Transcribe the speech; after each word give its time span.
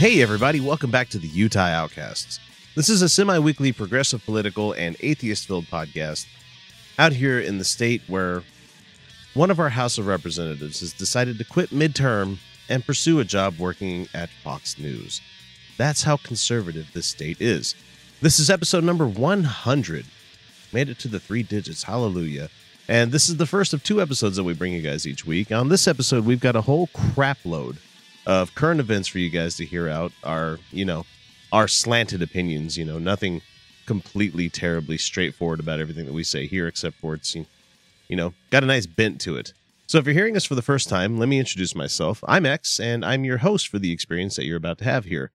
Hey, 0.00 0.22
everybody, 0.22 0.60
welcome 0.60 0.90
back 0.90 1.10
to 1.10 1.18
the 1.18 1.28
Utah 1.28 1.66
Outcasts. 1.66 2.40
This 2.74 2.88
is 2.88 3.02
a 3.02 3.08
semi 3.10 3.38
weekly 3.38 3.70
progressive 3.70 4.24
political 4.24 4.72
and 4.72 4.96
atheist 5.00 5.46
filled 5.46 5.66
podcast 5.66 6.24
out 6.98 7.12
here 7.12 7.38
in 7.38 7.58
the 7.58 7.64
state 7.64 8.00
where 8.06 8.42
one 9.34 9.50
of 9.50 9.60
our 9.60 9.68
House 9.68 9.98
of 9.98 10.06
Representatives 10.06 10.80
has 10.80 10.94
decided 10.94 11.36
to 11.36 11.44
quit 11.44 11.68
midterm 11.68 12.38
and 12.70 12.86
pursue 12.86 13.20
a 13.20 13.26
job 13.26 13.58
working 13.58 14.08
at 14.14 14.30
Fox 14.42 14.78
News. 14.78 15.20
That's 15.76 16.02
how 16.02 16.16
conservative 16.16 16.90
this 16.94 17.04
state 17.04 17.38
is. 17.38 17.74
This 18.22 18.38
is 18.38 18.48
episode 18.48 18.84
number 18.84 19.06
100. 19.06 20.06
Made 20.72 20.88
it 20.88 20.98
to 21.00 21.08
the 21.08 21.20
three 21.20 21.42
digits. 21.42 21.82
Hallelujah. 21.82 22.48
And 22.88 23.12
this 23.12 23.28
is 23.28 23.36
the 23.36 23.44
first 23.44 23.74
of 23.74 23.84
two 23.84 24.00
episodes 24.00 24.36
that 24.36 24.44
we 24.44 24.54
bring 24.54 24.72
you 24.72 24.80
guys 24.80 25.06
each 25.06 25.26
week. 25.26 25.52
On 25.52 25.68
this 25.68 25.86
episode, 25.86 26.24
we've 26.24 26.40
got 26.40 26.56
a 26.56 26.62
whole 26.62 26.86
crap 26.86 27.44
load 27.44 27.76
of 28.26 28.54
current 28.54 28.80
events 28.80 29.08
for 29.08 29.18
you 29.18 29.30
guys 29.30 29.56
to 29.56 29.64
hear 29.64 29.88
out 29.88 30.12
our 30.24 30.58
you 30.70 30.84
know 30.84 31.04
our 31.52 31.66
slanted 31.66 32.22
opinions 32.22 32.76
you 32.76 32.84
know 32.84 32.98
nothing 32.98 33.40
completely 33.86 34.48
terribly 34.48 34.98
straightforward 34.98 35.58
about 35.58 35.80
everything 35.80 36.06
that 36.06 36.12
we 36.12 36.22
say 36.22 36.46
here 36.46 36.68
except 36.68 36.96
for 36.96 37.14
it's 37.14 37.34
you 37.34 38.16
know 38.16 38.32
got 38.50 38.62
a 38.62 38.66
nice 38.66 38.86
bent 38.86 39.20
to 39.20 39.36
it. 39.36 39.52
So 39.86 39.98
if 39.98 40.04
you're 40.04 40.14
hearing 40.14 40.36
us 40.36 40.44
for 40.44 40.54
the 40.54 40.62
first 40.62 40.88
time 40.88 41.18
let 41.18 41.28
me 41.28 41.38
introduce 41.38 41.74
myself. 41.74 42.22
I'm 42.28 42.46
x 42.46 42.78
and 42.78 43.04
i'm 43.04 43.24
your 43.24 43.38
host 43.38 43.68
for 43.68 43.78
the 43.78 43.92
experience 43.92 44.36
that 44.36 44.44
you're 44.44 44.56
about 44.56 44.78
to 44.78 44.84
have 44.84 45.06
here. 45.06 45.32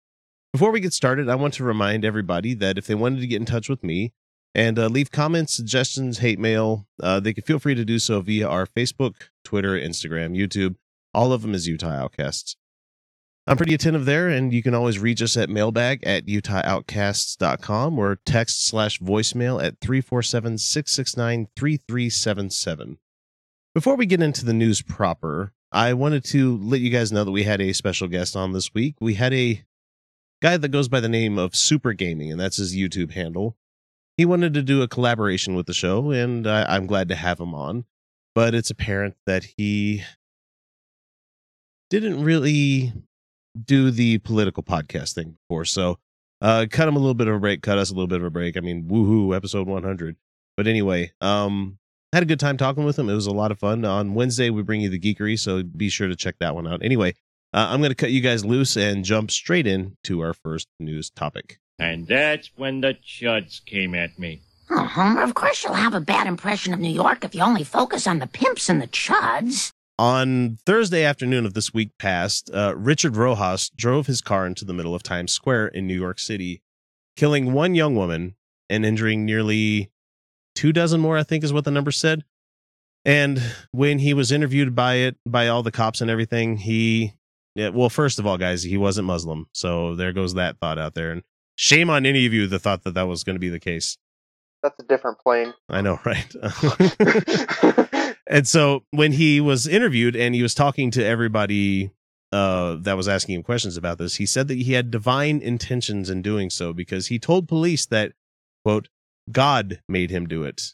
Before 0.54 0.72
we 0.72 0.80
get 0.80 0.94
started 0.94 1.28
i 1.28 1.36
want 1.36 1.54
to 1.56 1.64
remind 1.64 2.06
everybody 2.06 2.54
that 2.54 2.78
if 2.78 2.88
they 2.88 2.96
wanted 2.96 3.20
to 3.22 3.28
get 3.28 3.42
in 3.42 3.46
touch 3.46 3.68
with 3.68 3.84
me 3.84 4.14
and 4.54 4.80
uh, 4.80 4.88
leave 4.88 5.12
comments 5.12 5.54
suggestions 5.54 6.20
hate 6.20 6.40
mail 6.40 6.88
uh, 7.04 7.20
they 7.20 7.34
can 7.34 7.44
feel 7.44 7.60
free 7.60 7.76
to 7.76 7.84
do 7.84 8.00
so 8.00 8.22
via 8.22 8.48
our 8.48 8.66
facebook 8.66 9.16
twitter 9.44 9.78
instagram 9.78 10.38
youtube. 10.38 10.76
All 11.14 11.34
of 11.34 11.42
them 11.42 11.54
is 11.54 11.68
utah 11.68 11.90
outcasts 11.90 12.56
I'm 13.48 13.58
pretty 13.58 13.76
attentive 13.76 14.06
there, 14.06 14.28
and 14.28 14.52
you 14.52 14.64
can 14.64 14.74
always 14.74 14.98
reach 14.98 15.22
us 15.22 15.38
at 15.38 15.52
mailbag 15.52 16.04
at 16.04 16.26
utahoutcasts.com 16.26 18.00
or 18.00 18.18
text 18.26 18.66
slash 18.66 19.00
voicemail 19.00 19.64
at 19.64 19.80
347 19.82 20.58
669 20.58 21.48
3377. 21.56 22.98
Before 23.76 23.96
we 23.96 24.08
get 24.08 24.24
into 24.24 24.46
the 24.46 24.54
news 24.54 24.82
proper, 24.82 25.54
I 25.72 25.94
wanted 25.94 26.24
to 26.26 26.58
let 26.58 26.80
you 26.80 26.90
guys 26.90 27.12
know 27.12 27.24
that 27.24 27.32
we 27.32 27.44
had 27.44 27.62
a 27.62 27.74
special 27.74 28.08
guest 28.08 28.36
on 28.36 28.54
this 28.54 28.74
week. 28.74 28.96
We 29.00 29.14
had 29.14 29.34
a 29.34 29.64
guy 30.42 30.58
that 30.58 30.70
goes 30.70 30.88
by 30.88 31.00
the 31.00 31.10
name 31.10 31.38
of 31.38 31.56
Super 31.56 31.94
Gaming, 31.94 32.32
and 32.32 32.40
that's 32.40 32.58
his 32.58 32.76
YouTube 32.76 33.12
handle. 33.12 33.58
He 34.18 34.26
wanted 34.26 34.56
to 34.56 34.64
do 34.64 34.82
a 34.82 34.88
collaboration 34.88 35.54
with 35.54 35.68
the 35.68 35.74
show, 35.74 36.10
and 36.10 36.48
I, 36.48 36.64
I'm 36.64 36.88
glad 36.88 37.10
to 37.10 37.16
have 37.16 37.40
him 37.40 37.54
on. 37.54 37.86
But 38.34 38.56
it's 38.56 38.72
apparent 38.72 39.16
that 39.28 39.44
he 39.58 40.04
didn't 41.90 42.24
really 42.24 42.92
do 43.64 43.92
the 43.92 44.18
political 44.20 44.64
podcast 44.64 45.14
thing 45.14 45.38
before. 45.48 45.66
So 45.66 46.00
uh 46.42 46.66
cut 46.70 46.88
him 46.88 46.96
a 46.96 47.00
little 47.00 47.14
bit 47.14 47.28
of 47.28 47.36
a 47.36 47.40
break, 47.40 47.62
cut 47.62 47.78
us 47.78 47.90
a 47.90 47.94
little 47.94 48.08
bit 48.08 48.20
of 48.20 48.26
a 48.26 48.30
break. 48.30 48.58
I 48.58 48.60
mean, 48.60 48.84
woohoo, 48.90 49.36
episode 49.36 49.68
100. 49.68 50.16
But 50.58 50.68
anyway, 50.68 51.12
um 51.22 51.78
had 52.14 52.24
a 52.24 52.28
good 52.28 52.40
time 52.40 52.56
talking 52.58 52.86
with 52.86 52.98
him. 52.98 53.10
It 53.10 53.14
was 53.16 53.28
a 53.28 53.32
lot 53.32 53.52
of 53.52 53.60
fun. 53.60 53.84
On 53.84 54.14
Wednesday 54.14 54.50
we 54.50 54.62
bring 54.64 54.82
you 54.82 54.90
the 54.90 55.00
geekery, 55.00 55.38
so 55.38 55.64
be 55.64 55.90
sure 55.90 56.08
to 56.08 56.16
check 56.16 56.36
that 56.40 56.56
one 56.56 56.66
out. 56.66 56.82
Anyway, 56.82 57.14
uh, 57.54 57.68
I'm 57.70 57.80
going 57.80 57.92
to 57.92 57.96
cut 57.96 58.12
you 58.12 58.22
guys 58.22 58.46
loose 58.46 58.78
and 58.78 59.04
jump 59.04 59.32
straight 59.32 59.68
in 59.68 59.98
to 60.06 60.22
our 60.22 60.34
first 60.34 60.68
news 60.80 61.10
topic. 61.10 61.60
And 61.78 62.08
that's 62.08 62.52
when 62.56 62.80
the 62.82 62.94
chuds 63.06 63.64
came 63.66 63.96
at 63.96 64.18
me. 64.18 64.42
Oh, 64.70 64.86
Homer, 64.86 65.24
of 65.24 65.34
course 65.34 65.64
you'll 65.64 65.74
have 65.74 65.94
a 65.94 66.00
bad 66.00 66.26
impression 66.26 66.74
of 66.74 66.80
New 66.80 66.90
York 66.94 67.24
if 67.24 67.36
you 67.36 67.42
only 67.42 67.64
focus 67.64 68.08
on 68.08 68.20
the 68.20 68.28
pimps 68.28 68.70
and 68.70 68.82
the 68.82 68.88
chuds. 68.88 69.72
On 69.98 70.58
Thursday 70.66 71.06
afternoon 71.06 71.46
of 71.46 71.54
this 71.54 71.74
week 71.74 71.92
past, 71.98 72.50
uh, 72.54 72.74
Richard 72.76 73.16
Rojas 73.16 73.70
drove 73.70 74.08
his 74.08 74.20
car 74.20 74.46
into 74.46 74.66
the 74.66 74.74
middle 74.74 74.94
of 74.94 75.04
Times 75.04 75.32
Square 75.32 75.68
in 75.68 75.88
New 75.88 75.96
York 75.96 76.20
City, 76.20 76.62
killing 77.16 77.54
one 77.54 77.76
young 77.76 77.96
woman 77.96 78.36
and 78.70 78.86
injuring 78.86 79.26
nearly 79.26 79.92
two 80.54 80.74
dozen 80.74 81.00
more, 81.00 81.18
I 81.18 81.24
think 81.24 81.46
is 81.46 81.54
what 81.54 81.64
the 81.64 81.72
number 81.72 81.92
said. 81.92 82.26
And 83.06 83.42
when 83.72 84.00
he 84.00 84.14
was 84.14 84.32
interviewed 84.32 84.76
by 84.76 84.96
it, 84.96 85.16
by 85.26 85.48
all 85.48 85.64
the 85.64 85.72
cops 85.72 86.02
and 86.02 86.10
everything, 86.10 86.58
he, 86.58 87.14
yeah, 87.54 87.70
well, 87.70 87.90
first 87.90 88.20
of 88.20 88.26
all, 88.26 88.38
guys, 88.38 88.64
he 88.64 88.78
wasn't 88.78 89.08
Muslim. 89.08 89.48
So 89.54 89.96
there 89.96 90.12
goes 90.12 90.34
that 90.34 90.58
thought 90.60 90.80
out 90.80 90.96
there. 90.96 91.12
And 91.12 91.22
shame 91.56 91.90
on 91.90 92.06
any 92.06 92.26
of 92.26 92.34
you 92.34 92.48
that 92.48 92.60
thought 92.60 92.84
that 92.84 92.96
that 92.96 93.08
was 93.08 93.24
going 93.24 93.36
to 93.36 93.40
be 93.40 93.50
the 93.50 93.60
case. 93.62 93.98
That's 94.62 94.80
a 94.80 94.84
different 94.84 95.20
plane. 95.20 95.54
I 95.70 95.82
know, 95.82 96.00
right? 96.04 96.26
and 98.28 98.48
so 98.48 98.84
when 98.92 99.12
he 99.12 99.40
was 99.40 99.68
interviewed 99.68 100.16
and 100.16 100.34
he 100.34 100.42
was 100.42 100.56
talking 100.56 100.92
to 100.92 101.06
everybody 101.06 101.92
uh, 102.32 102.76
that 102.82 102.98
was 102.98 103.08
asking 103.08 103.36
him 103.36 103.44
questions 103.44 103.78
about 103.78 103.98
this, 103.98 104.16
he 104.16 104.26
said 104.26 104.48
that 104.48 104.58
he 104.58 104.74
had 104.74 104.92
divine 104.92 105.42
intentions 105.42 106.10
in 106.10 106.22
doing 106.22 106.50
so 106.50 106.74
because 106.74 107.08
he 107.08 107.20
told 107.20 107.48
police 107.48 107.86
that, 107.86 108.14
quote, 108.64 108.90
God 109.32 109.82
made 109.88 110.12
him 110.12 110.28
do 110.28 110.44
it, 110.44 110.74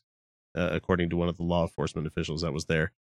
uh, 0.55 0.69
according 0.71 1.09
to 1.09 1.17
one 1.17 1.29
of 1.29 1.37
the 1.37 1.43
law 1.43 1.63
enforcement 1.63 2.07
officials 2.07 2.41
that 2.41 2.53
was 2.53 2.65
there. 2.65 2.93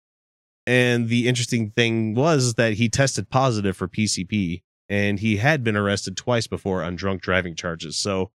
And 0.66 1.09
the 1.09 1.27
interesting 1.27 1.71
thing 1.71 2.15
was 2.15 2.55
that 2.55 2.75
he 2.75 2.89
tested 2.89 3.31
positive 3.31 3.77
for 3.77 3.89
PCP 3.89 4.62
and 4.89 5.21
he 5.21 5.37
had 5.37 5.65
been 5.65 5.77
arrested 5.77 6.16
twice 6.16 6.47
before 6.47 6.83
on 6.83 6.97
drunk 6.97 7.22
driving 7.22 7.55
charges. 7.55 7.97
So 7.97 8.31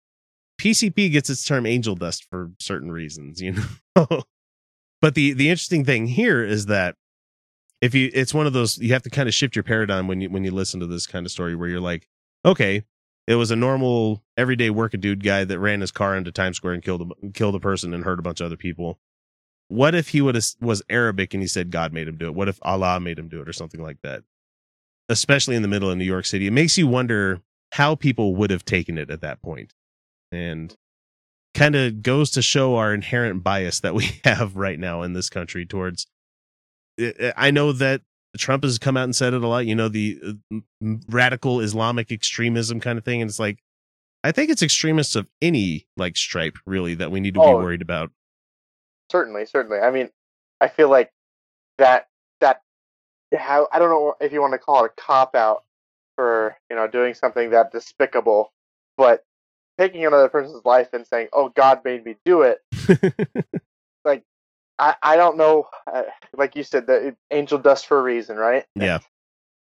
PCP 0.59 1.11
gets 1.11 1.29
its 1.29 1.43
term 1.43 1.65
angel 1.65 1.95
dust 1.95 2.27
for 2.29 2.51
certain 2.59 2.91
reasons, 2.91 3.41
you 3.41 3.55
know. 3.95 4.23
But 5.01 5.15
the 5.15 5.33
the 5.33 5.49
interesting 5.49 5.83
thing 5.83 6.07
here 6.07 6.43
is 6.43 6.67
that 6.67 6.95
if 7.81 7.95
you 7.95 8.09
it's 8.13 8.33
one 8.33 8.47
of 8.47 8.53
those 8.53 8.77
you 8.77 8.93
have 8.93 9.03
to 9.03 9.09
kind 9.09 9.27
of 9.27 9.33
shift 9.33 9.55
your 9.55 9.63
paradigm 9.63 10.07
when 10.07 10.21
you 10.21 10.29
when 10.29 10.43
you 10.43 10.51
listen 10.51 10.79
to 10.79 10.87
this 10.87 11.07
kind 11.07 11.25
of 11.25 11.31
story 11.31 11.55
where 11.55 11.67
you're 11.67 11.79
like, 11.79 12.07
okay, 12.45 12.83
it 13.27 13.35
was 13.35 13.51
a 13.51 13.55
normal 13.55 14.23
everyday 14.37 14.69
working 14.69 14.99
dude 14.99 15.23
guy 15.23 15.43
that 15.43 15.59
ran 15.59 15.81
his 15.81 15.91
car 15.91 16.15
into 16.15 16.31
Times 16.31 16.57
Square 16.57 16.73
and 16.75 16.83
killed 16.83 17.11
a, 17.11 17.31
killed 17.31 17.55
a 17.55 17.59
person 17.59 17.93
and 17.93 18.03
hurt 18.03 18.19
a 18.19 18.23
bunch 18.23 18.39
of 18.39 18.45
other 18.45 18.57
people. 18.57 18.99
What 19.67 19.95
if 19.95 20.09
he 20.09 20.21
would 20.21 20.35
have 20.35 20.45
was 20.59 20.83
Arabic 20.89 21.33
and 21.33 21.41
he 21.41 21.47
said 21.47 21.71
God 21.71 21.93
made 21.93 22.07
him 22.07 22.17
do 22.17 22.27
it? 22.27 22.35
What 22.35 22.49
if 22.49 22.59
Allah 22.61 22.99
made 22.99 23.17
him 23.17 23.29
do 23.29 23.41
it 23.41 23.49
or 23.49 23.53
something 23.53 23.81
like 23.81 24.01
that? 24.03 24.23
Especially 25.09 25.55
in 25.55 25.61
the 25.61 25.67
middle 25.67 25.89
of 25.89 25.97
New 25.97 26.05
York 26.05 26.25
City, 26.25 26.47
it 26.47 26.51
makes 26.51 26.77
you 26.77 26.87
wonder 26.87 27.41
how 27.71 27.95
people 27.95 28.35
would 28.35 28.51
have 28.51 28.65
taken 28.65 28.97
it 28.97 29.09
at 29.09 29.21
that 29.21 29.41
point 29.41 29.73
and 30.31 30.75
kind 31.53 31.75
of 31.75 32.01
goes 32.01 32.31
to 32.31 32.41
show 32.41 32.75
our 32.75 32.93
inherent 32.93 33.43
bias 33.43 33.79
that 33.81 33.93
we 33.93 34.09
have 34.23 34.55
right 34.55 34.79
now 34.79 35.01
in 35.01 35.13
this 35.13 35.29
country 35.29 35.65
towards 35.65 36.07
I 37.35 37.51
know 37.51 37.71
that 37.73 38.01
Trump 38.37 38.63
has 38.63 38.77
come 38.77 38.95
out 38.95 39.05
and 39.05 39.15
said 39.15 39.33
it 39.33 39.43
a 39.43 39.47
lot, 39.47 39.65
you 39.65 39.75
know, 39.75 39.89
the 39.89 40.19
uh, 40.53 40.57
radical 41.09 41.59
Islamic 41.59 42.11
extremism 42.11 42.79
kind 42.79 42.97
of 42.97 43.03
thing 43.03 43.21
and 43.21 43.29
it's 43.29 43.39
like 43.39 43.59
I 44.23 44.31
think 44.31 44.51
it's 44.51 44.61
extremists 44.61 45.15
of 45.15 45.27
any 45.41 45.87
like 45.97 46.15
stripe 46.15 46.57
really 46.65 46.93
that 46.95 47.11
we 47.11 47.19
need 47.19 47.33
to 47.33 47.41
Oh. 47.41 47.57
be 47.57 47.63
worried 47.63 47.81
about. 47.81 48.11
Certainly, 49.11 49.47
certainly. 49.47 49.79
I 49.79 49.89
mean, 49.91 50.09
I 50.61 50.67
feel 50.67 50.89
like 50.89 51.11
that 51.79 52.07
that 52.39 52.61
how 53.35 53.67
I 53.71 53.79
don't 53.79 53.89
know 53.89 54.13
if 54.21 54.31
you 54.31 54.41
want 54.41 54.53
to 54.53 54.59
call 54.59 54.85
it 54.85 54.91
a 54.97 55.01
cop 55.01 55.35
out 55.35 55.63
for 56.15 56.55
you 56.69 56.75
know 56.75 56.87
doing 56.87 57.13
something 57.15 57.49
that 57.49 57.71
despicable, 57.71 58.53
but 58.95 59.25
taking 59.77 60.05
another 60.05 60.29
person's 60.29 60.63
life 60.65 60.89
and 60.93 61.05
saying, 61.07 61.27
"Oh, 61.33 61.49
God 61.49 61.81
made 61.83 62.05
me 62.05 62.15
do 62.25 62.41
it," 62.43 62.59
like 64.05 64.23
I 64.79 64.95
I 65.01 65.15
don't 65.15 65.37
know. 65.37 65.67
Uh, 65.91 66.03
like 66.35 66.55
you 66.55 66.63
said, 66.63 66.87
that 66.87 67.15
angel 67.31 67.57
dust 67.57 67.87
for 67.87 67.99
a 67.99 68.03
reason, 68.03 68.37
right? 68.37 68.65
Yeah. 68.75 68.99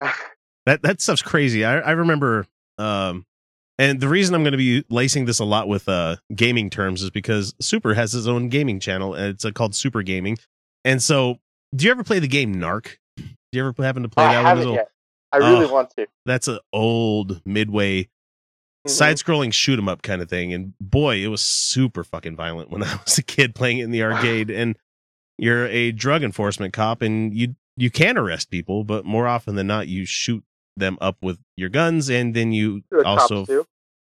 that 0.66 0.82
that 0.82 1.00
stuff's 1.00 1.22
crazy. 1.22 1.64
I 1.64 1.78
I 1.80 1.90
remember 1.92 2.46
um 2.78 3.24
and 3.78 4.00
the 4.00 4.08
reason 4.08 4.34
I'm 4.34 4.42
going 4.42 4.52
to 4.52 4.58
be 4.58 4.84
lacing 4.88 5.26
this 5.26 5.38
a 5.38 5.44
lot 5.44 5.68
with 5.68 5.88
uh 5.88 6.16
gaming 6.34 6.70
terms 6.70 7.02
is 7.02 7.10
because 7.10 7.54
Super 7.60 7.94
has 7.94 8.12
his 8.12 8.26
own 8.28 8.48
gaming 8.48 8.80
channel 8.80 9.14
and 9.14 9.26
it's 9.34 9.44
uh, 9.44 9.50
called 9.50 9.74
Super 9.74 10.02
Gaming. 10.02 10.38
And 10.84 11.02
so, 11.02 11.38
do 11.74 11.84
you 11.84 11.90
ever 11.90 12.04
play 12.04 12.18
the 12.20 12.28
game 12.28 12.54
Narc? 12.56 12.96
Do 13.16 13.24
you 13.52 13.66
ever 13.66 13.82
happen 13.82 14.02
to 14.02 14.08
play 14.08 14.24
I 14.24 14.32
that 14.34 14.44
one? 14.44 14.56
haven't 14.56 14.72
yet. 14.74 14.90
I 15.32 15.36
really 15.38 15.66
Oh. 15.66 15.72
want 15.72 15.90
to. 15.96 16.06
That's 16.24 16.48
an 16.48 16.58
old 16.72 17.42
midway 17.44 18.08
Mhm. 18.86 18.90
side 18.90 19.16
scrolling 19.16 19.52
shoot 19.52 19.78
'em 19.78 19.88
up 19.88 20.02
kind 20.02 20.22
of 20.22 20.28
thing. 20.28 20.52
And 20.52 20.74
boy, 20.80 21.16
it 21.16 21.28
was 21.28 21.40
super 21.42 22.04
fucking 22.04 22.36
violent 22.36 22.70
when 22.70 22.82
I 22.84 22.98
was 23.04 23.18
a 23.18 23.22
kid 23.22 23.54
playing 23.54 23.78
it 23.78 23.84
in 23.84 23.90
the 23.90 24.02
arcade. 24.02 24.50
And 24.50 24.76
you're 25.38 25.66
a 25.66 25.92
drug 25.92 26.22
enforcement 26.22 26.72
cop 26.72 27.02
and 27.02 27.34
you 27.34 27.56
you 27.76 27.90
can 27.90 28.16
arrest 28.16 28.50
people, 28.50 28.84
but 28.84 29.04
more 29.04 29.26
often 29.26 29.54
than 29.54 29.66
not, 29.66 29.86
you 29.86 30.06
shoot 30.06 30.42
them 30.78 30.96
up 31.00 31.16
with 31.22 31.38
your 31.56 31.68
guns 31.68 32.08
and 32.08 32.34
then 32.34 32.52
you 32.52 32.82
also 33.04 33.44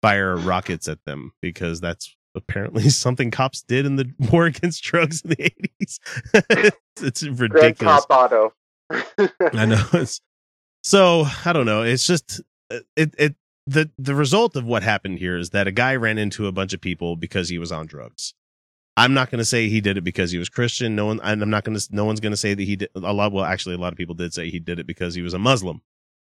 fire 0.02 0.36
rockets 0.36 0.88
at 0.88 1.04
them 1.06 1.32
because 1.42 1.82
that's 1.82 2.16
apparently 2.36 2.88
something 2.90 3.32
cops 3.32 3.64
did 3.64 3.86
in 3.86 3.96
the 3.96 4.12
war 4.32 4.46
against 4.46 4.84
drugs 4.84 5.22
in 5.22 5.32
the 5.32 5.36
80s. 5.82 6.72
it's 7.02 7.24
Grand 7.24 7.40
ridiculous. 7.40 8.06
Cop 8.06 8.32
Auto. 8.32 8.54
I 9.54 9.66
know. 9.66 9.84
It's, 9.94 10.22
so 10.84 11.26
I 11.46 11.52
don't 11.54 11.66
know. 11.66 11.82
It's 11.82 12.06
just 12.06 12.42
uh, 12.72 12.80
it 12.96 13.14
it 13.18 13.36
the 13.68 13.92
the 13.98 14.16
result 14.16 14.56
of 14.56 14.66
what 14.66 14.82
happened 14.82 15.20
here 15.20 15.38
is 15.38 15.52
that 15.52 15.68
a 15.68 15.72
guy 15.72 15.96
ran 15.96 16.18
into 16.18 16.48
a 16.48 16.52
bunch 16.52 16.74
of 16.74 16.82
people 16.82 17.16
because 17.16 17.50
he 17.50 17.58
was 17.60 17.72
on 17.72 17.86
drugs. 17.86 18.34
I'm 18.96 19.14
not 19.14 19.30
going 19.30 19.38
to 19.40 19.46
say 19.46 19.70
he 19.70 19.80
did 19.82 19.98
it 19.98 20.04
because 20.04 20.32
he 20.32 20.40
was 20.40 20.50
Christian. 20.50 20.96
No 20.96 21.06
one. 21.06 21.20
I'm 21.22 21.50
not 21.52 21.64
going 21.64 21.78
to. 21.78 21.88
No 21.92 22.06
one's 22.06 22.20
going 22.20 22.32
to 22.32 22.38
say 22.38 22.56
that 22.56 22.64
he 22.64 22.78
did 22.78 22.90
a 22.96 23.14
lot. 23.14 23.32
Well, 23.32 23.46
actually, 23.46 23.76
a 23.76 23.78
lot 23.78 23.94
of 23.94 23.98
people 23.98 24.16
did 24.16 24.34
say 24.34 24.50
he 24.50 24.60
did 24.60 24.80
it 24.80 24.88
because 24.88 25.14
he 25.14 25.22
was 25.22 25.36
a 25.36 25.40
Muslim. 25.40 25.82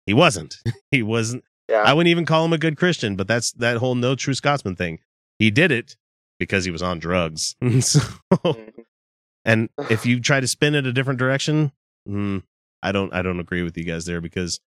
He 0.07 0.15
wasn't. 0.15 0.57
he 0.91 1.03
wasn't. 1.03 1.45
Yeah. 1.69 1.83
I 1.83 1.93
wouldn't 1.93 2.11
even 2.11 2.25
call 2.25 2.45
him 2.45 2.53
a 2.53 2.59
good 2.59 2.77
Christian. 2.79 3.15
But 3.17 3.29
that's 3.29 3.53
that 3.53 3.77
whole 3.77 3.95
no 3.95 4.15
true 4.15 4.33
Scotsman 4.35 4.77
thing. 4.77 5.01
He 5.39 5.51
did 5.51 5.71
it 5.71 5.97
because 6.39 6.65
he 6.65 6.71
was 6.71 6.83
on 6.83 6.99
drugs. 6.99 7.57
so, 7.81 8.01
Mhm. 8.33 8.85
and 9.45 9.69
if 9.91 10.07
you 10.07 10.21
try 10.21 10.41
to 10.41 10.47
spin 10.49 10.75
it 10.75 10.87
a 10.87 10.93
different 10.93 11.19
direction, 11.19 11.73
mm, 12.09 12.43
I 12.83 12.93
don't 12.93 13.13
I 13.13 13.21
don't 13.23 13.41
agree 13.41 13.63
with 13.63 13.77
you 13.77 13.85
guys 13.85 14.07
there 14.07 14.21
because 14.23 14.61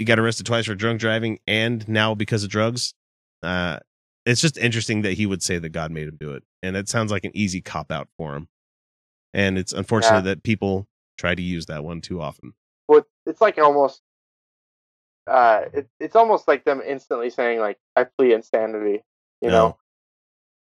you 0.00 0.06
got 0.06 0.18
arrested 0.18 0.46
twice 0.46 0.64
for 0.66 0.74
drunk 0.74 0.98
driving 0.98 1.38
and 1.46 1.86
now 1.86 2.14
because 2.14 2.42
of 2.42 2.50
drugs. 2.50 2.94
Uh 3.42 3.78
it's 4.26 4.40
just 4.40 4.58
interesting 4.58 5.02
that 5.02 5.12
he 5.14 5.26
would 5.26 5.42
say 5.42 5.58
that 5.58 5.68
God 5.70 5.90
made 5.90 6.08
him 6.08 6.16
do 6.18 6.32
it. 6.32 6.42
And 6.62 6.76
it 6.76 6.88
sounds 6.88 7.10
like 7.10 7.24
an 7.24 7.32
easy 7.34 7.60
cop 7.60 7.90
out 7.92 8.08
for 8.18 8.34
him. 8.34 8.48
And 9.32 9.56
it's 9.58 9.72
unfortunate 9.72 10.24
that 10.24 10.42
people 10.42 10.86
try 11.18 11.34
to 11.34 11.42
use 11.42 11.66
that 11.66 11.84
one 11.84 12.00
too 12.00 12.20
often. 12.20 12.54
Well, 12.88 13.06
it's 13.26 13.40
like 13.40 13.58
almost. 13.58 14.02
Uh, 15.26 15.62
it, 15.72 15.88
it's 16.00 16.16
almost 16.16 16.48
like 16.48 16.64
them 16.64 16.82
instantly 16.84 17.30
saying 17.30 17.60
like, 17.60 17.78
"I 17.94 18.04
plead 18.04 18.32
insanity," 18.32 19.02
you 19.40 19.48
No. 19.50 19.76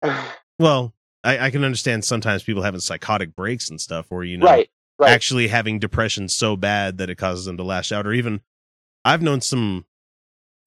know. 0.04 0.24
Well, 0.60 0.94
I, 1.24 1.38
I 1.38 1.50
can 1.52 1.64
understand 1.64 2.04
sometimes 2.04 2.42
people 2.42 2.64
having 2.64 2.80
psychotic 2.80 3.36
breaks 3.36 3.70
and 3.70 3.80
stuff 3.80 4.08
or 4.12 4.24
you 4.24 4.38
know 4.38 4.48
right. 4.48 4.70
Right. 5.00 5.12
actually 5.12 5.48
having 5.50 5.78
depression 5.78 6.28
so 6.30 6.56
bad 6.56 6.98
that 6.98 7.10
it 7.12 7.16
causes 7.16 7.46
them 7.46 7.58
to 7.58 7.64
lash 7.64 7.92
out 7.92 8.08
or 8.08 8.14
even 8.14 8.42
i've 9.08 9.22
known 9.22 9.42
some 9.42 9.86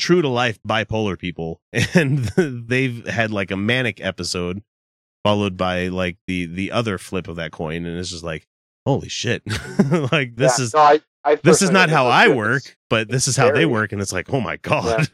true 0.01 0.23
to 0.23 0.29
life 0.29 0.59
bipolar 0.67 1.19
people 1.19 1.61
and 1.95 2.19
they've 2.69 3.07
had 3.07 3.31
like 3.31 3.51
a 3.51 3.57
manic 3.57 4.01
episode 4.05 4.63
followed 5.25 5.57
by 5.57 5.89
like 5.89 6.17
the 6.27 6.47
the 6.47 6.71
other 6.73 6.97
flip 6.99 7.29
of 7.29 7.37
that 7.37 7.53
coin 7.53 7.85
and 7.87 7.99
it's 7.99 8.11
just 8.11 8.25
like 8.25 8.47
holy 8.87 9.09
shit 9.09 9.43
like 10.13 10.35
this 10.37 10.59
Yeah. 10.59 10.65
is 10.65 10.75
No, 10.75 10.81
I, 10.81 11.01
I 11.25 11.35
this 11.37 11.61
is 11.61 11.71
not 11.71 11.91
how 11.91 12.07
i 12.07 12.29
good. 12.29 12.37
work 12.37 12.77
but 12.89 13.09
this 13.11 13.29
is 13.29 13.37
how 13.37 13.53
they 13.53 13.67
work 13.67 13.93
and 13.93 14.01
it's 14.01 14.13
like 14.13 14.33
oh 14.33 14.41
my 14.41 14.57
god 14.57 15.07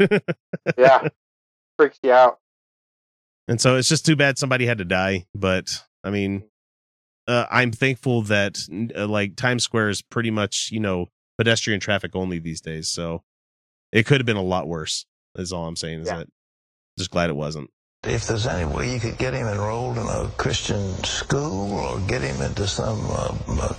Yeah. 0.78 1.08
Freaks 1.78 1.98
you 2.02 2.12
out. 2.12 2.38
And 3.48 3.60
so 3.60 3.76
it's 3.76 3.88
just 3.88 4.06
too 4.06 4.16
bad 4.16 4.38
somebody 4.38 4.64
had 4.64 4.78
to 4.78 4.84
die. 4.86 5.26
But 5.34 5.68
I 6.02 6.08
mean, 6.10 6.44
uh, 7.28 7.44
I'm 7.50 7.70
thankful 7.70 8.22
that 8.22 8.58
uh, 8.96 9.06
like 9.06 9.36
Times 9.36 9.62
Square 9.64 9.90
is 9.90 10.00
pretty 10.00 10.30
much, 10.30 10.70
you 10.72 10.80
know, 10.80 11.10
pedestrian 11.38 11.80
traffic 11.80 12.14
only 12.14 12.38
these 12.38 12.60
days. 12.60 12.88
So 12.88 13.22
it 13.92 14.06
could 14.06 14.20
have 14.20 14.26
been 14.26 14.36
a 14.36 14.42
lot 14.42 14.66
worse, 14.68 15.06
is 15.36 15.52
all 15.52 15.66
I'm 15.66 15.76
saying. 15.76 16.00
Is 16.00 16.08
Yeah. 16.08 16.18
that 16.18 16.28
just 16.98 17.10
glad 17.10 17.30
it 17.30 17.36
wasn't. 17.36 17.70
If 18.04 18.28
there's 18.28 18.46
any 18.46 18.64
way 18.64 18.92
you 18.92 19.00
could 19.00 19.18
get 19.18 19.34
him 19.34 19.48
enrolled 19.48 19.98
in 19.98 20.06
a 20.06 20.30
Christian 20.36 20.94
school 21.02 21.72
or 21.72 21.98
get 22.00 22.22
him 22.22 22.40
into 22.40 22.68
some, 22.68 23.00
uh, 23.10 23.34
uh, 23.48 23.74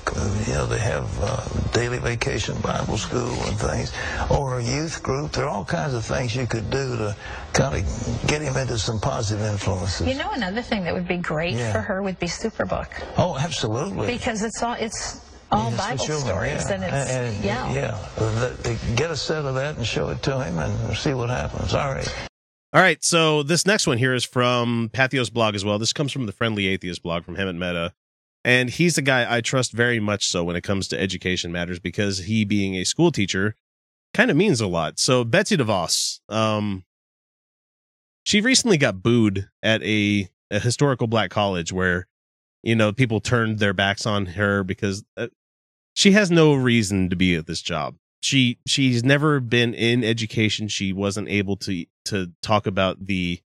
you 0.46 0.54
know, 0.54 0.66
they 0.66 0.80
have 0.80 1.08
uh, 1.22 1.48
daily 1.72 1.98
vacation 2.00 2.60
Bible 2.60 2.98
school 2.98 3.32
and 3.46 3.58
things, 3.58 3.94
or 4.30 4.60
a 4.60 4.64
youth 4.64 5.02
group, 5.02 5.32
there 5.32 5.46
are 5.46 5.50
all 5.50 5.64
kinds 5.64 5.94
of 5.94 6.04
things 6.04 6.36
you 6.36 6.46
could 6.46 6.70
do 6.70 6.98
to 6.98 7.16
kind 7.54 7.76
of 7.76 8.28
get 8.28 8.42
him 8.42 8.58
into 8.58 8.78
some 8.78 9.00
positive 9.00 9.46
influences. 9.46 10.06
You 10.06 10.16
know, 10.16 10.32
another 10.32 10.62
thing 10.62 10.84
that 10.84 10.94
would 10.94 11.08
be 11.08 11.18
great 11.18 11.54
Yeah. 11.54 11.72
for 11.72 11.80
her 11.80 12.04
would 12.04 12.20
be 12.20 12.28
Superbook 12.28 12.90
oh, 13.18 13.38
absolutely. 13.38 14.08
because 14.08 14.44
it's 14.44 14.62
all 14.62 14.74
it's 14.74 15.22
all 15.52 15.70
Yes, 15.72 15.74
for 15.74 15.78
Bible 15.78 16.06
children, 16.06 16.28
stories 16.28 16.70
yeah. 16.70 16.74
and 16.76 16.84
it's 16.84 17.10
And- 17.12 17.44
yeah. 17.46 17.74
yeah. 17.74 18.10
The- 18.18 18.58
the- 18.64 18.96
get 18.96 19.12
a 19.12 19.16
set 19.16 19.46
of 19.46 19.56
that 19.56 19.78
and 19.78 19.86
show 19.86 20.10
it 20.10 20.22
to 20.24 20.40
him 20.44 20.58
and 20.60 20.98
see 20.98 21.14
what 21.14 21.30
happens. 21.30 21.74
All 21.74 21.92
right. 21.94 22.28
All 22.74 22.82
right. 22.82 23.04
So 23.04 23.44
this 23.44 23.66
next 23.66 23.88
one 23.88 23.98
here 23.98 24.14
is 24.14 24.26
from 24.26 24.90
Patheos 24.94 25.32
blog 25.32 25.56
as 25.56 25.64
well. 25.64 25.80
This 25.80 25.94
comes 25.94 26.12
from 26.12 26.26
the 26.26 26.32
Friendly 26.34 26.68
Atheist 26.68 27.02
blog 27.02 27.24
from 27.24 27.36
Hemant 27.38 27.58
Mehta. 27.58 27.94
And 28.44 28.70
he's 28.70 28.98
a 28.98 29.02
guy 29.02 29.26
I 29.36 29.42
trust 29.42 29.74
very 29.74 30.00
much 30.00 30.28
so 30.28 30.44
when 30.44 30.56
it 30.56 30.62
comes 30.64 30.88
to 30.90 31.00
education 31.00 31.52
matters 31.52 31.80
because 31.80 32.20
he 32.20 32.46
being 32.46 32.76
a 32.76 32.84
school 32.86 33.12
teacher 33.12 33.56
kind 34.14 34.32
of 34.32 34.38
means 34.38 34.62
a 34.62 34.68
lot. 34.68 35.00
So 35.00 35.24
Betsy 35.26 35.58
DeVos, 35.58 36.20
um, 36.30 36.84
she 38.24 38.42
recently 38.42 38.78
got 38.78 39.02
booed 39.02 39.50
at 39.64 39.82
a, 39.84 40.30
a 40.52 40.60
historical 40.60 41.08
black 41.08 41.30
college 41.30 41.74
where, 41.74 42.08
you 42.64 42.76
know, 42.76 42.92
people 42.94 43.20
turned 43.20 43.60
their 43.60 43.74
backs 43.74 44.06
on 44.06 44.26
her 44.28 44.64
because 44.64 45.04
uh, 45.18 45.28
she 45.98 46.12
has 46.12 46.30
no 46.30 46.54
reason 46.54 47.10
to 47.10 47.16
be 47.16 47.34
at 47.34 47.48
this 47.48 47.60
job. 47.60 47.96
She 48.22 48.60
she's 48.68 49.04
never 49.04 49.40
been 49.40 49.74
in 49.74 50.04
education. 50.04 50.68
She 50.68 50.94
wasn't 50.94 51.28
able 51.28 51.58
to 51.58 51.86
to 52.06 52.32
talk 52.44 52.68
about 52.68 53.08
the 53.08 53.42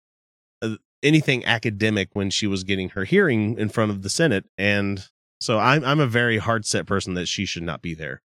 uh, 0.61 0.75
anything 1.03 1.43
academic 1.43 2.09
when 2.13 2.29
she 2.29 2.47
was 2.47 2.63
getting 2.63 2.89
her 2.89 3.03
hearing 3.03 3.57
in 3.59 3.67
front 3.67 3.91
of 3.91 4.01
the 4.01 4.09
Senate, 4.09 4.45
and 4.57 5.09
so 5.41 5.59
I'm 5.59 5.83
I'm 5.83 5.99
a 5.99 6.07
very 6.07 6.37
hard 6.37 6.65
set 6.65 6.85
person 6.85 7.15
that 7.15 7.27
she 7.27 7.45
should 7.45 7.63
not 7.63 7.81
be 7.81 7.93
there. 7.93 8.21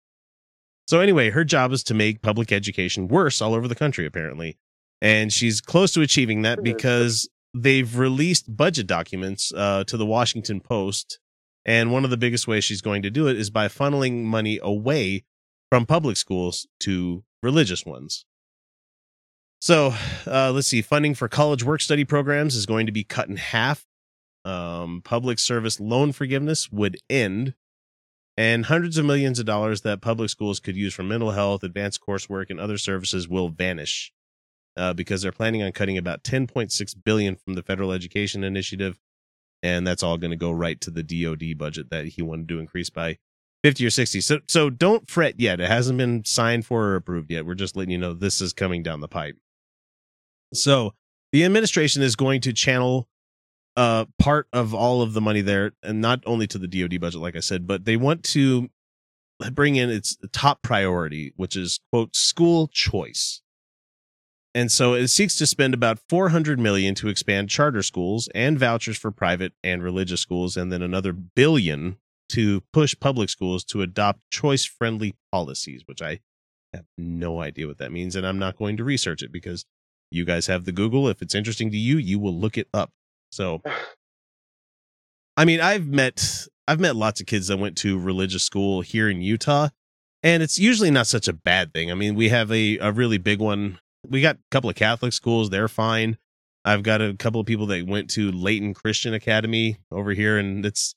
So 0.86 1.00
anyway, 1.00 1.30
her 1.30 1.44
job 1.44 1.72
is 1.72 1.82
to 1.84 1.94
make 1.94 2.20
public 2.20 2.52
education 2.52 3.08
worse 3.08 3.40
all 3.40 3.54
over 3.54 3.68
the 3.68 3.74
country, 3.74 4.04
apparently, 4.04 4.58
and 5.00 5.32
she's 5.32 5.62
close 5.62 5.92
to 5.92 6.02
achieving 6.02 6.42
that 6.42 6.62
because 6.62 7.30
they've 7.54 7.96
released 7.96 8.54
budget 8.54 8.86
documents 8.86 9.50
uh, 9.56 9.84
to 9.84 9.96
the 9.96 10.04
Washington 10.04 10.60
Post, 10.60 11.20
and 11.64 11.92
one 11.92 12.04
of 12.04 12.10
the 12.10 12.16
biggest 12.16 12.48
ways 12.48 12.64
she's 12.64 12.80
going 12.80 13.02
to 13.02 13.10
do 13.10 13.28
it 13.28 13.36
is 13.36 13.50
by 13.50 13.68
funneling 13.68 14.24
money 14.24 14.58
away 14.62 15.24
from 15.70 15.86
public 15.86 16.16
schools 16.16 16.66
to 16.80 17.24
religious 17.42 17.84
ones. 17.84 18.24
So 19.60 19.94
uh, 20.26 20.52
let's 20.52 20.68
see. 20.68 20.82
Funding 20.82 21.14
for 21.14 21.28
college 21.28 21.62
work 21.62 21.80
study 21.80 22.04
programs 22.04 22.56
is 22.56 22.66
going 22.66 22.86
to 22.86 22.92
be 22.92 23.04
cut 23.04 23.28
in 23.28 23.36
half. 23.36 23.86
Um, 24.44 25.02
public 25.04 25.38
service 25.38 25.78
loan 25.78 26.12
forgiveness 26.12 26.72
would 26.72 26.96
end. 27.10 27.54
And 28.38 28.66
hundreds 28.66 28.96
of 28.96 29.04
millions 29.04 29.38
of 29.38 29.44
dollars 29.44 29.82
that 29.82 30.00
public 30.00 30.30
schools 30.30 30.60
could 30.60 30.76
use 30.76 30.94
for 30.94 31.02
mental 31.02 31.32
health, 31.32 31.62
advanced 31.62 32.00
coursework, 32.00 32.48
and 32.48 32.58
other 32.58 32.78
services 32.78 33.28
will 33.28 33.50
vanish 33.50 34.12
uh, 34.78 34.94
because 34.94 35.20
they're 35.20 35.30
planning 35.30 35.62
on 35.62 35.72
cutting 35.72 35.98
about 35.98 36.24
10.6 36.24 36.94
billion 37.04 37.36
from 37.36 37.52
the 37.54 37.62
federal 37.62 37.92
education 37.92 38.42
initiative, 38.42 38.98
and 39.62 39.86
that's 39.86 40.02
all 40.02 40.18
going 40.18 40.30
to 40.30 40.36
go 40.36 40.50
right 40.50 40.80
to 40.80 40.90
the 40.90 41.02
DoD 41.02 41.56
budget 41.58 41.90
that 41.90 42.06
he 42.06 42.22
wanted 42.22 42.48
to 42.48 42.58
increase 42.58 42.90
by 42.90 43.18
50 43.62 43.86
or 43.86 43.90
60. 43.90 44.20
So 44.20 44.38
so 44.48 44.70
don't 44.70 45.08
fret 45.08 45.38
yet. 45.38 45.60
It 45.60 45.68
hasn't 45.68 45.98
been 45.98 46.24
signed 46.24 46.66
for 46.66 46.88
or 46.88 46.96
approved 46.96 47.30
yet. 47.30 47.44
We're 47.44 47.54
just 47.54 47.76
letting 47.76 47.90
you 47.90 47.98
know 47.98 48.14
this 48.14 48.40
is 48.40 48.52
coming 48.52 48.82
down 48.82 49.00
the 49.00 49.08
pipe. 49.08 49.36
So 50.54 50.94
the 51.32 51.44
administration 51.44 52.02
is 52.02 52.16
going 52.16 52.40
to 52.42 52.52
channel 52.52 53.08
uh 53.76 54.06
part 54.18 54.48
of 54.52 54.74
all 54.74 55.00
of 55.00 55.12
the 55.12 55.20
money 55.20 55.42
there 55.42 55.72
and 55.82 56.00
not 56.00 56.20
only 56.26 56.46
to 56.48 56.58
the 56.58 56.66
DoD 56.66 57.00
budget 57.00 57.20
like 57.20 57.36
I 57.36 57.40
said, 57.40 57.66
but 57.66 57.84
they 57.84 57.96
want 57.96 58.24
to 58.24 58.68
bring 59.52 59.76
in 59.76 59.90
its 59.90 60.16
top 60.32 60.62
priority, 60.62 61.32
which 61.36 61.56
is 61.56 61.80
quote 61.92 62.14
school 62.14 62.68
choice. 62.68 63.42
And 64.54 64.72
so 64.72 64.94
it 64.94 65.08
seeks 65.08 65.36
to 65.36 65.46
spend 65.46 65.74
about 65.74 66.00
400 66.08 66.58
million 66.58 66.94
to 66.96 67.08
expand 67.08 67.50
charter 67.50 67.82
schools 67.82 68.28
and 68.34 68.58
vouchers 68.58 68.98
for 68.98 69.12
private 69.12 69.52
and 69.62 69.82
religious 69.82 70.20
schools 70.20 70.56
and 70.56 70.72
then 70.72 70.82
another 70.82 71.12
billion 71.12 71.98
to 72.30 72.62
push 72.72 72.96
public 72.98 73.28
schools 73.28 73.64
to 73.64 73.82
adopt 73.82 74.20
choice 74.30 74.64
friendly 74.64 75.14
policies, 75.30 75.82
which 75.86 76.02
I 76.02 76.20
have 76.72 76.84
no 76.96 77.40
idea 77.40 77.66
what 77.66 77.78
that 77.78 77.92
means, 77.92 78.16
and 78.16 78.26
I'm 78.26 78.38
not 78.38 78.56
going 78.56 78.76
to 78.76 78.84
research 78.84 79.22
it 79.22 79.32
because 79.32 79.64
you 80.10 80.24
guys 80.24 80.46
have 80.46 80.64
the 80.64 80.72
Google. 80.72 81.08
If 81.08 81.22
it's 81.22 81.34
interesting 81.34 81.70
to 81.70 81.76
you, 81.76 81.98
you 81.98 82.18
will 82.18 82.34
look 82.34 82.56
it 82.56 82.68
up. 82.72 82.90
So, 83.32 83.62
I 85.36 85.44
mean, 85.44 85.60
I've 85.60 85.86
met 85.86 86.46
I've 86.68 86.80
met 86.80 86.96
lots 86.96 87.20
of 87.20 87.26
kids 87.26 87.48
that 87.48 87.58
went 87.58 87.76
to 87.78 87.98
religious 87.98 88.44
school 88.44 88.80
here 88.80 89.08
in 89.08 89.22
Utah, 89.22 89.68
and 90.22 90.42
it's 90.42 90.58
usually 90.58 90.90
not 90.90 91.06
such 91.06 91.28
a 91.28 91.32
bad 91.32 91.72
thing. 91.72 91.90
I 91.90 91.94
mean, 91.94 92.14
we 92.14 92.28
have 92.28 92.50
a 92.52 92.78
a 92.78 92.92
really 92.92 93.18
big 93.18 93.40
one. 93.40 93.78
We 94.08 94.22
got 94.22 94.36
a 94.36 94.50
couple 94.50 94.70
of 94.70 94.76
Catholic 94.76 95.12
schools; 95.12 95.50
they're 95.50 95.68
fine. 95.68 96.18
I've 96.64 96.82
got 96.82 97.00
a 97.00 97.14
couple 97.14 97.40
of 97.40 97.46
people 97.46 97.66
that 97.66 97.86
went 97.86 98.10
to 98.10 98.30
Layton 98.30 98.74
Christian 98.74 99.14
Academy 99.14 99.78
over 99.90 100.12
here, 100.12 100.38
and 100.38 100.64
it's 100.66 100.94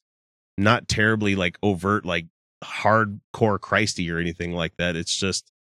not 0.58 0.88
terribly 0.88 1.36
like 1.36 1.58
overt, 1.64 2.06
like 2.06 2.28
hardcore 2.64 3.60
Christy 3.60 4.12
or 4.12 4.20
anything 4.20 4.54
like 4.54 4.74
that. 4.78 4.96
It's 4.96 5.16
just 5.16 5.52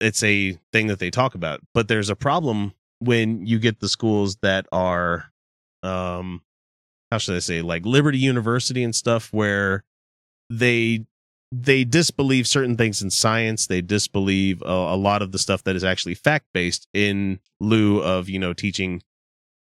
it's 0.00 0.22
a 0.22 0.58
thing 0.72 0.86
that 0.88 0.98
they 0.98 1.10
talk 1.10 1.34
about. 1.34 1.60
But 1.74 1.88
there's 1.88 2.10
a 2.10 2.16
problem 2.16 2.72
when 3.00 3.46
you 3.46 3.58
get 3.58 3.80
the 3.80 3.88
schools 3.88 4.36
that 4.42 4.66
are 4.72 5.30
um 5.82 6.42
how 7.10 7.18
should 7.18 7.36
I 7.36 7.40
say 7.40 7.62
like 7.62 7.86
Liberty 7.86 8.18
University 8.18 8.82
and 8.82 8.94
stuff 8.94 9.32
where 9.32 9.84
they 10.50 11.06
they 11.50 11.84
disbelieve 11.84 12.46
certain 12.46 12.76
things 12.76 13.00
in 13.00 13.10
science. 13.10 13.66
They 13.66 13.80
disbelieve 13.80 14.62
a, 14.62 14.66
a 14.66 14.96
lot 14.96 15.22
of 15.22 15.32
the 15.32 15.38
stuff 15.38 15.64
that 15.64 15.76
is 15.76 15.84
actually 15.84 16.14
fact 16.14 16.46
based 16.52 16.86
in 16.92 17.40
lieu 17.60 18.00
of 18.00 18.28
you 18.28 18.38
know 18.38 18.52
teaching 18.52 19.02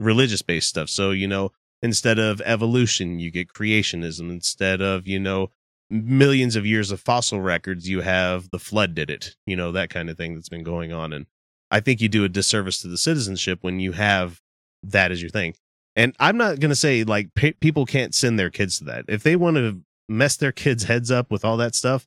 religious 0.00 0.43
based 0.43 0.69
stuff. 0.69 0.88
So 0.88 1.11
you 1.11 1.28
know 1.28 1.52
instead 1.83 2.19
of 2.19 2.40
evolution 2.45 3.19
you 3.19 3.31
get 3.31 3.52
creationism. 3.52 4.31
Instead 4.31 4.81
of 4.81 5.07
you 5.07 5.21
know 5.21 5.50
millions 5.88 6.57
of 6.57 6.66
years 6.66 6.90
of 6.90 7.00
fossil 7.00 7.40
records 7.40 7.88
you 7.88 8.00
have 8.00 8.50
the 8.50 8.59
flood 8.59 8.93
did 8.93 9.09
it 9.09 9.37
you 9.47 9.55
know 9.55 9.71
that 9.71 9.88
kind 9.88 10.11
of 10.11 10.16
thing 10.16 10.35
that's 10.35 10.49
been 10.49 10.64
going 10.64 10.93
on. 10.93 11.12
And 11.12 11.26
i 11.71 11.81
think 11.81 12.00
you 12.00 12.09
do 12.09 12.25
a 12.25 12.28
disservice 12.28 12.81
to 12.81 12.88
the 12.88 12.99
citizenship 12.99 13.61
when 13.62 13.78
you 13.78 13.93
have 13.93 14.40
that 14.83 15.12
as 15.12 15.23
your 15.23 15.31
thing. 15.31 15.55
And 15.95 16.14
i'm 16.19 16.37
not 16.37 16.59
going 16.59 16.71
to 16.71 16.76
say 16.76 17.05
like 17.05 17.33
pe- 17.37 17.52
people 17.52 17.87
can't 17.87 18.14
send 18.14 18.38
their 18.38 18.50
kids 18.50 18.78
to 18.78 18.85
that. 18.87 19.05
If 19.07 19.23
they 19.23 19.37
want 19.37 19.57
to 19.59 19.81
mess 20.08 20.36
their 20.36 20.52
kids 20.52 20.84
heads 20.84 21.10
up 21.10 21.30
with 21.30 21.44
all 21.44 21.56
that 21.56 21.75
stuff 21.75 22.06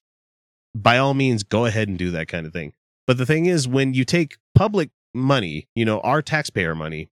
by 0.75 0.97
all 0.97 1.13
means 1.13 1.43
go 1.43 1.65
ahead 1.65 1.87
and 1.87 1.97
do 1.97 2.11
that 2.11 2.27
kind 2.27 2.45
of 2.45 2.53
thing 2.53 2.73
but 3.07 3.17
the 3.17 3.25
thing 3.25 3.45
is 3.45 3.67
when 3.67 3.93
you 3.93 4.05
take 4.05 4.37
public 4.55 4.89
money 5.13 5.67
you 5.75 5.85
know 5.85 5.99
our 6.01 6.21
taxpayer 6.21 6.75
money 6.75 7.09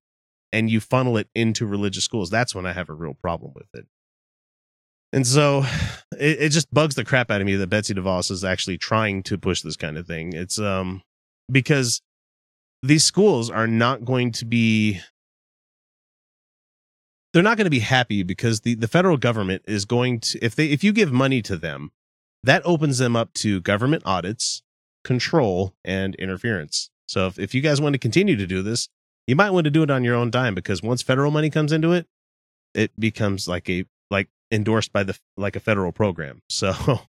and 0.51 0.70
you 0.70 0.79
funnel 0.79 1.17
it 1.17 1.27
into 1.34 1.65
religious 1.65 2.03
schools 2.03 2.29
that's 2.29 2.53
when 2.53 2.65
i 2.65 2.72
have 2.72 2.89
a 2.89 2.94
real 2.94 3.15
problem 3.15 3.51
with 3.56 3.67
it 3.74 3.88
and 5.13 5.25
so 5.25 5.63
it, 6.20 6.41
it 6.41 6.50
just 6.50 6.74
bugs 6.74 6.96
the 6.96 7.06
crap 7.06 7.32
out 7.32 7.41
of 7.41 7.48
me 7.48 7.56
that 7.56 7.67
Betsy 7.67 7.94
DeVos 7.94 8.32
is 8.32 8.44
actually 8.44 8.77
trying 8.77 9.24
to 9.24 9.38
push 9.38 9.62
this 9.62 9.75
kind 9.75 9.98
of 9.98 10.08
thing. 10.08 10.34
It's 10.34 10.60
um 10.60 11.01
because 11.51 12.01
these 12.84 13.03
schools 13.03 13.50
are 13.50 13.67
not 13.67 14.06
going 14.06 14.32
to 14.34 14.46
be 14.46 15.01
they're 17.34 17.44
not 17.44 17.58
going 17.58 17.66
to 17.66 17.72
be 17.72 17.80
happy 17.80 18.24
because 18.24 18.62
the, 18.62 18.76
the 18.76 18.88
federal 18.88 19.18
government 19.18 19.64
is 19.68 19.86
going 19.86 20.20
to 20.22 20.40
if 20.44 20.56
they 20.56 20.68
if 20.68 20.84
you 20.84 20.94
give 20.94 21.12
money 21.12 21.42
to 21.44 21.58
them, 21.58 21.92
that 22.44 22.62
opens 22.66 22.98
them 22.98 23.16
up 23.16 23.34
to 23.34 23.62
government 23.62 24.04
audits, 24.06 24.64
control, 25.04 25.74
and 25.84 26.16
interference. 26.16 26.90
So 27.08 27.28
if, 27.28 27.40
if 27.40 27.56
you 27.56 27.62
guys 27.62 27.80
want 27.80 27.94
to 27.94 28.00
continue 28.00 28.36
to 28.36 28.48
do 28.48 28.62
this, 28.62 28.90
you 29.28 29.36
might 29.36 29.52
want 29.52 29.66
to 29.66 29.72
do 29.72 29.84
it 29.84 29.92
on 29.92 30.04
your 30.04 30.16
own 30.16 30.32
dime 30.32 30.56
because 30.56 30.82
once 30.82 31.02
federal 31.02 31.32
money 31.32 31.50
comes 31.50 31.72
into 31.72 31.94
it, 31.94 32.08
it 32.74 32.92
becomes 33.00 33.48
like 33.48 33.70
a 33.70 33.86
like 34.10 34.30
endorsed 34.52 34.94
by 34.94 35.04
the 35.04 35.18
like 35.36 35.56
a 35.56 35.60
federal 35.60 35.92
program. 35.92 36.42
So 36.50 37.02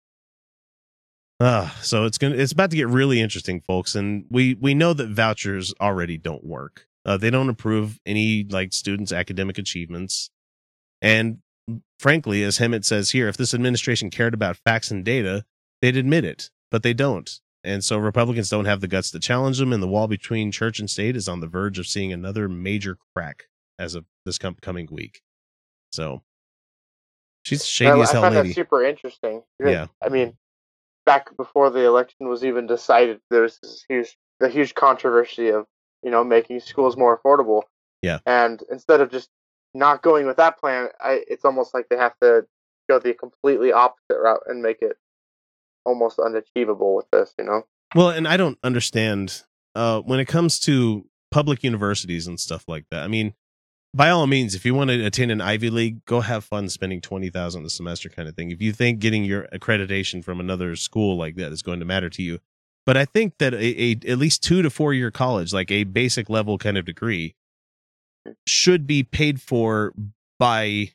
uh 1.41 1.71
so 1.83 2.05
it's 2.05 2.19
to 2.19 2.37
it's 2.37 2.51
about 2.51 2.71
to 2.71 2.77
get 2.77 2.89
really 2.89 3.21
interesting 3.21 3.61
folks 3.61 3.95
and 3.95 4.25
we 4.29 4.55
we 4.55 4.75
know 4.75 4.93
that 4.93 5.09
vouchers 5.09 5.73
already 5.81 6.19
don't 6.19 6.45
work. 6.45 6.88
Uh, 7.09 7.17
they 7.17 7.31
don't 7.31 7.49
approve 7.49 7.99
any 8.05 8.45
like 8.45 8.71
students 8.75 9.13
academic 9.13 9.57
achievements. 9.57 10.29
And 11.01 11.39
frankly, 11.99 12.43
as 12.43 12.59
Hemant 12.59 12.85
says 12.85 13.13
here, 13.13 13.29
if 13.29 13.37
this 13.39 13.55
administration 13.55 14.11
cared 14.11 14.35
about 14.35 14.59
facts 14.59 14.91
and 14.91 15.03
data, 15.03 15.47
they'd 15.81 15.97
admit 15.97 16.27
it, 16.27 16.51
but 16.71 16.83
they 16.83 16.93
don't. 16.93 17.41
And 17.65 17.83
so 17.83 17.97
Republicans 17.97 18.51
don't 18.51 18.67
have 18.67 18.83
the 18.83 18.89
guts 18.89 19.11
to 19.13 19.21
challenge 19.21 19.59
them, 19.59 19.73
and 19.73 19.83
the 19.83 19.89
wall 19.89 20.07
between 20.07 20.53
church 20.53 20.81
and 20.81 20.91
state 20.91 21.17
is 21.17 21.29
on 21.29 21.41
the 21.41 21.47
verge 21.47 21.79
of 21.79 21.87
seeing 21.87 22.13
another 22.13 22.47
major 22.47 22.99
crack 23.15 23.45
as 23.79 23.95
of 23.95 24.05
this 24.27 24.37
com- 24.37 24.59
coming 24.61 24.87
week. 24.91 25.23
So 25.93 26.21
she's 27.43 27.65
shady 27.65 27.91
I, 27.91 28.03
as 28.03 28.11
I 28.11 28.13
hell, 28.13 28.23
found 28.23 28.35
lady. 28.35 28.49
that 28.49 28.55
super 28.55 28.85
interesting. 28.85 29.43
Yeah. 29.59 29.87
I 30.03 30.11
mean, 30.11 30.37
back 31.07 31.35
before 31.39 31.71
the 31.71 31.87
election 31.87 32.29
was 32.29 32.45
even 32.45 32.67
decided, 32.67 33.21
there 33.31 33.43
was 33.43 33.59
this 33.63 33.83
huge, 33.89 34.15
the 34.41 34.51
huge 34.51 34.75
controversy 34.75 35.49
of 35.49 35.65
you 36.03 36.11
know 36.11 36.25
making 36.25 36.61
schools 36.61 36.97
more 36.97 37.19
affordable. 37.19 37.63
Yeah. 38.03 38.19
And 38.27 38.63
instead 38.71 39.01
of 39.01 39.11
just 39.11 39.29
not 39.75 40.03
going 40.03 40.27
with 40.27 40.37
that 40.37 40.59
plan, 40.59 40.89
I 41.01 41.23
it's 41.29 41.45
almost 41.45 41.75
like 41.75 41.89
they 41.89 41.97
have 41.97 42.19
to 42.23 42.47
go 42.89 42.99
the 42.99 43.15
completely 43.15 43.73
opposite 43.73 44.19
route 44.19 44.43
and 44.47 44.63
make 44.63 44.79
it 44.81 44.97
almost 45.85 46.19
unachievable 46.19 46.95
with 46.97 47.07
this. 47.11 47.35
You 47.39 47.45
know. 47.45 47.63
Well, 47.95 48.11
and 48.11 48.29
I 48.29 48.37
don't 48.37 48.59
understand 48.63 49.43
uh, 49.75 50.01
when 50.01 50.21
it 50.21 50.27
comes 50.27 50.59
to 50.61 51.07
public 51.31 51.63
universities 51.63 52.27
and 52.27 52.39
stuff 52.39 52.65
like 52.69 52.87
that. 52.91 53.03
I 53.03 53.09
mean, 53.09 53.35
by 53.95 54.11
all 54.11 54.27
means, 54.27 54.55
if 54.55 54.65
you 54.65 54.75
want 54.75 54.91
to 54.91 55.05
attend 55.05 55.31
an 55.31 55.41
Ivy 55.41 55.71
League, 55.71 56.05
go 56.05 56.21
have 56.21 56.45
fun 56.45 56.69
spending 56.69 57.01
twenty 57.01 57.31
thousand 57.31 57.65
a 57.65 57.71
semester, 57.71 58.09
kind 58.09 58.29
of 58.29 58.37
thing. 58.37 58.51
If 58.51 58.61
you 58.61 58.73
think 58.73 59.01
getting 59.01 59.25
your 59.25 59.49
accreditation 59.53 60.23
from 60.23 60.41
another 60.41 60.77
school 60.77 61.17
like 61.17 61.37
that 61.37 61.53
is 61.53 61.63
going 61.63 61.81
to 61.81 61.87
matter 61.87 62.11
to 62.11 62.23
you, 62.23 62.39
but 62.89 62.97
I 62.97 63.05
think 63.05 63.37
that 63.37 63.53
a, 63.53 63.83
a 63.83 63.91
at 64.11 64.17
least 64.17 64.43
two 64.43 64.63
to 64.63 64.71
four 64.71 64.95
year 64.95 65.11
college, 65.11 65.53
like 65.53 65.71
a 65.71 65.85
basic 65.85 66.31
level 66.31 66.57
kind 66.57 66.79
of 66.79 66.87
degree, 66.87 67.35
should 68.47 68.87
be 68.87 69.03
paid 69.03 69.43
for 69.43 69.93
by 70.39 70.93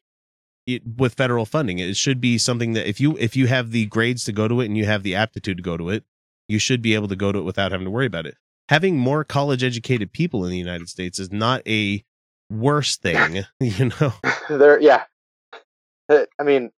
it, 0.65 0.81
with 0.97 1.13
federal 1.13 1.45
funding. 1.45 1.77
It 1.77 1.95
should 1.95 2.19
be 2.19 2.39
something 2.39 2.73
that 2.73 2.89
if 2.89 2.99
you 2.99 3.15
if 3.19 3.35
you 3.35 3.45
have 3.45 3.69
the 3.69 3.85
grades 3.85 4.25
to 4.25 4.31
go 4.31 4.47
to 4.47 4.59
it 4.61 4.65
and 4.65 4.75
you 4.75 4.85
have 4.85 5.03
the 5.03 5.13
aptitude 5.13 5.57
to 5.57 5.61
go 5.61 5.77
to 5.77 5.89
it, 5.89 6.03
you 6.47 6.57
should 6.57 6.81
be 6.81 6.95
able 6.95 7.09
to 7.09 7.15
go 7.15 7.31
to 7.31 7.37
it 7.37 7.43
without 7.43 7.71
having 7.71 7.85
to 7.85 7.91
worry 7.91 8.07
about 8.07 8.25
it. 8.25 8.37
Having 8.69 8.97
more 8.97 9.23
college 9.23 9.63
educated 9.63 10.11
people 10.11 10.43
in 10.45 10.49
the 10.49 10.57
United 10.57 10.89
States 10.89 11.19
is 11.19 11.31
not 11.31 11.61
a 11.67 12.03
worse 12.49 12.97
thing, 12.97 13.45
you 13.59 13.91
know. 14.01 14.13
there, 14.49 14.81
yeah. 14.81 15.03
Uh, 16.09 16.25
I 16.39 16.43
mean, 16.43 16.71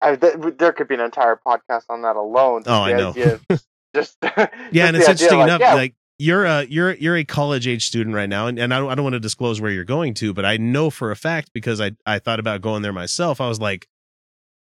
I, 0.00 0.14
th- 0.14 0.36
there 0.56 0.72
could 0.72 0.86
be 0.86 0.94
an 0.94 1.00
entire 1.00 1.34
podcast 1.44 1.86
on 1.88 2.02
that 2.02 2.14
alone. 2.14 2.62
Oh, 2.66 2.82
I 2.82 2.92
know. 2.92 3.08
of 3.10 3.64
Just 3.96 4.18
yeah, 4.22 4.86
and 4.86 4.96
it's 4.96 5.08
interesting 5.08 5.38
like, 5.38 5.48
enough. 5.48 5.60
yeah, 5.60 5.74
Like 5.74 5.94
you're 6.18 6.44
a 6.44 6.64
you're 6.64 6.94
you're 6.94 7.16
a 7.16 7.24
college 7.24 7.66
age 7.66 7.86
student 7.86 8.14
right 8.14 8.28
now, 8.28 8.46
and, 8.46 8.58
and 8.58 8.72
I 8.72 8.78
don't 8.78 8.90
I 8.90 8.94
don't 8.94 9.04
want 9.04 9.14
to 9.14 9.20
disclose 9.20 9.60
where 9.60 9.70
you're 9.70 9.84
going 9.84 10.14
to, 10.14 10.34
but 10.34 10.44
I 10.44 10.56
know 10.56 10.90
for 10.90 11.10
a 11.10 11.16
fact 11.16 11.50
because 11.52 11.80
I 11.80 11.92
I 12.04 12.18
thought 12.18 12.40
about 12.40 12.60
going 12.60 12.82
there 12.82 12.92
myself. 12.92 13.40
I 13.40 13.48
was 13.48 13.58
like, 13.58 13.88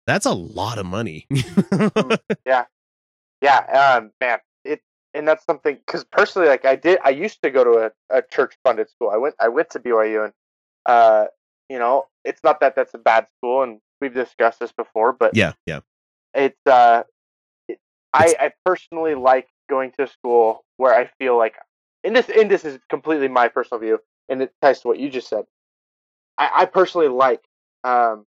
that's 0.07 0.27
a 0.27 0.33
lot 0.33 0.79
of 0.79 0.87
money. 0.87 1.27
yeah, 2.47 2.65
yeah, 3.41 3.97
um, 3.99 4.13
man, 4.21 4.39
it 4.65 4.83
and 5.15 5.27
that's 5.27 5.45
something 5.45 5.77
because 5.77 6.05
personally, 6.05 6.49
like 6.49 6.65
I 6.65 6.77
did, 6.77 6.99
I 7.05 7.11
used 7.11 7.43
to 7.43 7.51
go 7.51 7.65
to 7.65 7.91
a, 8.11 8.19
a 8.19 8.23
church 8.23 8.55
funded 8.65 8.89
school. 8.91 9.11
I 9.11 9.17
went, 9.17 9.35
I 9.41 9.49
went 9.49 9.71
to 9.71 9.81
BYU, 9.81 10.25
and 10.25 10.33
uh, 10.87 11.27
you 11.69 11.79
know, 11.79 12.07
it's 12.25 12.43
not 12.43 12.61
that 12.61 12.77
that's 12.77 12.95
a 12.95 12.99
bad 12.99 13.27
school, 13.37 13.63
and 13.63 13.81
we've 14.01 14.15
discussed 14.15 14.61
this 14.61 14.73
before, 14.73 15.13
but 15.13 15.37
yeah, 15.37 15.53
yeah. 15.67 15.81
it's 16.35 16.67
uh, 16.67 17.05
I 18.15 18.35
I 18.41 18.53
personally 18.65 19.15
like 19.15 19.49
going 19.69 19.93
to 19.99 20.07
school 20.07 20.65
where 20.77 20.95
I 20.95 21.11
feel 21.19 21.37
like, 21.37 21.57
and 22.03 22.17
this 22.17 22.31
and 22.31 22.51
this 22.51 22.65
is 22.65 22.79
completely 22.89 23.29
my 23.29 23.49
personal 23.49 23.81
view, 23.81 23.99
and 24.29 24.41
it 24.41 24.53
ties 24.63 24.81
to 24.81 24.89
what 24.89 24.99
you 24.99 25.11
just 25.11 25.29
said. 25.29 25.45
I, 26.39 26.51
I 26.55 26.65
personally 26.67 27.09
like 27.09 27.43
um, 27.85 28.25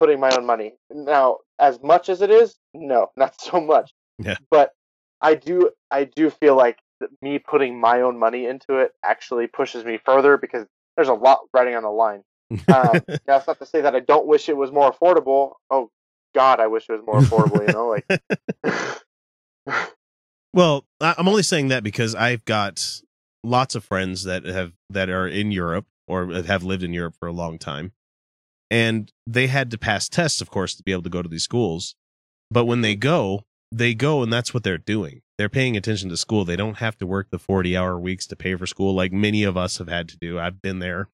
putting 0.00 0.20
my 0.20 0.30
own 0.36 0.44
money. 0.44 0.74
Now, 0.90 1.38
as 1.58 1.80
much 1.82 2.08
as 2.08 2.22
it 2.22 2.30
is, 2.30 2.56
no, 2.74 3.10
not 3.16 3.40
so 3.40 3.60
much. 3.60 3.92
Yeah. 4.18 4.36
But 4.50 4.72
I 5.20 5.34
do, 5.34 5.70
I 5.90 6.04
do 6.04 6.30
feel 6.30 6.56
like 6.56 6.78
me 7.20 7.38
putting 7.38 7.80
my 7.80 8.00
own 8.00 8.18
money 8.18 8.46
into 8.46 8.78
it 8.78 8.92
actually 9.04 9.46
pushes 9.46 9.84
me 9.84 9.98
further 10.04 10.36
because 10.36 10.66
there's 10.96 11.08
a 11.08 11.14
lot 11.14 11.40
riding 11.54 11.74
on 11.74 11.82
the 11.82 11.90
line. 11.90 12.22
Um, 12.68 13.00
that's 13.26 13.46
not 13.46 13.58
to 13.58 13.66
say 13.66 13.80
that 13.80 13.94
I 13.94 14.00
don't 14.00 14.26
wish 14.26 14.48
it 14.48 14.56
was 14.56 14.70
more 14.70 14.92
affordable. 14.92 15.52
Oh 15.70 15.90
God, 16.34 16.60
I 16.60 16.66
wish 16.66 16.88
it 16.88 16.92
was 16.92 17.06
more 17.06 17.20
affordable. 17.20 17.66
You 17.66 17.72
know, 17.72 17.88
like 17.88 19.02
Well, 20.54 20.84
I'm 21.00 21.28
only 21.28 21.42
saying 21.42 21.68
that 21.68 21.82
because 21.82 22.14
I've 22.14 22.44
got 22.44 23.00
lots 23.42 23.74
of 23.74 23.84
friends 23.84 24.24
that 24.24 24.44
have 24.44 24.72
that 24.90 25.08
are 25.08 25.26
in 25.26 25.50
Europe 25.50 25.86
or 26.06 26.30
have 26.42 26.62
lived 26.62 26.82
in 26.82 26.92
Europe 26.92 27.14
for 27.18 27.26
a 27.26 27.32
long 27.32 27.58
time, 27.58 27.92
and 28.70 29.10
they 29.26 29.46
had 29.46 29.70
to 29.70 29.78
pass 29.78 30.08
tests, 30.08 30.40
of 30.40 30.50
course, 30.50 30.74
to 30.74 30.82
be 30.82 30.92
able 30.92 31.02
to 31.04 31.10
go 31.10 31.22
to 31.22 31.28
these 31.28 31.44
schools. 31.44 31.94
But 32.50 32.66
when 32.66 32.82
they 32.82 32.94
go, 32.96 33.44
they 33.70 33.94
go, 33.94 34.22
and 34.22 34.30
that's 34.30 34.52
what 34.52 34.62
they're 34.62 34.76
doing. 34.76 35.22
They're 35.38 35.48
paying 35.48 35.76
attention 35.76 36.10
to 36.10 36.16
school. 36.18 36.44
They 36.44 36.56
don't 36.56 36.78
have 36.78 36.98
to 36.98 37.06
work 37.06 37.28
the 37.30 37.38
40 37.38 37.74
hour 37.74 37.98
weeks 37.98 38.26
to 38.26 38.36
pay 38.36 38.54
for 38.54 38.66
school 38.66 38.94
like 38.94 39.12
many 39.12 39.44
of 39.44 39.56
us 39.56 39.78
have 39.78 39.88
had 39.88 40.08
to 40.10 40.18
do. 40.18 40.38
I've 40.38 40.60
been 40.60 40.78
there. 40.78 41.08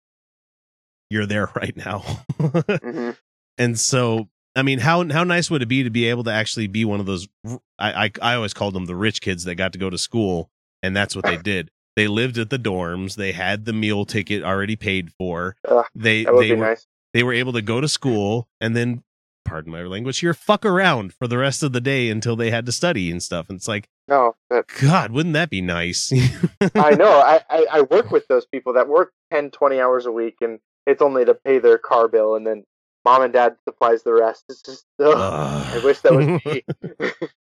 You're 1.10 1.26
there 1.26 1.50
right 1.56 1.76
now. 1.76 2.00
mhm. 2.38 3.16
and 3.58 3.78
so 3.78 4.28
I 4.56 4.62
mean, 4.62 4.78
how 4.80 5.06
how 5.10 5.22
nice 5.24 5.50
would 5.50 5.62
it 5.62 5.66
be 5.66 5.82
to 5.84 5.90
be 5.90 6.06
able 6.06 6.24
to 6.24 6.32
actually 6.32 6.66
be 6.66 6.84
one 6.84 6.98
of 6.98 7.06
those? 7.06 7.28
I 7.78 8.06
I, 8.06 8.10
I 8.22 8.34
always 8.34 8.54
called 8.54 8.74
them 8.74 8.86
the 8.86 8.96
rich 8.96 9.20
kids 9.20 9.44
that 9.44 9.54
got 9.56 9.72
to 9.74 9.78
go 9.78 9.90
to 9.90 9.98
school, 9.98 10.50
and 10.82 10.96
that's 10.96 11.14
what 11.14 11.24
they 11.26 11.36
did. 11.52 11.70
They 11.94 12.08
lived 12.08 12.36
at 12.38 12.50
the 12.50 12.58
dorms. 12.58 13.14
They 13.16 13.32
had 13.32 13.64
the 13.64 13.72
meal 13.72 14.04
ticket 14.04 14.42
already 14.42 14.76
paid 14.76 15.12
for. 15.12 15.56
Ugh, 15.68 15.84
They 15.94 16.24
that 16.24 16.34
would 16.34 16.42
they 16.42 16.50
be 16.50 16.56
were 16.56 16.66
nice. 16.66 16.86
they 17.14 17.22
were 17.22 17.32
able 17.32 17.52
to 17.52 17.62
go 17.62 17.80
to 17.80 17.88
school 17.88 18.48
and 18.60 18.76
then, 18.76 19.02
pardon 19.44 19.72
my 19.72 19.82
language 19.82 20.18
here, 20.18 20.34
fuck 20.34 20.64
around 20.66 21.12
for 21.14 21.26
the 21.28 21.38
rest 21.38 21.62
of 21.62 21.72
the 21.72 21.80
day 21.80 22.10
until 22.10 22.34
they 22.36 22.50
had 22.50 22.66
to 22.66 22.72
study 22.72 23.10
and 23.10 23.22
stuff. 23.22 23.48
And 23.48 23.56
it's 23.56 23.68
like, 23.68 23.88
No, 24.08 24.34
that, 24.50 24.66
God, 24.80 25.10
wouldn't 25.12 25.32
that 25.34 25.48
be 25.50 25.60
nice? 25.62 26.12
I 26.74 26.94
know. 26.94 27.20
I, 27.24 27.40
I, 27.48 27.66
I 27.72 27.80
work 27.82 28.10
with 28.10 28.26
those 28.28 28.44
people 28.46 28.72
that 28.74 28.88
work 28.88 29.12
10, 29.32 29.50
20 29.52 29.80
hours 29.80 30.04
a 30.04 30.12
week, 30.12 30.36
and 30.42 30.58
it's 30.86 31.00
only 31.00 31.24
to 31.24 31.34
pay 31.34 31.58
their 31.58 31.78
car 31.78 32.08
bill, 32.08 32.34
and 32.36 32.46
then 32.46 32.64
mom 33.06 33.22
and 33.22 33.32
dad 33.32 33.56
supplies 33.64 34.02
the 34.02 34.12
rest. 34.12 34.44
It's 34.48 34.60
just, 34.62 34.84
ugh, 34.98 35.14
I 35.16 35.80
wish 35.84 36.00
that 36.00 36.12
was 36.12 36.26
me. 36.44 36.62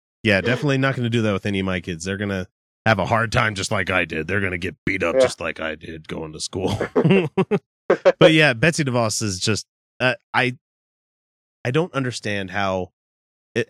yeah, 0.24 0.40
definitely 0.40 0.78
not 0.78 0.96
going 0.96 1.04
to 1.04 1.10
do 1.10 1.22
that 1.22 1.32
with 1.32 1.46
any 1.46 1.60
of 1.60 1.66
my 1.66 1.80
kids. 1.80 2.04
They're 2.04 2.16
going 2.16 2.30
to 2.30 2.48
have 2.84 2.98
a 2.98 3.06
hard 3.06 3.30
time 3.30 3.54
just 3.54 3.70
like 3.70 3.88
I 3.88 4.04
did. 4.04 4.26
They're 4.26 4.40
going 4.40 4.52
to 4.52 4.58
get 4.58 4.74
beat 4.84 5.04
up 5.04 5.14
Yeah. 5.14 5.20
just 5.20 5.40
like 5.40 5.60
I 5.60 5.76
did 5.76 6.08
going 6.08 6.32
to 6.32 6.40
school. 6.40 6.76
but 8.18 8.32
yeah, 8.32 8.52
Betsy 8.52 8.82
DeVos 8.82 9.22
is 9.22 9.38
just 9.38 9.66
uh, 10.00 10.14
I 10.34 10.58
I 11.64 11.70
don't 11.70 11.94
understand 11.94 12.50
how 12.50 12.90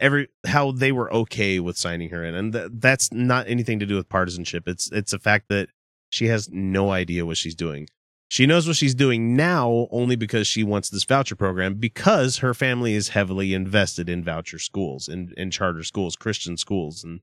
every 0.01 0.29
how 0.47 0.73
they 0.73 0.91
were 0.91 1.13
okay 1.13 1.61
with 1.61 1.77
signing 1.77 2.09
her 2.09 2.25
in, 2.25 2.35
and 2.35 2.53
th- 2.55 2.71
that's 2.73 3.13
not 3.13 3.47
anything 3.47 3.79
to 3.81 3.87
do 3.87 3.97
with 3.97 4.09
partisanship. 4.09 4.67
It's 4.67 4.91
it's 4.91 5.13
a 5.13 5.19
fact 5.19 5.47
that 5.51 5.69
she 6.09 6.27
has 6.29 6.49
no 6.51 6.91
idea 6.91 7.27
what 7.27 7.37
she's 7.37 7.55
doing. 7.55 7.89
She 8.29 8.47
knows 8.47 8.67
what 8.67 8.77
she's 8.77 8.95
doing 8.95 9.37
now 9.37 9.87
only 9.91 10.17
because 10.17 10.47
she 10.47 10.65
wants 10.65 10.89
this 10.89 11.05
voucher 11.05 11.37
program 11.37 11.75
because 11.75 12.39
her 12.39 12.55
family 12.55 12.95
is 12.95 13.11
heavily 13.11 13.55
invested 13.55 14.09
in 14.09 14.25
voucher 14.25 14.59
schools 14.59 15.09
and 15.09 15.33
in, 15.33 15.51
charter 15.51 15.85
schools, 15.85 16.17
Christian 16.17 16.57
schools, 16.57 17.05
and 17.05 17.21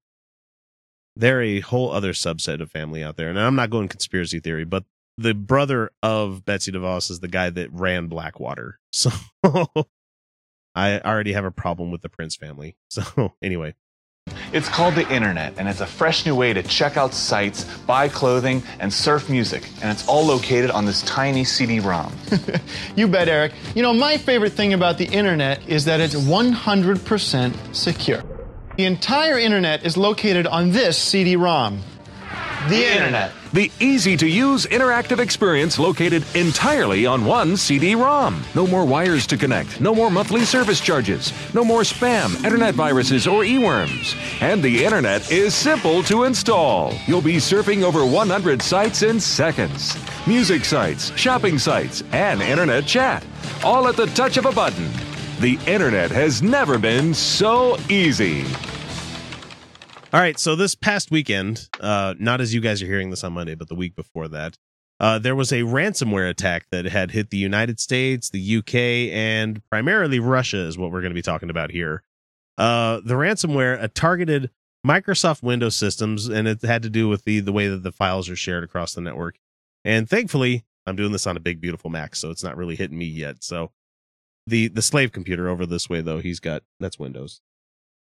they're 1.15 1.41
a 1.41 1.59
whole 1.59 1.91
other 1.91 2.13
subset 2.13 2.61
of 2.61 2.71
family 2.71 3.03
out 3.03 3.17
there. 3.17 3.29
And 3.29 3.39
I'm 3.39 3.55
not 3.55 3.71
going 3.71 3.87
conspiracy 3.89 4.39
theory, 4.39 4.63
but 4.63 4.85
the 5.17 5.33
brother 5.33 5.91
of 6.01 6.45
Betsy 6.45 6.71
DeVos 6.71 7.11
is 7.11 7.19
the 7.19 7.27
guy 7.27 7.49
that 7.49 7.71
ran 7.71 8.07
Blackwater. 8.07 8.79
So 8.93 9.11
I 10.75 10.99
already 10.99 11.33
have 11.33 11.43
a 11.43 11.51
problem 11.51 11.91
with 11.91 12.01
the 12.01 12.09
Prince 12.09 12.35
family. 12.35 12.77
So 12.89 13.33
anyway, 13.41 13.75
It's 14.53 14.69
called 14.69 14.95
the 14.95 15.07
internet, 15.13 15.53
and 15.57 15.67
it's 15.67 15.81
a 15.81 15.85
fresh 15.85 16.25
new 16.25 16.35
way 16.35 16.53
to 16.53 16.63
check 16.63 16.97
out 16.97 17.13
sites, 17.13 17.63
buy 17.85 18.07
clothing, 18.07 18.63
and 18.79 18.91
surf 18.91 19.29
music. 19.29 19.63
And 19.81 19.91
it's 19.91 20.07
all 20.07 20.25
located 20.25 20.71
on 20.71 20.85
this 20.85 21.01
tiny 21.03 21.43
CD-ROM. 21.43 22.11
You 22.95 23.07
bet, 23.07 23.29
Eric. 23.29 23.53
You 23.75 23.81
know, 23.81 23.93
my 23.93 24.17
favorite 24.17 24.53
thing 24.53 24.73
about 24.73 24.97
the 24.97 25.05
internet 25.05 25.67
is 25.67 25.85
that 25.85 25.99
it's 25.99 26.15
100% 26.15 27.75
secure. 27.75 28.23
The 28.77 28.85
entire 28.85 29.37
internet 29.37 29.85
is 29.85 29.97
located 29.97 30.47
on 30.47 30.71
this 30.71 30.97
CD 30.97 31.35
ROM. 31.35 31.81
The 32.69 32.93
internet. 32.93 33.31
The 33.53 33.71
easy 33.79 34.15
to 34.17 34.27
use 34.27 34.65
interactive 34.67 35.19
experience 35.19 35.79
located 35.79 36.23
entirely 36.35 37.05
on 37.05 37.25
one 37.25 37.57
CD 37.57 37.95
ROM. 37.95 38.43
No 38.55 38.67
more 38.67 38.85
wires 38.85 39.25
to 39.27 39.37
connect, 39.37 39.81
no 39.81 39.95
more 39.95 40.11
monthly 40.11 40.45
service 40.45 40.79
charges, 40.79 41.33
no 41.53 41.65
more 41.65 41.81
spam, 41.81 42.43
internet 42.45 42.75
viruses, 42.75 43.25
or 43.27 43.43
e-worms. 43.43 44.15
And 44.41 44.61
the 44.61 44.85
internet 44.85 45.31
is 45.31 45.55
simple 45.55 46.03
to 46.03 46.23
install. 46.25 46.93
You'll 47.07 47.21
be 47.21 47.37
surfing 47.37 47.83
over 47.83 48.05
100 48.05 48.61
sites 48.61 49.01
in 49.01 49.19
seconds 49.19 49.97
music 50.27 50.63
sites, 50.63 51.11
shopping 51.17 51.57
sites, 51.57 52.03
and 52.11 52.41
internet 52.41 52.85
chat, 52.85 53.25
all 53.63 53.87
at 53.87 53.95
the 53.95 54.05
touch 54.07 54.37
of 54.37 54.45
a 54.45 54.51
button. 54.51 54.87
The 55.39 55.57
internet 55.65 56.11
has 56.11 56.41
never 56.43 56.77
been 56.77 57.13
so 57.13 57.77
easy. 57.89 58.45
All 60.13 60.19
right, 60.19 60.37
so 60.37 60.57
this 60.57 60.75
past 60.75 61.09
weekend, 61.09 61.69
uh, 61.79 62.15
not 62.19 62.41
as 62.41 62.53
you 62.53 62.59
guys 62.59 62.81
are 62.83 62.85
hearing 62.85 63.11
this 63.11 63.23
on 63.23 63.31
Monday, 63.31 63.55
but 63.55 63.69
the 63.69 63.75
week 63.75 63.95
before 63.95 64.27
that, 64.27 64.57
uh, 64.99 65.19
there 65.19 65.35
was 65.37 65.53
a 65.53 65.61
ransomware 65.61 66.29
attack 66.29 66.65
that 66.69 66.83
had 66.83 67.11
hit 67.11 67.29
the 67.29 67.37
United 67.37 67.79
States, 67.79 68.29
the 68.29 68.57
UK, 68.57 68.75
and 69.15 69.61
primarily 69.69 70.19
Russia, 70.19 70.57
is 70.57 70.77
what 70.77 70.91
we're 70.91 70.99
going 70.99 71.11
to 71.11 71.15
be 71.15 71.21
talking 71.21 71.49
about 71.49 71.71
here. 71.71 72.03
Uh, 72.57 72.99
the 73.05 73.13
ransomware 73.13 73.81
uh, 73.81 73.87
targeted 73.93 74.51
Microsoft 74.85 75.43
Windows 75.43 75.77
systems, 75.77 76.27
and 76.27 76.45
it 76.45 76.61
had 76.61 76.83
to 76.83 76.89
do 76.89 77.07
with 77.07 77.23
the 77.23 77.39
the 77.39 77.53
way 77.53 77.69
that 77.69 77.81
the 77.83 77.91
files 77.93 78.29
are 78.29 78.35
shared 78.35 78.65
across 78.65 78.93
the 78.93 79.01
network. 79.01 79.37
And 79.85 80.09
thankfully, 80.09 80.65
I'm 80.85 80.97
doing 80.97 81.13
this 81.13 81.25
on 81.25 81.37
a 81.37 81.39
big, 81.39 81.61
beautiful 81.61 81.89
Mac, 81.89 82.17
so 82.17 82.31
it's 82.31 82.43
not 82.43 82.57
really 82.57 82.75
hitting 82.75 82.97
me 82.97 83.05
yet. 83.05 83.45
So 83.45 83.71
the 84.45 84.67
the 84.67 84.81
slave 84.81 85.13
computer 85.13 85.47
over 85.47 85.65
this 85.65 85.89
way, 85.89 86.01
though, 86.01 86.19
he's 86.19 86.41
got 86.41 86.63
that's 86.81 86.99
Windows. 86.99 87.39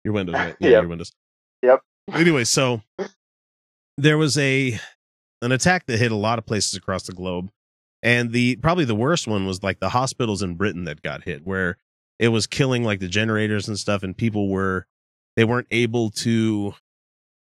Your 0.04 0.12
Windows, 0.12 0.34
right? 0.34 0.56
Yeah, 0.60 0.70
Yep. 0.70 0.82
your 0.82 0.88
Windows 0.90 1.12
Yep. 1.62 1.80
anyway, 2.12 2.44
so 2.44 2.82
there 3.96 4.18
was 4.18 4.36
a 4.38 4.78
an 5.42 5.52
attack 5.52 5.86
that 5.86 5.98
hit 5.98 6.12
a 6.12 6.16
lot 6.16 6.38
of 6.38 6.46
places 6.46 6.74
across 6.74 7.04
the 7.04 7.12
globe, 7.12 7.50
and 8.02 8.32
the 8.32 8.56
probably 8.56 8.84
the 8.84 8.94
worst 8.94 9.26
one 9.26 9.46
was 9.46 9.62
like 9.62 9.80
the 9.80 9.90
hospitals 9.90 10.42
in 10.42 10.54
Britain 10.54 10.84
that 10.84 11.02
got 11.02 11.24
hit, 11.24 11.46
where 11.46 11.76
it 12.18 12.28
was 12.28 12.46
killing 12.46 12.82
like 12.84 13.00
the 13.00 13.08
generators 13.08 13.68
and 13.68 13.78
stuff, 13.78 14.02
and 14.02 14.16
people 14.16 14.48
were 14.48 14.86
they 15.36 15.44
weren't 15.44 15.68
able 15.70 16.10
to 16.10 16.74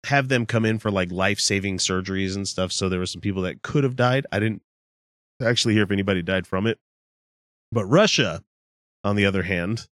have 0.05 0.29
them 0.29 0.45
come 0.45 0.65
in 0.65 0.79
for 0.79 0.91
like 0.91 1.11
life 1.11 1.39
saving 1.39 1.77
surgeries 1.77 2.35
and 2.35 2.47
stuff. 2.47 2.71
So 2.71 2.87
there 2.87 2.99
were 2.99 3.05
some 3.05 3.21
people 3.21 3.41
that 3.43 3.61
could 3.61 3.83
have 3.83 3.95
died. 3.95 4.25
I 4.31 4.39
didn't 4.39 4.61
actually 5.41 5.73
hear 5.73 5.83
if 5.83 5.91
anybody 5.91 6.21
died 6.21 6.47
from 6.47 6.67
it, 6.67 6.79
but 7.71 7.85
Russia, 7.85 8.43
on 9.03 9.15
the 9.15 9.25
other 9.25 9.43
hand, 9.43 9.87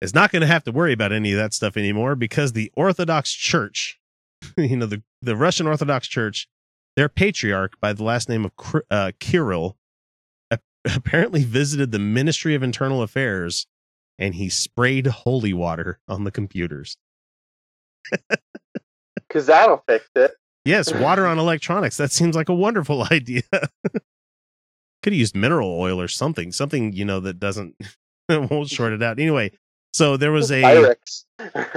is 0.00 0.14
not 0.14 0.32
going 0.32 0.40
to 0.40 0.46
have 0.46 0.64
to 0.64 0.72
worry 0.72 0.92
about 0.92 1.12
any 1.12 1.32
of 1.32 1.38
that 1.38 1.54
stuff 1.54 1.76
anymore 1.76 2.14
because 2.14 2.52
the 2.52 2.70
Orthodox 2.74 3.32
Church, 3.32 3.98
you 4.56 4.76
know, 4.76 4.86
the, 4.86 5.02
the 5.20 5.36
Russian 5.36 5.66
Orthodox 5.66 6.08
Church, 6.08 6.48
their 6.96 7.08
patriarch 7.08 7.74
by 7.80 7.92
the 7.92 8.04
last 8.04 8.28
name 8.28 8.46
of 8.46 8.82
uh, 8.90 9.12
Kirill, 9.20 9.76
apparently 10.94 11.44
visited 11.44 11.92
the 11.92 11.98
Ministry 11.98 12.54
of 12.54 12.62
Internal 12.62 13.02
Affairs 13.02 13.66
and 14.18 14.34
he 14.34 14.48
sprayed 14.48 15.06
holy 15.06 15.52
water 15.52 15.98
on 16.06 16.24
the 16.24 16.30
computers. 16.30 16.96
Because 19.28 19.46
that'll 19.46 19.84
fix 19.86 20.08
it. 20.16 20.32
Yes, 20.64 20.92
water 20.92 21.24
on 21.24 21.38
electronics. 21.38 21.96
That 21.96 22.10
seems 22.10 22.34
like 22.34 22.48
a 22.48 22.54
wonderful 22.54 23.06
idea. 23.12 23.42
Could 23.52 25.12
have 25.12 25.14
used 25.14 25.36
mineral 25.36 25.70
oil 25.78 26.00
or 26.00 26.08
something, 26.08 26.50
something, 26.50 26.92
you 26.94 27.04
know, 27.04 27.20
that 27.20 27.38
doesn't, 27.38 27.76
won't 28.28 28.68
short 28.68 28.92
it 28.92 29.04
out. 29.04 29.20
Anyway, 29.20 29.52
so 29.92 30.16
there 30.16 30.32
was 30.32 30.50
a. 30.50 30.96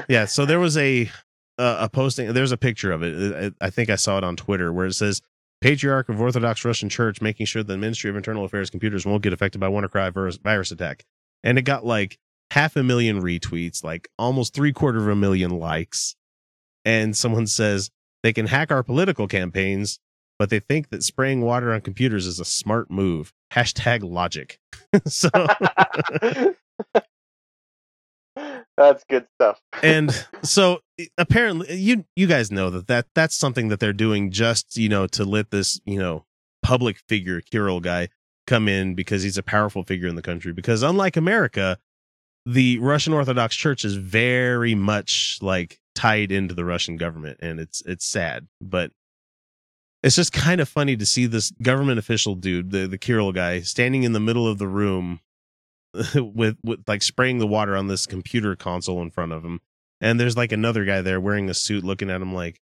Yeah 0.08 0.26
so 0.26 0.46
there 0.46 0.60
was 0.68 0.78
a 0.78 1.10
uh, 1.58 1.78
a 1.82 1.90
posting 1.90 2.34
there's 2.34 2.52
a 2.52 2.58
picture 2.58 2.92
of 2.92 3.04
it 3.04 3.54
I, 3.62 3.70
think 3.70 3.90
i 3.90 3.96
saw 3.96 4.18
it 4.18 4.24
on 4.24 4.36
twitter 4.36 4.74
where 4.74 4.88
it 4.88 4.94
says 4.94 5.22
patriarch 5.62 6.10
of 6.10 6.20
orthodox 6.20 6.66
russian 6.66 6.90
church 6.90 7.22
making 7.22 7.46
sure 7.46 7.62
the 7.62 7.78
ministry 7.78 8.10
of 8.10 8.16
internal 8.16 8.44
affairs 8.44 8.72
computers 8.72 9.06
won't 9.06 9.22
get 9.22 9.34
affected 9.34 9.60
by 9.60 9.68
wannacry 9.68 10.12
virus, 10.12 10.38
virus 10.38 10.72
attack. 10.72 11.06
And 11.44 11.58
it 11.58 11.62
got 11.62 11.86
like 11.86 12.18
half 12.52 12.76
a 12.76 12.84
million 12.84 13.22
retweets 13.22 13.84
like 13.84 14.10
almost 14.18 14.54
three 14.54 14.74
quarter 14.74 15.00
of 15.00 15.08
a 15.08 15.16
million 15.16 15.52
likes. 15.52 16.16
And 16.86 17.16
someone 17.16 17.48
says 17.48 17.92
they 18.24 18.34
can 18.34 18.48
hack 18.48 18.72
our 18.72 18.84
political 18.84 19.28
campaigns 19.28 20.00
but 20.40 20.50
they 20.50 20.60
think 20.60 20.90
that 20.90 21.04
spraying 21.04 21.42
water 21.42 21.72
on 21.72 21.82
computers 21.82 22.26
is 22.26 22.40
a 22.40 22.46
smart 22.46 22.90
move. 22.90 23.32
Hashtag 23.54 24.04
logic. 24.04 24.60
So 25.08 25.30
That's 28.78 29.04
good 29.10 29.28
stuff. 29.36 29.60
and 29.82 30.26
so 30.44 30.80
apparently 31.18 31.76
you 31.76 32.06
you 32.16 32.28
guys 32.28 32.52
know 32.52 32.70
that, 32.70 32.88
that 32.88 33.08
that's 33.16 33.36
something 33.36 33.70
that 33.70 33.80
they're 33.80 33.94
doing 33.94 34.32
just 34.32 34.78
you 34.78 34.90
know 34.90 35.08
to 35.08 35.24
let 35.24 35.52
this 35.52 35.80
you 35.86 36.00
know 36.00 36.26
public 36.62 36.98
figure 37.08 37.42
Kirill 37.42 37.80
guy 37.80 38.10
come 38.48 38.68
in 38.68 38.96
because 38.96 39.24
he's 39.24 39.38
a 39.38 39.44
powerful 39.44 39.84
figure 39.84 40.08
in 40.08 40.16
the 40.16 40.22
country 40.22 40.54
because 40.54 40.84
unlike 40.84 41.18
America 41.18 41.78
the 42.46 42.78
Russian 42.80 43.14
Orthodox 43.14 43.56
Church 43.56 43.86
is 43.86 43.96
very 43.96 44.76
much 44.76 45.38
like 45.42 45.80
tied 45.96 46.32
into 46.32 46.54
the 46.54 46.66
Russian 46.66 46.98
government 46.98 47.40
and 47.42 47.60
it's 47.60 47.82
it's 47.86 48.06
sad 48.06 48.48
but 48.60 48.92
it's 50.02 50.18
just 50.18 50.34
kind 50.34 50.60
of 50.60 50.68
funny 50.68 50.98
to 50.98 51.06
see 51.06 51.26
this 51.26 51.52
government 51.62 52.00
official 52.00 52.36
dude 52.36 52.72
the 52.72 52.88
the 52.88 52.98
Kirill 52.98 53.32
guy 53.32 53.62
standing 53.62 54.04
in 54.04 54.14
the 54.14 54.20
middle 54.20 54.48
of 54.48 54.58
the 54.58 54.68
room 54.68 55.20
with 56.16 56.58
with 56.64 56.84
like 56.88 57.02
spraying 57.04 57.40
the 57.40 57.48
water 57.48 57.76
on 57.76 57.88
this 57.88 58.06
computer 58.06 58.56
console 58.56 59.02
in 59.02 59.12
front 59.12 59.32
of 59.32 59.44
him 59.44 59.60
and 60.02 60.20
there's 60.20 60.36
like 60.36 60.52
another 60.52 60.86
guy 60.86 61.02
there 61.02 61.20
wearing 61.22 61.50
a 61.50 61.54
suit 61.54 61.84
looking 61.84 62.10
at 62.10 62.22
him 62.22 62.34
like 62.34 62.60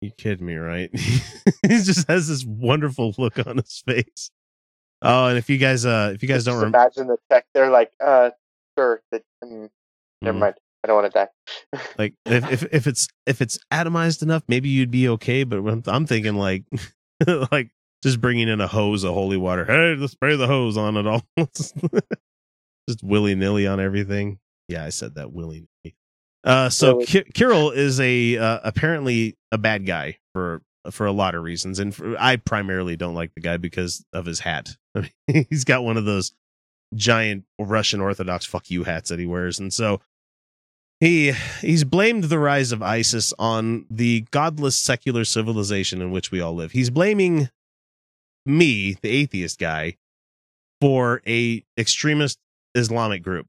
you 0.00 0.10
kidding 0.18 0.44
me 0.46 0.56
right 0.56 0.90
he 0.98 1.68
just 1.68 2.08
has 2.08 2.28
this 2.28 2.44
wonderful 2.44 3.14
look 3.18 3.38
on 3.46 3.56
his 3.56 3.82
face 3.86 4.30
oh 5.00 5.26
and 5.26 5.38
if 5.38 5.48
you 5.48 5.58
guys 5.58 5.86
uh 5.86 6.10
if 6.14 6.22
you 6.22 6.28
guys 6.28 6.44
don't 6.44 6.54
Just 6.54 6.64
remember 6.64 6.78
imagine 6.78 7.06
the 7.06 7.16
tech. 7.30 7.46
They're 7.54 7.70
like, 7.70 7.92
uh, 8.04 8.30
sure 8.78 9.00
that, 9.12 9.22
um, 9.42 9.70
never 10.20 10.36
Mhm. 10.36 10.40
mind. 10.40 10.54
I 10.84 10.88
don't 10.88 11.00
want 11.02 11.12
to 11.12 11.18
die. 11.72 11.80
like 11.96 12.14
if, 12.26 12.50
if 12.50 12.74
if 12.74 12.86
it's 12.88 13.06
if 13.26 13.40
it's 13.40 13.58
atomized 13.72 14.22
enough 14.22 14.42
maybe 14.48 14.68
you'd 14.68 14.90
be 14.90 15.08
okay 15.10 15.44
but 15.44 15.58
i'm, 15.58 15.82
I'm 15.86 16.06
thinking 16.06 16.34
like 16.34 16.64
like 17.52 17.70
just 18.02 18.20
bringing 18.20 18.48
in 18.48 18.60
a 18.60 18.66
hose 18.66 19.04
of 19.04 19.14
holy 19.14 19.36
water 19.36 19.64
hey 19.64 19.94
let's 19.94 20.12
spray 20.14 20.34
the 20.34 20.48
hose 20.48 20.76
on 20.76 20.96
it 20.96 21.06
all 21.06 21.22
just 22.92 23.04
willy-nilly 23.04 23.66
on 23.66 23.80
everything 23.80 24.38
Yeah, 24.68 24.84
I 24.84 24.90
said 24.90 25.14
that 25.16 25.32
willingly. 25.32 25.68
Uh, 26.44 26.68
so? 26.70 27.00
Ki- 27.00 27.24
Kirill 27.34 27.70
is 27.70 28.00
a 28.00 28.36
uh, 28.36 28.60
apparently 28.64 29.36
a 29.52 29.58
bad 29.58 29.86
guy 29.86 30.18
for 30.32 30.62
for 30.90 31.06
a 31.06 31.12
lot 31.12 31.34
of 31.34 31.42
reasons, 31.42 31.78
and 31.78 31.94
for, 31.94 32.16
I 32.18 32.36
primarily 32.36 32.96
don't 32.96 33.14
like 33.14 33.34
the 33.34 33.40
guy 33.40 33.56
because 33.56 34.04
of 34.12 34.26
his 34.26 34.40
hat. 34.40 34.70
I 34.96 35.08
mean, 35.28 35.46
he's 35.48 35.64
got 35.64 35.84
one 35.84 35.96
of 35.96 36.04
those 36.04 36.32
giant 36.94 37.44
Russian 37.58 38.00
Orthodox 38.00 38.44
"fuck 38.44 38.70
you" 38.70 38.84
hats 38.84 39.10
that 39.10 39.18
he 39.20 39.26
wears, 39.26 39.60
and 39.60 39.72
so 39.72 40.00
he 40.98 41.32
he's 41.60 41.84
blamed 41.84 42.24
the 42.24 42.38
rise 42.38 42.72
of 42.72 42.82
ISIS 42.82 43.32
on 43.38 43.86
the 43.90 44.26
godless 44.32 44.78
secular 44.78 45.24
civilization 45.24 46.02
in 46.02 46.10
which 46.10 46.30
we 46.30 46.40
all 46.40 46.54
live. 46.54 46.72
He's 46.72 46.90
blaming 46.90 47.50
me, 48.44 48.96
the 49.00 49.10
atheist 49.10 49.60
guy, 49.60 49.96
for 50.80 51.22
a 51.26 51.64
extremist 51.78 52.40
Islamic 52.74 53.22
group. 53.22 53.46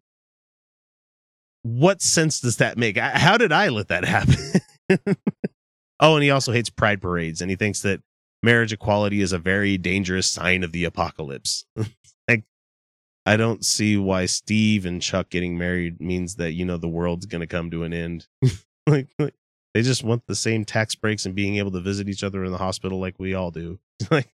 What 1.64 2.02
sense 2.02 2.40
does 2.42 2.58
that 2.58 2.78
make? 2.78 2.98
I- 2.98 3.18
How 3.18 3.38
did 3.38 3.52
I 3.52 3.70
let 3.70 3.88
that 3.88 4.04
happen? 4.06 4.36
oh, 6.00 6.16
and 6.16 6.24
he 6.24 6.30
also 6.32 6.52
hates 6.52 6.70
pride 6.70 7.02
parades 7.02 7.42
and 7.42 7.50
he 7.50 7.56
thinks 7.56 7.82
that 7.82 8.02
marriage 8.42 8.74
equality 8.74 9.22
is 9.22 9.32
a 9.32 9.40
very 9.40 9.78
dangerous 9.78 10.30
sign 10.30 10.64
of 10.64 10.72
the 10.74 10.84
apocalypse. 10.84 11.66
like 12.28 12.44
I 13.26 13.38
don't 13.38 13.64
see 13.64 13.96
why 13.96 14.26
Steve 14.26 14.86
and 14.86 15.02
Chuck 15.02 15.30
getting 15.30 15.58
married 15.58 16.02
means 16.02 16.36
that 16.36 16.52
you 16.52 16.66
know 16.66 16.78
the 16.78 16.90
world's 16.90 17.26
going 17.26 17.40
to 17.42 17.48
come 17.48 17.72
to 17.72 17.84
an 17.84 17.94
end. 17.94 18.28
like, 18.88 19.08
like 19.18 19.34
they 19.74 19.82
just 19.82 20.04
want 20.04 20.28
the 20.28 20.36
same 20.36 20.66
tax 20.66 20.94
breaks 20.96 21.26
and 21.26 21.34
being 21.34 21.56
able 21.56 21.72
to 21.72 21.80
visit 21.80 22.10
each 22.10 22.24
other 22.24 22.44
in 22.44 22.52
the 22.52 22.58
hospital 22.58 23.00
like 23.00 23.16
we 23.18 23.34
all 23.34 23.52
do. 23.52 23.80
like 24.12 24.28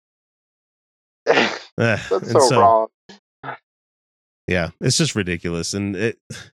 uh, 1.27 1.49
That's 1.77 2.11
and 2.11 2.43
so, 2.43 2.61
wrong. 2.61 2.87
Yeah, 4.47 4.71
it's 4.81 4.97
just 4.97 5.15
ridiculous, 5.15 5.75
and 5.75 5.97
it. 5.97 6.19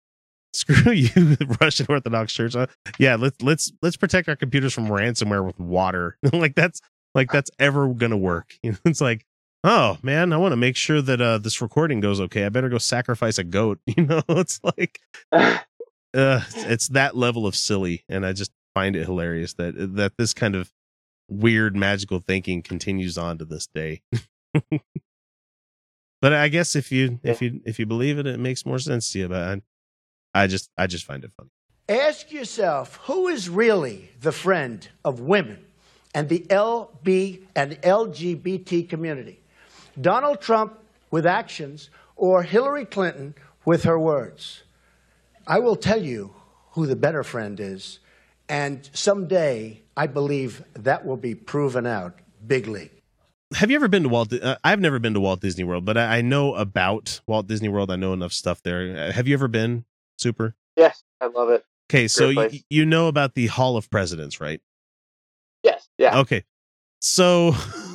Screw 0.54 0.92
you, 0.92 1.36
Russian 1.60 1.86
Orthodox 1.90 2.32
Church. 2.32 2.56
Uh, 2.56 2.68
yeah, 2.98 3.16
let's 3.16 3.40
let's 3.42 3.70
let's 3.82 3.98
protect 3.98 4.30
our 4.30 4.34
computers 4.34 4.72
from 4.72 4.86
ransomware 4.88 5.44
with 5.44 5.60
water. 5.60 6.16
like 6.32 6.54
that's 6.54 6.80
like 7.14 7.30
that's 7.30 7.50
ever 7.58 7.86
gonna 7.88 8.16
work. 8.16 8.54
You 8.62 8.72
know, 8.72 8.78
it's 8.86 9.02
like, 9.02 9.26
oh 9.62 9.98
man, 10.02 10.32
I 10.32 10.38
want 10.38 10.52
to 10.52 10.56
make 10.56 10.74
sure 10.74 11.02
that 11.02 11.20
uh 11.20 11.36
this 11.36 11.60
recording 11.60 12.00
goes 12.00 12.18
okay. 12.18 12.46
I 12.46 12.48
better 12.48 12.70
go 12.70 12.78
sacrifice 12.78 13.36
a 13.38 13.44
goat. 13.44 13.78
You 13.86 14.06
know, 14.06 14.22
it's 14.28 14.58
like, 14.64 15.00
uh, 15.30 15.58
it's 16.14 16.88
that 16.88 17.14
level 17.14 17.46
of 17.46 17.54
silly, 17.54 18.04
and 18.08 18.24
I 18.24 18.32
just 18.32 18.50
find 18.74 18.96
it 18.96 19.04
hilarious 19.04 19.52
that 19.54 19.74
that 19.96 20.14
this 20.16 20.32
kind 20.32 20.56
of 20.56 20.72
weird 21.28 21.76
magical 21.76 22.20
thinking 22.20 22.62
continues 22.62 23.18
on 23.18 23.36
to 23.36 23.44
this 23.44 23.66
day. 23.66 24.00
But 26.20 26.32
I 26.32 26.48
guess 26.48 26.74
if 26.74 26.90
you 26.90 27.20
if 27.22 27.40
you 27.40 27.60
if 27.64 27.78
you 27.78 27.86
believe 27.86 28.18
it, 28.18 28.26
it 28.26 28.40
makes 28.40 28.66
more 28.66 28.78
sense 28.78 29.12
to 29.12 29.18
you. 29.20 29.28
But 29.28 29.60
I, 30.34 30.42
I 30.42 30.46
just 30.46 30.70
I 30.76 30.86
just 30.86 31.04
find 31.04 31.24
it 31.24 31.32
funny. 31.36 31.50
Ask 31.88 32.32
yourself 32.32 32.96
who 33.04 33.28
is 33.28 33.48
really 33.48 34.10
the 34.20 34.32
friend 34.32 34.86
of 35.04 35.20
women 35.20 35.64
and 36.14 36.28
the 36.28 36.40
LB 36.50 37.42
and 37.54 37.80
LGBT 37.82 38.88
community? 38.88 39.40
Donald 40.00 40.40
Trump 40.40 40.78
with 41.10 41.24
actions 41.24 41.90
or 42.16 42.42
Hillary 42.42 42.84
Clinton 42.84 43.34
with 43.64 43.84
her 43.84 43.98
words? 43.98 44.62
I 45.46 45.60
will 45.60 45.76
tell 45.76 46.02
you 46.02 46.34
who 46.72 46.86
the 46.86 46.96
better 46.96 47.24
friend 47.24 47.58
is, 47.58 48.00
and 48.48 48.88
someday 48.92 49.80
I 49.96 50.06
believe 50.06 50.62
that 50.74 51.06
will 51.06 51.16
be 51.16 51.34
proven 51.34 51.86
out 51.86 52.18
big 52.46 52.66
league. 52.66 52.97
Have 53.54 53.70
you 53.70 53.76
ever 53.76 53.88
been 53.88 54.02
to 54.02 54.08
Walt? 54.08 54.32
Uh, 54.32 54.56
I've 54.62 54.80
never 54.80 54.98
been 54.98 55.14
to 55.14 55.20
Walt 55.20 55.40
Disney 55.40 55.64
World, 55.64 55.84
but 55.84 55.96
I, 55.96 56.18
I 56.18 56.20
know 56.20 56.54
about 56.54 57.20
Walt 57.26 57.46
Disney 57.46 57.68
World. 57.68 57.90
I 57.90 57.96
know 57.96 58.12
enough 58.12 58.32
stuff 58.32 58.62
there. 58.62 59.08
Uh, 59.08 59.12
Have 59.12 59.26
you 59.26 59.34
ever 59.34 59.48
been? 59.48 59.84
Super. 60.18 60.54
Yes, 60.76 61.02
I 61.20 61.26
love 61.26 61.48
it. 61.50 61.64
Okay, 61.90 62.08
so 62.08 62.32
Great 62.34 62.52
y- 62.52 62.62
you 62.68 62.84
know 62.84 63.08
about 63.08 63.34
the 63.34 63.46
Hall 63.46 63.76
of 63.78 63.90
Presidents, 63.90 64.40
right? 64.40 64.60
Yes, 65.62 65.88
yeah. 65.96 66.18
Okay. 66.18 66.44
So 67.00 67.54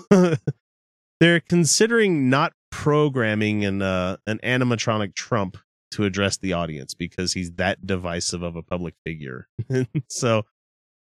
they're 1.20 1.40
considering 1.42 2.30
not 2.30 2.54
programming 2.72 3.64
an 3.64 3.82
uh, 3.84 4.18
an 4.26 4.40
animatronic 4.44 5.14
Trump 5.14 5.58
to 5.92 6.06
address 6.06 6.38
the 6.38 6.54
audience 6.54 6.96
because 6.96 7.34
he's 7.34 7.52
that 7.54 7.86
divisive 7.86 8.42
of 8.42 8.56
a 8.56 8.64
public 8.64 8.96
figure. 9.06 9.48
so 10.10 10.46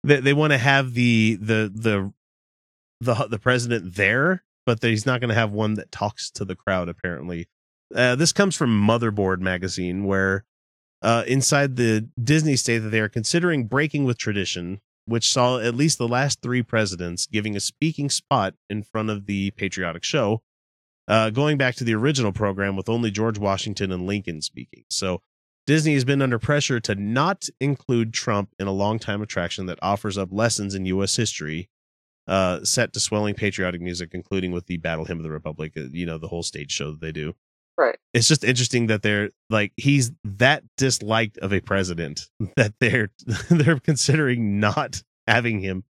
they 0.03 0.19
they 0.21 0.33
want 0.33 0.51
to 0.53 0.57
have 0.57 0.93
the 0.95 1.37
the 1.39 1.71
the 1.73 2.11
the 3.01 3.27
the 3.29 3.39
president 3.39 3.95
there, 3.95 4.43
but 4.65 4.81
he's 4.83 5.05
not 5.05 5.19
going 5.19 5.29
to 5.29 5.35
have 5.35 5.51
one 5.51 5.75
that 5.75 5.91
talks 5.91 6.29
to 6.31 6.45
the 6.45 6.55
crowd. 6.55 6.89
Apparently, 6.89 7.47
uh, 7.95 8.15
this 8.15 8.33
comes 8.33 8.55
from 8.55 8.69
Motherboard 8.69 9.39
magazine, 9.39 10.05
where 10.05 10.45
uh, 11.01 11.23
inside 11.27 11.75
the 11.75 12.09
Disney 12.21 12.55
state 12.55 12.79
that 12.79 12.89
they 12.89 12.99
are 12.99 13.09
considering 13.09 13.65
breaking 13.65 14.05
with 14.05 14.17
tradition, 14.17 14.81
which 15.05 15.31
saw 15.31 15.59
at 15.59 15.75
least 15.75 15.97
the 15.97 16.07
last 16.07 16.41
three 16.41 16.61
presidents 16.61 17.25
giving 17.25 17.55
a 17.55 17.59
speaking 17.59 18.09
spot 18.09 18.53
in 18.69 18.83
front 18.83 19.09
of 19.09 19.25
the 19.25 19.51
patriotic 19.51 20.03
show, 20.03 20.41
uh, 21.07 21.29
going 21.29 21.57
back 21.57 21.75
to 21.75 21.83
the 21.83 21.95
original 21.95 22.31
program 22.31 22.75
with 22.75 22.89
only 22.89 23.11
George 23.11 23.39
Washington 23.39 23.91
and 23.91 24.05
Lincoln 24.05 24.41
speaking. 24.41 24.83
So 24.89 25.21
Disney 25.65 25.93
has 25.93 26.05
been 26.05 26.21
under 26.21 26.39
pressure 26.39 26.79
to 26.81 26.95
not 26.95 27.47
include 27.59 28.13
Trump 28.13 28.53
in 28.59 28.67
a 28.67 28.71
longtime 28.71 29.21
attraction 29.21 29.67
that 29.67 29.79
offers 29.81 30.17
up 30.17 30.29
lessons 30.31 30.75
in 30.75 30.85
U.S. 30.87 31.15
history. 31.15 31.69
Uh, 32.29 32.63
set 32.63 32.93
to 32.93 32.99
swelling 32.99 33.33
patriotic 33.33 33.81
music, 33.81 34.11
including 34.13 34.51
with 34.51 34.67
the 34.67 34.77
Battle 34.77 35.03
Hymn 35.05 35.17
of 35.17 35.23
the 35.23 35.31
Republic, 35.31 35.73
uh, 35.75 35.81
you 35.91 36.05
know, 36.05 36.19
the 36.19 36.27
whole 36.27 36.43
stage 36.43 36.71
show 36.71 36.91
that 36.91 37.01
they 37.01 37.11
do 37.11 37.33
Right. 37.75 37.97
it's 38.13 38.27
just 38.27 38.43
interesting 38.43 38.85
that 38.87 39.01
they're 39.01 39.29
like 39.49 39.71
he's 39.77 40.11
that 40.23 40.63
disliked 40.77 41.37
of 41.39 41.51
a 41.53 41.59
president 41.61 42.27
that 42.55 42.73
they're 42.79 43.09
they're 43.49 43.79
considering 43.79 44.59
not 44.59 45.01
having 45.27 45.59
him 45.61 45.85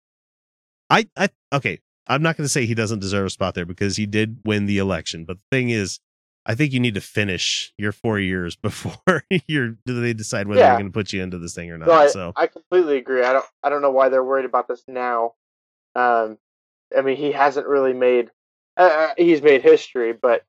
i 0.90 1.08
i 1.16 1.30
okay 1.54 1.80
i'm 2.08 2.22
not 2.22 2.36
going 2.38 2.44
to 2.46 2.50
say 2.50 2.66
he 2.66 2.74
doesn't 2.76 3.00
deserve 3.00 3.26
a 3.28 3.30
spot 3.30 3.56
there 3.56 3.66
because 3.66 3.96
he 3.96 4.06
did 4.06 4.40
win 4.46 4.66
the 4.66 4.78
election 4.80 5.24
but 5.26 5.38
the 5.38 5.56
thing 5.58 5.70
is 5.70 6.00
i 6.46 6.54
think 6.56 6.74
you 6.74 6.80
need 6.82 6.96
to 6.96 7.02
finish 7.02 7.74
your 7.78 7.94
four 7.94 8.20
years 8.20 8.56
before 8.68 9.24
you're 9.48 9.78
they 9.86 10.12
decide 10.14 10.48
whether 10.48 10.60
Yeah. 10.60 10.68
they're 10.68 10.80
going 10.80 10.92
to 10.92 10.98
put 11.00 11.14
you 11.14 11.24
into 11.24 11.38
this 11.40 11.54
thing 11.56 11.72
or 11.72 11.78
not 11.78 11.88
No, 11.88 11.94
I, 11.94 12.08
so 12.08 12.34
I 12.36 12.48
completely 12.48 12.98
agree. 12.98 13.24
I 13.24 13.32
don't 13.34 13.46
I 13.64 13.70
don't 13.70 13.82
know 13.82 13.92
why 13.92 14.10
they're 14.10 14.24
worried 14.24 14.46
about 14.46 14.68
this 14.68 14.84
now. 14.90 15.36
Um, 15.98 16.38
I 16.98 17.02
mean, 17.02 17.18
he 17.18 17.32
hasn't 17.32 17.68
really 17.68 17.94
made 17.94 18.30
uh, 18.78 18.84
uh, 18.84 19.14
he's 19.18 19.42
made 19.42 19.64
history, 19.64 20.14
but 20.14 20.44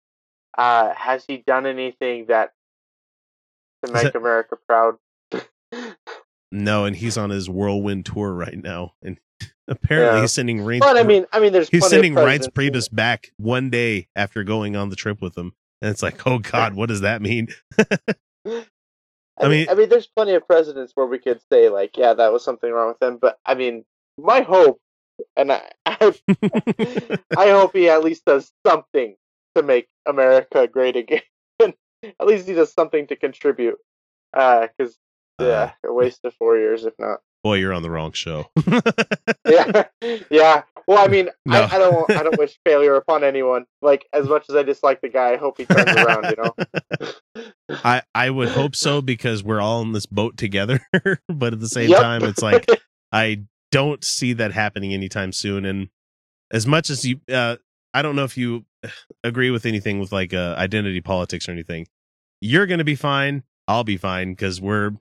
uh, 0.56 0.92
has 0.94 1.24
he 1.26 1.38
done 1.38 1.64
anything 1.66 2.26
that 2.26 2.52
to 3.84 3.92
make 3.92 4.02
that- 4.04 4.16
America 4.16 4.56
proud? 4.68 4.96
no 6.50 6.84
and 6.86 6.96
he's 6.96 7.18
on 7.18 7.28
his 7.30 7.48
whirlwind 7.50 8.06
tour 8.06 8.32
right 8.32 8.56
now 8.62 8.94
and 9.02 9.18
apparently 9.68 10.16
Yeah. 10.16 10.20
he's 10.22 10.32
sending 10.32 10.62
rain 10.62 10.80
But 10.80 10.96
I 10.96 11.02
mean, 11.02 11.26
I 11.32 11.40
mean, 11.40 11.52
there's 11.52 11.68
he's 11.68 11.86
sending 11.86 12.14
Reince 12.14 12.48
Priebus 12.48 12.88
back 12.92 13.30
one 13.36 13.68
day 13.70 14.08
after 14.16 14.42
going 14.44 14.74
on 14.76 14.88
the 14.88 14.96
trip 14.96 15.20
with 15.20 15.36
him, 15.36 15.52
and 15.82 15.90
it's 15.90 16.02
like, 16.02 16.26
oh 16.26 16.38
God, 16.42 16.74
what 16.74 16.88
does 16.88 17.02
that 17.02 17.20
mean? 17.22 17.48
I, 17.78 17.86
I 18.46 19.42
mean, 19.42 19.50
mean- 19.50 19.66
I 19.70 19.74
mean, 19.74 19.88
there's 19.90 20.06
plenty 20.06 20.32
of 20.34 20.46
presidents 20.46 20.92
where 20.94 21.06
we 21.06 21.18
could 21.18 21.40
say 21.52 21.68
like, 21.68 21.96
yeah, 21.96 22.14
that 22.14 22.32
was 22.32 22.42
something 22.44 22.70
wrong 22.72 22.88
with 22.88 22.98
them. 22.98 23.18
But 23.20 23.38
I 23.44 23.54
mean, 23.54 23.84
my 24.16 24.40
hope, 24.40 24.80
and 25.36 25.52
I, 25.52 25.70
I, 25.86 26.12
I 27.36 27.50
hope 27.50 27.74
he 27.74 27.88
at 27.88 28.04
least 28.04 28.24
does 28.24 28.50
something 28.66 29.16
to 29.54 29.62
make 29.62 29.88
America 30.06 30.66
great 30.66 30.96
again. 30.96 31.22
at 31.60 32.26
least 32.26 32.48
he 32.48 32.54
does 32.54 32.72
something 32.72 33.06
to 33.08 33.16
contribute. 33.16 33.78
Uh, 34.34 34.68
because 34.76 34.96
uh. 35.40 35.44
yeah, 35.44 35.70
a 35.84 35.92
waste 35.92 36.24
of 36.24 36.34
four 36.34 36.56
years 36.58 36.84
if 36.84 36.94
not. 36.98 37.20
Boy, 37.44 37.54
you're 37.54 37.72
on 37.72 37.82
the 37.82 37.90
wrong 37.90 38.12
show. 38.12 38.50
Yeah, 39.48 39.84
yeah. 40.30 40.62
Well, 40.86 41.02
I 41.02 41.08
mean, 41.08 41.30
No. 41.46 41.62
I, 41.62 41.76
I 41.76 41.78
don't, 41.78 42.10
I 42.10 42.22
don't 42.22 42.36
wish 42.36 42.58
failure 42.66 42.96
upon 42.96 43.24
anyone. 43.24 43.64
Like 43.80 44.06
as 44.12 44.26
much 44.28 44.44
as 44.50 44.56
I 44.56 44.62
dislike 44.62 45.00
the 45.00 45.08
guy, 45.08 45.32
I 45.32 45.36
hope 45.38 45.56
he 45.56 45.64
turns 45.64 45.90
around. 45.90 46.28
You 46.28 46.36
know. 46.36 47.44
I 47.70 48.02
I 48.14 48.28
would 48.28 48.50
hope 48.50 48.76
so 48.76 49.00
because 49.00 49.42
we're 49.42 49.60
all 49.60 49.80
in 49.80 49.92
this 49.92 50.04
boat 50.04 50.36
together, 50.36 50.80
but 51.28 51.54
at 51.54 51.60
the 51.60 51.68
same 51.68 51.88
Yep. 51.90 52.00
time, 52.00 52.24
it's 52.24 52.42
like 52.42 52.66
I 53.10 53.44
don't 53.70 54.04
see 54.04 54.32
that 54.34 54.52
happening 54.52 54.92
anytime 54.92 55.32
soon. 55.32 55.64
And 55.64 55.88
as 56.50 56.66
much 56.66 56.90
as 56.90 57.04
you, 57.04 57.20
uh, 57.32 57.56
I 57.94 58.02
don't 58.02 58.16
know 58.16 58.24
if 58.24 58.36
you 58.36 58.64
agree 59.24 59.50
with 59.50 59.66
anything 59.66 59.98
with 59.98 60.12
like 60.12 60.32
uh, 60.32 60.54
identity 60.58 61.00
politics 61.00 61.48
or 61.48 61.52
anything. 61.52 61.86
You're 62.40 62.66
gonna 62.66 62.84
be 62.84 62.94
fine. 62.94 63.42
I'll 63.66 63.84
be 63.84 63.96
fine 63.96 64.32
because 64.32 64.60
we're 64.60 64.92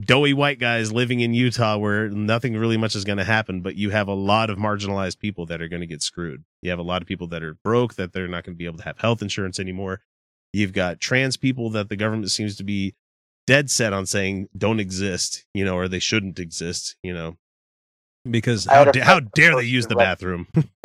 doughy 0.00 0.32
white 0.32 0.58
guys 0.58 0.92
living 0.92 1.20
in 1.20 1.34
Utah 1.34 1.76
where 1.76 2.08
nothing 2.08 2.56
really 2.56 2.76
much 2.76 2.96
is 2.96 3.04
going 3.04 3.18
to 3.18 3.24
happen, 3.24 3.60
but 3.60 3.76
you 3.76 3.90
have 3.90 4.08
a 4.08 4.14
lot 4.14 4.50
of 4.50 4.58
marginalized 4.58 5.18
people 5.18 5.46
that 5.46 5.60
are 5.60 5.68
going 5.68 5.80
to 5.80 5.86
get 5.86 6.02
screwed. 6.02 6.44
You 6.62 6.70
have 6.70 6.78
a 6.78 6.84
lot 6.84 7.02
of 7.02 7.08
people 7.08 7.26
that 7.28 7.42
are 7.42 7.54
broke 7.62 7.94
that 7.94 8.12
they're 8.12 8.28
not 8.28 8.44
going 8.44 8.54
to 8.54 8.58
be 8.58 8.66
able 8.66 8.78
to 8.78 8.84
have 8.84 8.98
health 8.98 9.22
insurance 9.22 9.58
anymore. 9.58 10.00
You've 10.52 10.72
got 10.72 11.00
trans 11.00 11.36
people 11.36 11.70
that 11.70 11.88
the 11.88 11.96
government 11.96 12.30
seems 12.30 12.56
to 12.56 12.64
be 12.64 12.94
dead 13.46 13.70
set 13.70 13.92
on 13.92 14.06
saying 14.06 14.48
don't 14.56 14.80
exist, 14.80 15.44
you 15.54 15.64
know, 15.64 15.76
or 15.76 15.86
they 15.86 15.98
shouldn't 15.98 16.38
exist, 16.38 16.96
you 17.02 17.12
know, 17.14 17.36
because 18.28 18.66
how, 18.66 18.84
da- 18.84 19.02
how 19.02 19.20
dare 19.20 19.56
they 19.56 19.64
use 19.64 19.86
the 19.86 19.94
like- 19.94 20.06
bathroom? 20.06 20.48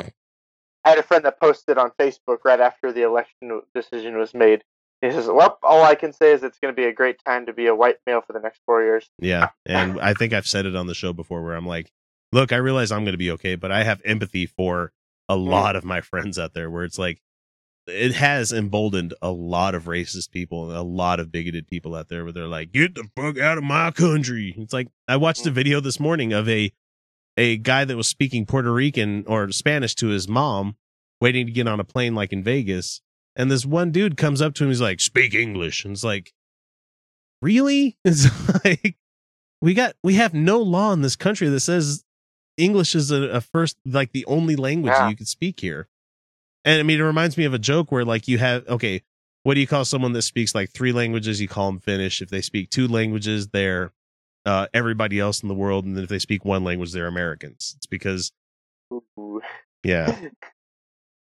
I 0.86 0.90
had 0.90 0.98
a 0.98 1.02
friend 1.02 1.24
that 1.24 1.40
posted 1.40 1.78
on 1.78 1.90
Facebook 1.98 2.38
right 2.44 2.60
after 2.60 2.92
the 2.92 3.02
election 3.02 3.60
decision 3.74 4.16
was 4.16 4.32
made. 4.34 4.62
He 5.02 5.10
says, 5.10 5.26
"Well, 5.26 5.58
all 5.64 5.82
I 5.82 5.96
can 5.96 6.12
say 6.12 6.32
is 6.32 6.44
it's 6.44 6.60
going 6.60 6.72
to 6.72 6.76
be 6.76 6.86
a 6.86 6.92
great 6.92 7.18
time 7.26 7.46
to 7.46 7.52
be 7.52 7.66
a 7.66 7.74
white 7.74 7.96
male 8.06 8.20
for 8.20 8.32
the 8.32 8.38
next 8.38 8.60
four 8.64 8.82
years." 8.82 9.10
Yeah, 9.18 9.48
and 9.66 10.00
I 10.00 10.14
think 10.14 10.32
I've 10.32 10.46
said 10.46 10.64
it 10.64 10.76
on 10.76 10.86
the 10.86 10.94
show 10.94 11.12
before, 11.12 11.42
where 11.42 11.56
I'm 11.56 11.66
like, 11.66 11.90
look, 12.30 12.52
I 12.52 12.56
realize 12.56 12.92
I'm 12.92 13.02
going 13.02 13.14
to 13.14 13.18
be 13.18 13.32
okay, 13.32 13.56
but 13.56 13.72
I 13.72 13.82
have 13.82 14.00
empathy 14.04 14.46
for 14.46 14.92
a 15.28 15.34
mm. 15.34 15.48
lot 15.48 15.74
of 15.74 15.84
my 15.84 16.00
friends 16.00 16.38
out 16.38 16.54
there, 16.54 16.70
where 16.70 16.84
it's 16.84 17.00
like 17.00 17.20
it 17.88 18.14
has 18.14 18.52
emboldened 18.52 19.12
a 19.20 19.30
lot 19.32 19.74
of 19.74 19.84
racist 19.84 20.30
people 20.30 20.68
and 20.68 20.78
a 20.78 20.82
lot 20.82 21.18
of 21.18 21.32
bigoted 21.32 21.66
people 21.66 21.96
out 21.96 22.08
there, 22.08 22.22
where 22.22 22.32
they're 22.32 22.46
like, 22.46 22.70
get 22.70 22.94
the 22.94 23.10
fuck 23.16 23.38
out 23.38 23.58
of 23.58 23.64
my 23.64 23.90
country. 23.90 24.54
It's 24.56 24.72
like 24.72 24.86
I 25.08 25.16
watched 25.16 25.46
a 25.46 25.50
mm. 25.50 25.54
video 25.54 25.80
this 25.80 25.98
morning 25.98 26.32
of 26.32 26.48
a 26.48 26.72
a 27.36 27.56
guy 27.58 27.84
that 27.84 27.96
was 27.96 28.08
speaking 28.08 28.46
Puerto 28.46 28.72
Rican 28.72 29.24
or 29.26 29.50
Spanish 29.52 29.94
to 29.96 30.08
his 30.08 30.28
mom, 30.28 30.76
waiting 31.20 31.46
to 31.46 31.52
get 31.52 31.68
on 31.68 31.80
a 31.80 31.84
plane 31.84 32.14
like 32.14 32.32
in 32.32 32.42
Vegas. 32.42 33.00
And 33.34 33.50
this 33.50 33.66
one 33.66 33.90
dude 33.90 34.16
comes 34.16 34.40
up 34.40 34.54
to 34.54 34.64
him, 34.64 34.70
he's 34.70 34.80
like, 34.80 35.00
speak 35.00 35.34
English. 35.34 35.84
And 35.84 35.92
it's 35.92 36.04
like, 36.04 36.32
really? 37.42 37.96
It's 38.04 38.26
like, 38.64 38.96
we 39.60 39.74
got, 39.74 39.94
we 40.02 40.14
have 40.14 40.34
no 40.34 40.60
law 40.60 40.92
in 40.92 41.02
this 41.02 41.16
country 41.16 41.48
that 41.48 41.60
says 41.60 42.04
English 42.56 42.94
is 42.94 43.10
a, 43.10 43.22
a 43.24 43.40
first, 43.40 43.76
like 43.84 44.12
the 44.12 44.24
only 44.26 44.56
language 44.56 44.92
Yeah. 44.94 45.08
you 45.08 45.16
can 45.16 45.26
speak 45.26 45.60
here. 45.60 45.88
And 46.64 46.80
I 46.80 46.82
mean, 46.82 46.98
it 47.00 47.04
reminds 47.04 47.36
me 47.36 47.44
of 47.44 47.54
a 47.54 47.58
joke 47.58 47.92
where 47.92 48.04
like 48.04 48.26
you 48.28 48.38
have, 48.38 48.66
okay, 48.68 49.02
what 49.42 49.54
do 49.54 49.60
you 49.60 49.66
call 49.66 49.84
someone 49.84 50.12
that 50.14 50.22
speaks 50.22 50.54
like 50.54 50.70
three 50.70 50.92
languages? 50.92 51.40
You 51.40 51.46
call 51.48 51.70
them 51.70 51.78
Finnish. 51.80 52.20
If 52.20 52.30
they 52.30 52.40
speak 52.40 52.70
two 52.70 52.88
languages, 52.88 53.48
they're 53.48 53.92
uh, 54.46 54.68
everybody 54.72 55.20
else 55.20 55.42
in 55.42 55.48
the 55.48 55.54
world. 55.54 55.84
And 55.84 55.96
then 55.96 56.04
if 56.04 56.08
they 56.08 56.18
speak 56.18 56.44
one 56.44 56.64
language, 56.64 56.92
they're 56.92 57.06
Americans. 57.06 57.74
It's 57.76 57.86
because, 57.86 58.32
Ooh. 58.92 59.42
yeah. 59.84 60.16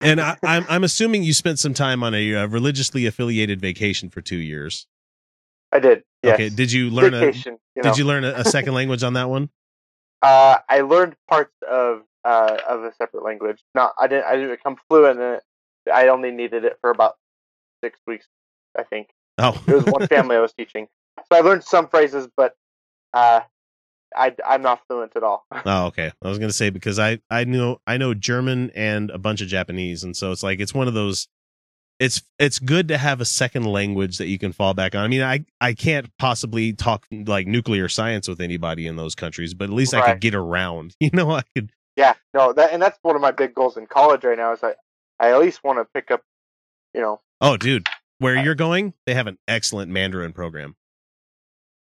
And 0.01 0.21
I, 0.21 0.37
I'm 0.43 0.67
I'm 0.69 0.85
assuming 0.85 1.23
you 1.23 1.33
spent 1.33 1.59
some 1.59 1.73
time 1.73 2.03
on 2.03 2.15
a 2.15 2.35
uh, 2.35 2.47
religiously 2.49 3.07
affiliated 3.07 3.59
vacation 3.59 4.11
for 4.11 4.21
two 4.21 4.37
years. 4.37 4.87
I 5.73 5.79
did. 5.79 6.03
Yes. 6.23 6.35
Okay. 6.35 6.49
Did 6.51 6.73
you 6.73 6.91
learn 6.91 7.13
Vacation, 7.13 7.55
a 7.55 7.59
you 7.77 7.83
Did 7.83 7.97
you 7.97 8.05
learn 8.05 8.25
a, 8.25 8.33
a 8.33 8.45
second 8.45 8.75
language 8.75 9.03
on 9.03 9.15
that 9.15 9.31
one? 9.31 9.49
Uh, 10.21 10.59
I 10.69 10.83
learned 10.83 11.17
parts 11.29 11.55
of 11.67 12.03
uh, 12.25 12.59
of 12.69 12.85
a 12.85 12.93
separate 12.95 13.25
language. 13.25 13.63
Not 13.75 13.95
I 13.99 14.07
didn't 14.07 14.27
I 14.27 14.35
didn't 14.37 14.51
become 14.51 14.77
fluent 14.89 15.19
in 15.19 15.35
it. 15.35 15.43
I 15.91 16.09
only 16.09 16.31
needed 16.31 16.65
it 16.65 16.77
for 16.83 16.91
about 16.91 17.15
six 17.83 17.99
weeks, 18.07 18.27
I 18.79 18.83
think. 18.83 19.09
Oh, 19.39 19.59
It 19.67 19.75
was 19.75 19.85
one 19.85 20.07
family 20.09 20.37
I 20.37 20.41
was 20.41 20.53
teaching, 20.53 20.87
so 21.19 21.39
I 21.39 21.41
learned 21.41 21.65
some 21.65 21.89
phrases, 21.89 22.29
but 22.37 22.57
uh, 23.15 23.41
I 24.15 24.35
I'm 24.47 24.63
not 24.63 24.81
fluent 24.87 25.13
at 25.17 25.23
all. 25.23 25.47
Oh, 25.65 25.87
okay. 25.87 26.13
I 26.23 26.29
was 26.29 26.39
gonna 26.39 26.53
say 26.53 26.71
because 26.71 26.99
I 26.99 27.21
I 27.31 27.45
know 27.45 27.81
I 27.87 27.97
know 27.97 28.13
German 28.15 28.71
and 28.75 29.11
a 29.11 29.19
bunch 29.19 29.41
of 29.41 29.49
Japanese, 29.49 30.05
and 30.05 30.17
so 30.17 30.31
it's 30.33 30.43
like 30.43 30.61
it's 30.61 30.75
one 30.75 30.89
of 30.89 30.95
those. 30.95 31.29
It's 32.01 32.23
it's 32.41 32.59
good 32.59 32.89
to 32.89 32.99
have 32.99 33.21
a 33.21 33.25
second 33.25 33.65
language 33.65 34.19
that 34.19 34.27
you 34.27 34.39
can 34.39 34.53
fall 34.53 34.75
back 34.75 34.95
on. 34.95 35.05
I 35.05 35.09
mean, 35.09 35.23
I 35.23 35.45
I 35.61 35.75
can't 35.75 36.11
possibly 36.19 36.73
talk 36.73 37.07
like 37.11 37.47
nuclear 37.47 37.89
science 37.89 38.27
with 38.29 38.41
anybody 38.41 38.87
in 38.87 38.97
those 38.97 39.15
countries, 39.15 39.55
but 39.55 39.65
at 39.65 39.75
least 39.75 39.95
I 39.95 40.01
could 40.13 40.21
get 40.21 40.35
around. 40.35 40.95
You 41.01 41.11
know, 41.13 41.31
I 41.31 41.43
could. 41.55 41.71
Yeah, 41.97 42.15
no, 42.35 42.53
that 42.53 42.73
and 42.73 42.83
that's 42.83 42.99
one 43.03 43.15
of 43.15 43.23
my 43.23 43.31
big 43.31 43.55
goals 43.55 43.77
in 43.77 43.87
college 43.87 44.25
right 44.25 44.37
now. 44.37 44.53
Is 44.53 44.63
I 44.65 44.75
I 45.21 45.31
at 45.31 45.39
least 45.41 45.63
want 45.63 45.79
to 45.79 45.85
pick 45.95 46.11
up, 46.11 46.23
you 46.93 47.01
know, 47.01 47.21
Oh, 47.41 47.57
dude, 47.57 47.87
where 48.19 48.37
you're 48.37 48.55
going, 48.55 48.95
they 49.07 49.15
have 49.15 49.27
an 49.29 49.39
excellent 49.47 49.91
Mandarin 49.93 50.33
program. 50.33 50.75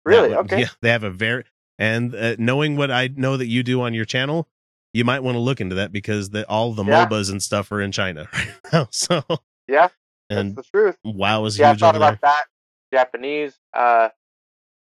Really 0.05 0.29
would- 0.31 0.39
okay. 0.39 0.61
Yeah, 0.61 0.69
they 0.83 0.91
have 0.91 1.05
a 1.05 1.11
very 1.11 1.45
and 1.79 2.15
uh, 2.15 2.37
knowing 2.39 2.77
what 2.77 2.91
I 2.91 3.09
know 3.15 3.37
that 3.37 3.47
you 3.47 3.63
do 3.63 3.83
on 3.83 3.95
your 3.95 4.05
channel, 4.05 4.49
you 4.93 5.05
might 5.05 5.21
want 5.25 5.35
to 5.35 5.41
look 5.41 5.61
into 5.61 5.75
that 5.77 5.91
because 5.93 6.31
the, 6.31 6.47
all 6.49 6.73
the 6.73 6.85
Yeah. 6.85 7.07
MOBAs 7.07 7.31
and 7.31 7.43
stuff 7.43 7.73
are 7.73 7.81
in 7.81 7.91
China 7.91 8.29
right 8.33 8.49
now. 8.73 8.89
So 8.93 9.23
Yeah, 9.67 9.89
and 10.31 10.55
that's 10.57 10.71
the 10.71 10.79
truth. 10.79 10.99
WoW 11.05 11.45
is 11.47 11.59
yeah, 11.59 11.69
I 11.69 11.71
huge 11.73 11.81
thought 11.81 11.95
over 11.97 12.01
there. 12.05 12.09
about 12.11 12.21
that. 12.21 12.45
Japanese, 12.93 13.59
uh, 13.73 14.11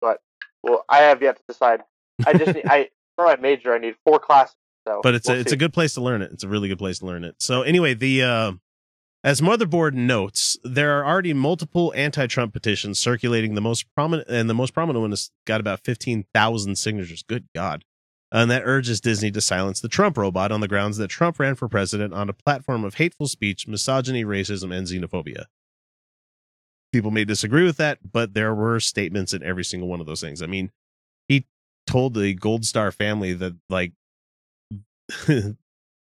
but 0.01 0.19
well, 0.61 0.85
I 0.87 0.99
have 0.99 1.21
yet 1.23 1.37
to 1.37 1.41
decide. 1.47 1.81
I 2.27 2.33
just 2.37 2.53
need, 2.53 2.65
I 2.67 2.89
for 3.15 3.25
my 3.25 3.35
major 3.37 3.73
I 3.73 3.79
need 3.79 3.95
four 4.05 4.19
classes. 4.19 4.55
So, 4.87 4.99
but 5.01 5.15
it's 5.15 5.27
we'll 5.27 5.37
a 5.37 5.39
it's 5.41 5.51
a 5.51 5.57
good 5.57 5.73
place 5.73 5.93
to 5.95 6.01
learn 6.01 6.21
it. 6.21 6.31
It's 6.31 6.43
a 6.43 6.47
really 6.47 6.67
good 6.67 6.77
place 6.77 6.99
to 6.99 7.05
learn 7.07 7.23
it. 7.23 7.35
So 7.39 7.63
anyway, 7.63 7.93
the 7.95 8.21
uh, 8.23 8.51
as 9.23 9.39
Motherboard 9.39 9.93
notes, 9.93 10.57
there 10.63 10.99
are 10.99 11.05
already 11.05 11.33
multiple 11.33 11.93
anti-Trump 11.95 12.51
petitions 12.51 12.99
circulating. 12.99 13.55
The 13.55 13.61
most 13.61 13.85
prominent 13.95 14.27
and 14.27 14.49
the 14.49 14.53
most 14.53 14.73
prominent 14.73 15.01
one 15.01 15.11
has 15.11 15.31
got 15.45 15.61
about 15.61 15.79
fifteen 15.83 16.25
thousand 16.33 16.77
signatures. 16.77 17.23
Good 17.23 17.47
God! 17.55 17.85
And 18.31 18.51
that 18.51 18.63
urges 18.65 18.99
Disney 18.99 19.31
to 19.31 19.41
silence 19.41 19.79
the 19.79 19.87
Trump 19.87 20.17
robot 20.17 20.51
on 20.51 20.59
the 20.59 20.67
grounds 20.67 20.97
that 20.97 21.09
Trump 21.09 21.39
ran 21.39 21.55
for 21.55 21.69
president 21.69 22.13
on 22.13 22.29
a 22.29 22.33
platform 22.33 22.83
of 22.83 22.95
hateful 22.95 23.27
speech, 23.27 23.67
misogyny, 23.67 24.25
racism, 24.25 24.75
and 24.75 24.87
xenophobia. 24.87 25.45
People 26.91 27.11
may 27.11 27.25
disagree 27.25 27.63
with 27.63 27.77
that, 27.77 27.99
but 28.11 28.33
there 28.33 28.53
were 28.53 28.79
statements 28.79 29.33
in 29.33 29.41
every 29.41 29.63
single 29.63 29.87
one 29.87 29.99
of 29.99 30.05
those 30.05 30.21
things. 30.21 30.41
I 30.41 30.47
mean, 30.47 30.71
he 31.27 31.47
told 31.87 32.13
the 32.13 32.33
Gold 32.33 32.65
Star 32.65 32.91
family 32.91 33.33
that 33.33 33.55
like 33.69 33.93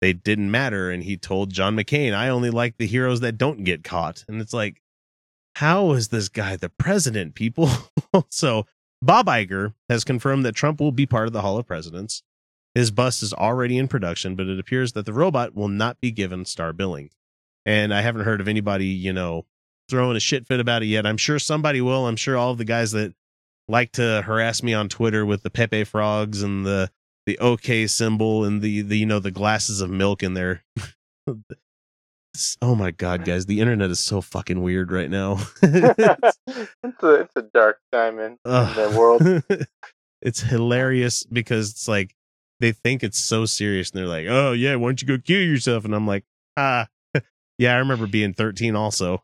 they 0.02 0.12
didn't 0.12 0.50
matter 0.50 0.90
and 0.90 1.04
he 1.04 1.16
told 1.16 1.52
John 1.52 1.76
McCain 1.76 2.12
I 2.12 2.28
only 2.28 2.50
like 2.50 2.76
the 2.76 2.88
heroes 2.88 3.20
that 3.20 3.38
don't 3.38 3.64
get 3.64 3.84
caught. 3.84 4.24
And 4.28 4.42
it's 4.42 4.52
like 4.52 4.82
how 5.54 5.92
is 5.92 6.08
this 6.08 6.28
guy 6.28 6.56
the 6.56 6.68
president 6.68 7.34
people? 7.34 7.70
So 8.28 8.66
Bob 9.00 9.24
Iger 9.24 9.72
has 9.88 10.04
confirmed 10.04 10.44
that 10.44 10.54
Trump 10.54 10.80
will 10.80 10.92
be 10.92 11.06
part 11.06 11.26
of 11.26 11.32
the 11.32 11.40
Hall 11.40 11.56
of 11.56 11.66
Presidents. 11.66 12.22
His 12.74 12.90
bust 12.90 13.22
is 13.22 13.32
already 13.32 13.78
in 13.78 13.88
production 13.88 14.34
but 14.34 14.48
it 14.48 14.58
appears 14.58 14.92
that 14.92 15.06
the 15.06 15.14
robot 15.14 15.54
will 15.54 15.68
not 15.68 15.98
be 16.00 16.10
given 16.10 16.44
star 16.44 16.74
billing. 16.74 17.08
And 17.64 17.94
I 17.94 18.02
haven't 18.02 18.24
heard 18.24 18.42
of 18.42 18.48
anybody 18.48 18.88
you 18.88 19.14
know 19.14 19.46
throwing 19.88 20.16
a 20.16 20.20
shit 20.20 20.46
fit 20.46 20.60
about 20.60 20.82
it 20.82 20.86
yet. 20.86 21.06
I'm 21.06 21.16
sure 21.16 21.38
somebody 21.38 21.80
will. 21.80 22.06
I'm 22.06 22.16
sure 22.16 22.36
all 22.36 22.50
of 22.50 22.58
the 22.58 22.64
guys 22.64 22.90
that 22.92 23.14
like 23.68 23.92
to 23.92 24.22
harass 24.22 24.62
me 24.62 24.74
on 24.74 24.88
Twitter 24.88 25.24
with 25.24 25.42
the 25.42 25.50
Pepe 25.50 25.84
frogs 25.84 26.42
and 26.42 26.66
the 26.66 26.90
the 27.26 27.38
OK 27.38 27.86
symbol 27.86 28.44
and 28.44 28.62
the 28.62 28.82
the 28.82 28.98
you 28.98 29.06
know 29.06 29.18
the 29.18 29.30
glasses 29.30 29.80
of 29.80 29.90
milk 29.90 30.22
in 30.22 30.34
there. 30.34 30.64
oh 32.62 32.74
my 32.74 32.90
god, 32.90 33.24
guys, 33.24 33.46
the 33.46 33.60
internet 33.60 33.90
is 33.90 34.00
so 34.00 34.20
fucking 34.20 34.62
weird 34.62 34.90
right 34.90 35.10
now. 35.10 35.38
it's 35.62 37.02
a 37.02 37.14
it's 37.14 37.36
a 37.36 37.42
dark 37.54 37.78
time 37.92 38.18
in, 38.18 38.32
in 38.32 38.38
the 38.44 38.94
world. 38.96 39.22
it's 40.22 40.40
hilarious 40.40 41.24
because 41.24 41.70
it's 41.70 41.88
like 41.88 42.14
they 42.60 42.72
think 42.72 43.02
it's 43.02 43.18
so 43.18 43.44
serious 43.44 43.90
and 43.90 44.00
they're 44.00 44.08
like, 44.08 44.26
"Oh 44.28 44.52
yeah, 44.52 44.76
why 44.76 44.88
don't 44.88 45.02
you 45.02 45.08
go 45.08 45.18
kill 45.18 45.40
yourself?" 45.40 45.84
And 45.84 45.94
I'm 45.94 46.06
like, 46.06 46.24
"Ah, 46.56 46.88
yeah, 47.58 47.74
I 47.74 47.78
remember 47.78 48.06
being 48.06 48.34
13 48.34 48.74
also." 48.76 49.22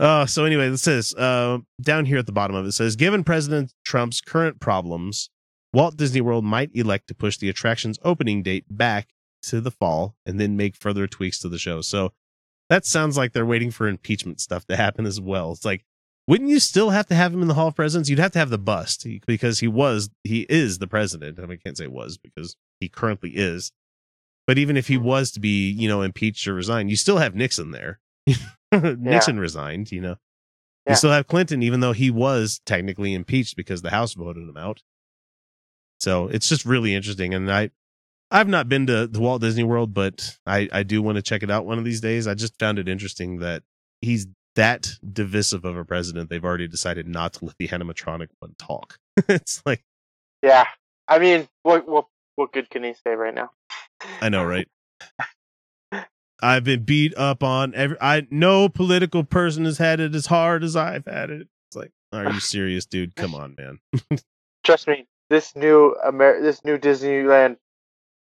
Uh, 0.00 0.24
so 0.24 0.46
anyway, 0.46 0.70
this 0.70 0.80
says 0.80 1.14
uh, 1.14 1.58
down 1.80 2.06
here 2.06 2.16
at 2.16 2.24
the 2.24 2.32
bottom 2.32 2.56
of 2.56 2.64
it 2.64 2.72
says, 2.72 2.96
given 2.96 3.22
President 3.22 3.74
Trump's 3.84 4.22
current 4.22 4.58
problems, 4.58 5.28
Walt 5.74 5.98
Disney 5.98 6.22
World 6.22 6.42
might 6.42 6.70
elect 6.74 7.06
to 7.08 7.14
push 7.14 7.36
the 7.36 7.50
attraction's 7.50 7.98
opening 8.02 8.42
date 8.42 8.64
back 8.70 9.08
to 9.42 9.60
the 9.60 9.70
fall 9.70 10.16
and 10.24 10.40
then 10.40 10.56
make 10.56 10.74
further 10.74 11.06
tweaks 11.06 11.38
to 11.40 11.50
the 11.50 11.58
show. 11.58 11.82
So 11.82 12.12
that 12.70 12.86
sounds 12.86 13.18
like 13.18 13.34
they're 13.34 13.44
waiting 13.44 13.70
for 13.70 13.88
impeachment 13.88 14.40
stuff 14.40 14.64
to 14.66 14.76
happen 14.76 15.04
as 15.04 15.20
well. 15.20 15.52
It's 15.52 15.66
like, 15.66 15.84
wouldn't 16.26 16.48
you 16.48 16.60
still 16.60 16.90
have 16.90 17.06
to 17.08 17.14
have 17.14 17.34
him 17.34 17.42
in 17.42 17.48
the 17.48 17.54
Hall 17.54 17.68
of 17.68 17.76
Presidents? 17.76 18.08
You'd 18.08 18.20
have 18.20 18.32
to 18.32 18.38
have 18.38 18.50
the 18.50 18.58
bust 18.58 19.06
because 19.26 19.60
he 19.60 19.68
was, 19.68 20.08
he 20.24 20.46
is 20.48 20.78
the 20.78 20.86
president. 20.86 21.38
I 21.38 21.42
mean, 21.42 21.52
I 21.52 21.56
can't 21.56 21.76
say 21.76 21.88
was 21.88 22.16
because 22.16 22.56
he 22.78 22.88
currently 22.88 23.30
is. 23.30 23.70
But 24.46 24.56
even 24.56 24.78
if 24.78 24.88
he 24.88 24.96
was 24.96 25.30
to 25.32 25.40
be, 25.40 25.70
you 25.70 25.88
know, 25.88 26.00
impeached 26.00 26.48
or 26.48 26.54
resign, 26.54 26.88
you 26.88 26.96
still 26.96 27.18
have 27.18 27.34
Nixon 27.34 27.72
there. 27.72 28.00
Nixon 28.98 29.38
resigned, 29.38 29.92
you 29.92 30.00
know. 30.00 30.16
Yeah. 30.86 30.92
You 30.92 30.96
still 30.96 31.12
have 31.12 31.26
Clinton, 31.26 31.62
even 31.62 31.80
though 31.80 31.92
he 31.92 32.10
was 32.10 32.60
technically 32.64 33.14
impeached 33.14 33.56
because 33.56 33.82
the 33.82 33.90
House 33.90 34.14
voted 34.14 34.48
him 34.48 34.56
out. 34.56 34.82
So 36.00 36.28
it's 36.28 36.48
just 36.48 36.64
really 36.64 36.94
interesting. 36.94 37.34
And 37.34 37.50
I 37.52 37.70
I've 38.30 38.48
not 38.48 38.68
been 38.68 38.86
to 38.86 39.06
the 39.06 39.20
Walt 39.20 39.42
Disney 39.42 39.64
World, 39.64 39.92
but 39.92 40.38
I, 40.46 40.68
I 40.72 40.82
do 40.84 41.02
want 41.02 41.16
to 41.16 41.22
check 41.22 41.42
it 41.42 41.50
out 41.50 41.66
one 41.66 41.78
of 41.78 41.84
these 41.84 42.00
days. 42.00 42.26
I 42.26 42.34
just 42.34 42.58
found 42.58 42.78
it 42.78 42.88
interesting 42.88 43.40
that 43.40 43.62
he's 44.00 44.26
that 44.54 44.90
divisive 45.12 45.64
of 45.64 45.76
a 45.76 45.84
president. 45.84 46.30
They've 46.30 46.44
already 46.44 46.68
decided 46.68 47.08
not 47.08 47.34
to 47.34 47.46
let 47.46 47.56
the 47.58 47.68
animatronic 47.68 48.28
one 48.38 48.54
talk. 48.58 48.98
it's 49.28 49.62
like 49.66 49.82
Yeah, 50.42 50.66
I 51.08 51.18
mean, 51.18 51.48
what 51.62 51.88
what 51.88 52.06
what 52.36 52.52
good 52.52 52.70
can 52.70 52.84
he 52.84 52.94
say 52.94 53.14
right 53.14 53.34
now? 53.34 53.50
I 54.20 54.28
know, 54.28 54.44
right? 54.44 54.68
I've 56.42 56.64
been 56.64 56.84
beat 56.84 57.16
up 57.16 57.42
on 57.42 57.74
every 57.74 57.96
I 58.00 58.26
no 58.30 58.68
political 58.68 59.24
person 59.24 59.64
has 59.64 59.78
had 59.78 60.00
it 60.00 60.14
as 60.14 60.26
hard 60.26 60.64
as 60.64 60.76
I've 60.76 61.04
had 61.06 61.30
it. 61.30 61.48
It's 61.68 61.76
like, 61.76 61.92
are 62.12 62.32
you 62.32 62.40
serious, 62.40 62.86
dude? 62.86 63.16
Come 63.16 63.34
on, 63.34 63.54
man. 63.58 63.80
Trust 64.64 64.88
me, 64.88 65.06
this 65.28 65.54
new 65.56 65.96
Amer- 66.06 66.42
this 66.42 66.64
new 66.64 66.78
Disneyland 66.78 67.56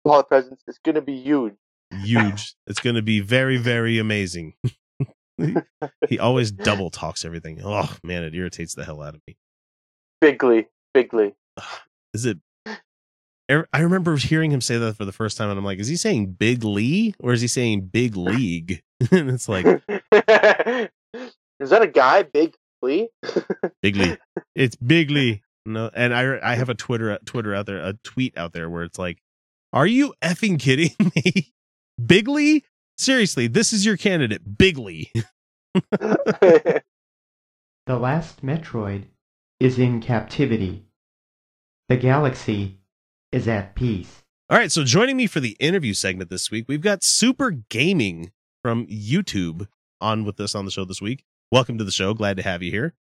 Hall 0.06 0.20
of 0.20 0.28
Presidents 0.28 0.64
is 0.68 0.80
gonna 0.84 1.02
be 1.02 1.20
huge. 1.22 1.54
Huge. 2.04 2.56
it's 2.68 2.80
gonna 2.80 3.02
be 3.02 3.20
very, 3.20 3.58
very 3.58 4.00
amazing. 4.00 4.54
he 6.08 6.20
always 6.20 6.52
double 6.52 6.90
talks 6.90 7.26
everything. 7.26 7.62
Oh 7.64 7.94
man, 8.04 8.24
it 8.24 8.34
irritates 8.34 8.76
the 8.76 8.86
hell 8.86 9.02
out 9.02 9.16
of 9.16 9.22
me. 9.28 9.36
Bigly, 10.22 10.68
bigly. 10.94 11.36
Is 12.14 12.26
it 12.26 12.38
I 13.50 13.80
remember 13.80 14.18
hearing 14.18 14.52
him 14.52 14.62
say 14.62 14.78
that 14.78 14.98
for 14.98 15.06
the 15.06 15.12
first 15.12 15.38
time, 15.38 15.50
and 15.50 15.58
I'm 15.60 15.66
like, 15.66 15.80
is 15.80 15.88
he 15.88 15.96
saying 15.96 16.34
big 16.34 16.64
Lee 16.64 17.14
or 17.20 17.34
is 17.34 17.42
he 17.42 17.48
saying 17.48 17.88
big 17.88 18.16
league? 18.16 18.82
and 19.12 19.30
it's 19.30 19.48
like, 19.48 19.66
Is 21.60 21.70
that 21.70 21.82
a 21.82 21.88
guy, 21.88 22.24
Big 22.24 22.56
Lee? 22.82 23.10
Bigly. 23.84 24.18
It's 24.56 24.76
Bigly. 24.78 25.42
No, 25.66 25.90
and 25.94 26.14
I 26.14 26.40
I 26.42 26.56
have 26.56 26.70
a 26.70 26.76
Twitter 26.76 27.18
Twitter 27.26 27.54
out 27.54 27.66
there, 27.66 27.78
a 27.78 27.94
tweet 28.04 28.38
out 28.38 28.54
there 28.54 28.70
where 28.70 28.84
it's 28.84 29.00
like, 29.00 29.18
"Are 29.74 29.88
you 29.88 30.14
effing 30.22 30.60
kidding 30.60 30.92
me, 31.16 31.54
Bigly? 32.00 32.64
Seriously, 32.98 33.48
this 33.48 33.74
is 33.74 33.86
your 33.86 33.98
candidate, 33.98 34.58
Bigly." 34.58 35.12
The 35.92 36.82
last 37.88 38.46
Metroid 38.46 39.06
is 39.60 39.78
in 39.78 40.02
captivity. 40.02 40.86
The 41.90 41.98
galaxy 41.98 42.78
is 43.36 43.50
at 43.50 43.76
peace. 43.76 44.24
All 44.50 44.58
right, 44.58 44.72
so 44.72 44.86
joining 44.86 45.18
me 45.18 45.28
for 45.28 45.42
the 45.42 45.58
interview 45.60 45.94
segment 45.94 46.30
this 46.30 46.50
week, 46.50 46.66
we've 46.70 46.82
got 46.82 47.04
Souper 47.04 47.52
Gaming 47.70 48.32
from 48.62 48.88
YouTube 48.88 49.68
on 50.00 50.24
with 50.24 50.40
us 50.40 50.56
on 50.56 50.64
the 50.64 50.72
show 50.72 50.86
this 50.86 51.02
week. 51.02 51.26
Welcome 51.52 51.78
to 51.78 51.84
the 51.84 51.92
show. 51.92 52.14
Glad 52.14 52.38
to 52.38 52.44
have 52.44 52.64
you 52.64 52.72
here. 52.72 52.94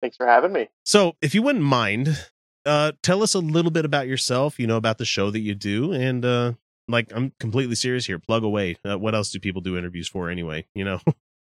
Thanks 0.00 0.16
for 0.16 0.26
having 0.26 0.52
me. 0.52 0.68
So, 0.84 1.16
if 1.20 1.34
you 1.34 1.42
wouldn't 1.42 1.64
mind, 1.64 2.30
uh, 2.64 2.92
tell 3.02 3.20
us 3.22 3.34
a 3.34 3.40
little 3.40 3.72
bit 3.72 3.84
about 3.84 4.06
yourself. 4.06 4.60
You 4.60 4.68
know 4.68 4.76
about 4.76 4.98
the 4.98 5.04
show 5.04 5.30
that 5.32 5.40
you 5.40 5.56
do, 5.56 5.92
and 5.92 6.24
uh, 6.24 6.52
like 6.86 7.12
I'm 7.12 7.32
completely 7.40 7.74
serious 7.74 8.06
here. 8.06 8.20
Plug 8.20 8.44
away. 8.44 8.76
Uh, 8.84 8.96
what 8.96 9.14
else 9.14 9.32
do 9.32 9.40
people 9.40 9.60
do 9.60 9.76
interviews 9.76 10.08
for 10.08 10.30
anyway? 10.30 10.66
You 10.74 10.84
know. 10.84 11.00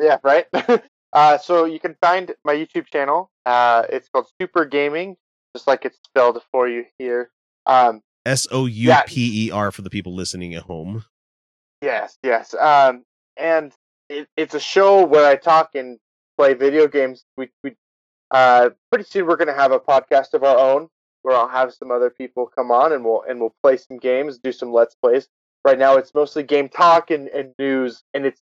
Yeah, 0.02 0.18
right. 0.24 0.48
uh, 1.14 1.38
so 1.38 1.66
you 1.66 1.80
can 1.80 1.96
find 2.02 2.34
my 2.44 2.56
YouTube 2.56 2.88
channel. 2.92 3.30
Uh, 3.46 3.84
it's 3.90 4.10
called 4.10 4.26
Souper 4.42 4.66
Gaming, 4.66 5.18
just 5.56 5.68
like 5.68 5.86
it's 5.86 6.00
spelled 6.04 6.42
for 6.52 6.68
you 6.68 6.86
here. 6.98 7.30
Um, 7.66 8.02
S 8.26 8.48
O 8.52 8.66
U 8.66 8.94
P 9.06 9.48
E 9.48 9.52
R 9.52 9.72
for 9.72 9.82
the 9.82 9.90
people 9.90 10.16
listening 10.16 10.54
at 10.56 10.64
home. 10.64 11.06
Yes, 11.82 12.18
yes. 12.24 12.54
Um, 12.54 13.04
and 13.38 13.74
it, 14.10 14.28
it's 14.38 14.54
a 14.54 14.60
show 14.60 15.06
where 15.06 15.26
I 15.26 15.36
talk 15.36 15.76
and 15.76 16.00
play 16.38 16.54
video 16.54 16.88
games. 16.88 17.26
We, 17.38 17.50
we 17.64 17.76
uh, 18.32 18.70
pretty 18.92 19.06
soon 19.06 19.28
we're 19.28 19.36
going 19.36 19.48
to 19.48 19.54
have 19.54 19.72
a 19.72 19.80
podcast 19.80 20.34
of 20.34 20.44
our 20.44 20.58
own 20.58 20.90
where 21.24 21.36
I'll 21.36 21.48
have 21.48 21.74
some 21.74 21.92
other 21.92 22.10
people 22.10 22.50
come 22.54 22.72
on 22.72 22.92
and 22.94 23.04
we'll 23.04 23.24
and 23.28 23.40
we'll 23.40 23.56
play 23.64 23.78
some 23.78 23.98
games, 23.98 24.40
do 24.40 24.52
some 24.52 24.72
let's 24.72 24.96
plays. 24.96 25.28
Right 25.66 25.80
now 25.80 25.96
it's 25.96 26.14
mostly 26.14 26.44
game 26.44 26.70
talk 26.70 27.12
and, 27.12 27.28
and 27.30 27.54
news, 27.58 28.04
and 28.14 28.26
it's 28.26 28.42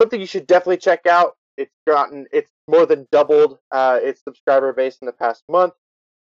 something 0.00 0.20
you 0.20 0.26
should 0.26 0.46
definitely 0.46 0.76
check 0.76 1.06
out. 1.06 1.36
It's 1.56 1.74
gotten 1.86 2.26
it's 2.32 2.50
more 2.68 2.86
than 2.86 3.06
doubled 3.10 3.58
uh, 3.70 3.98
its 4.02 4.22
subscriber 4.22 4.72
base 4.72 4.98
in 5.00 5.06
the 5.06 5.12
past 5.12 5.42
month, 5.48 5.74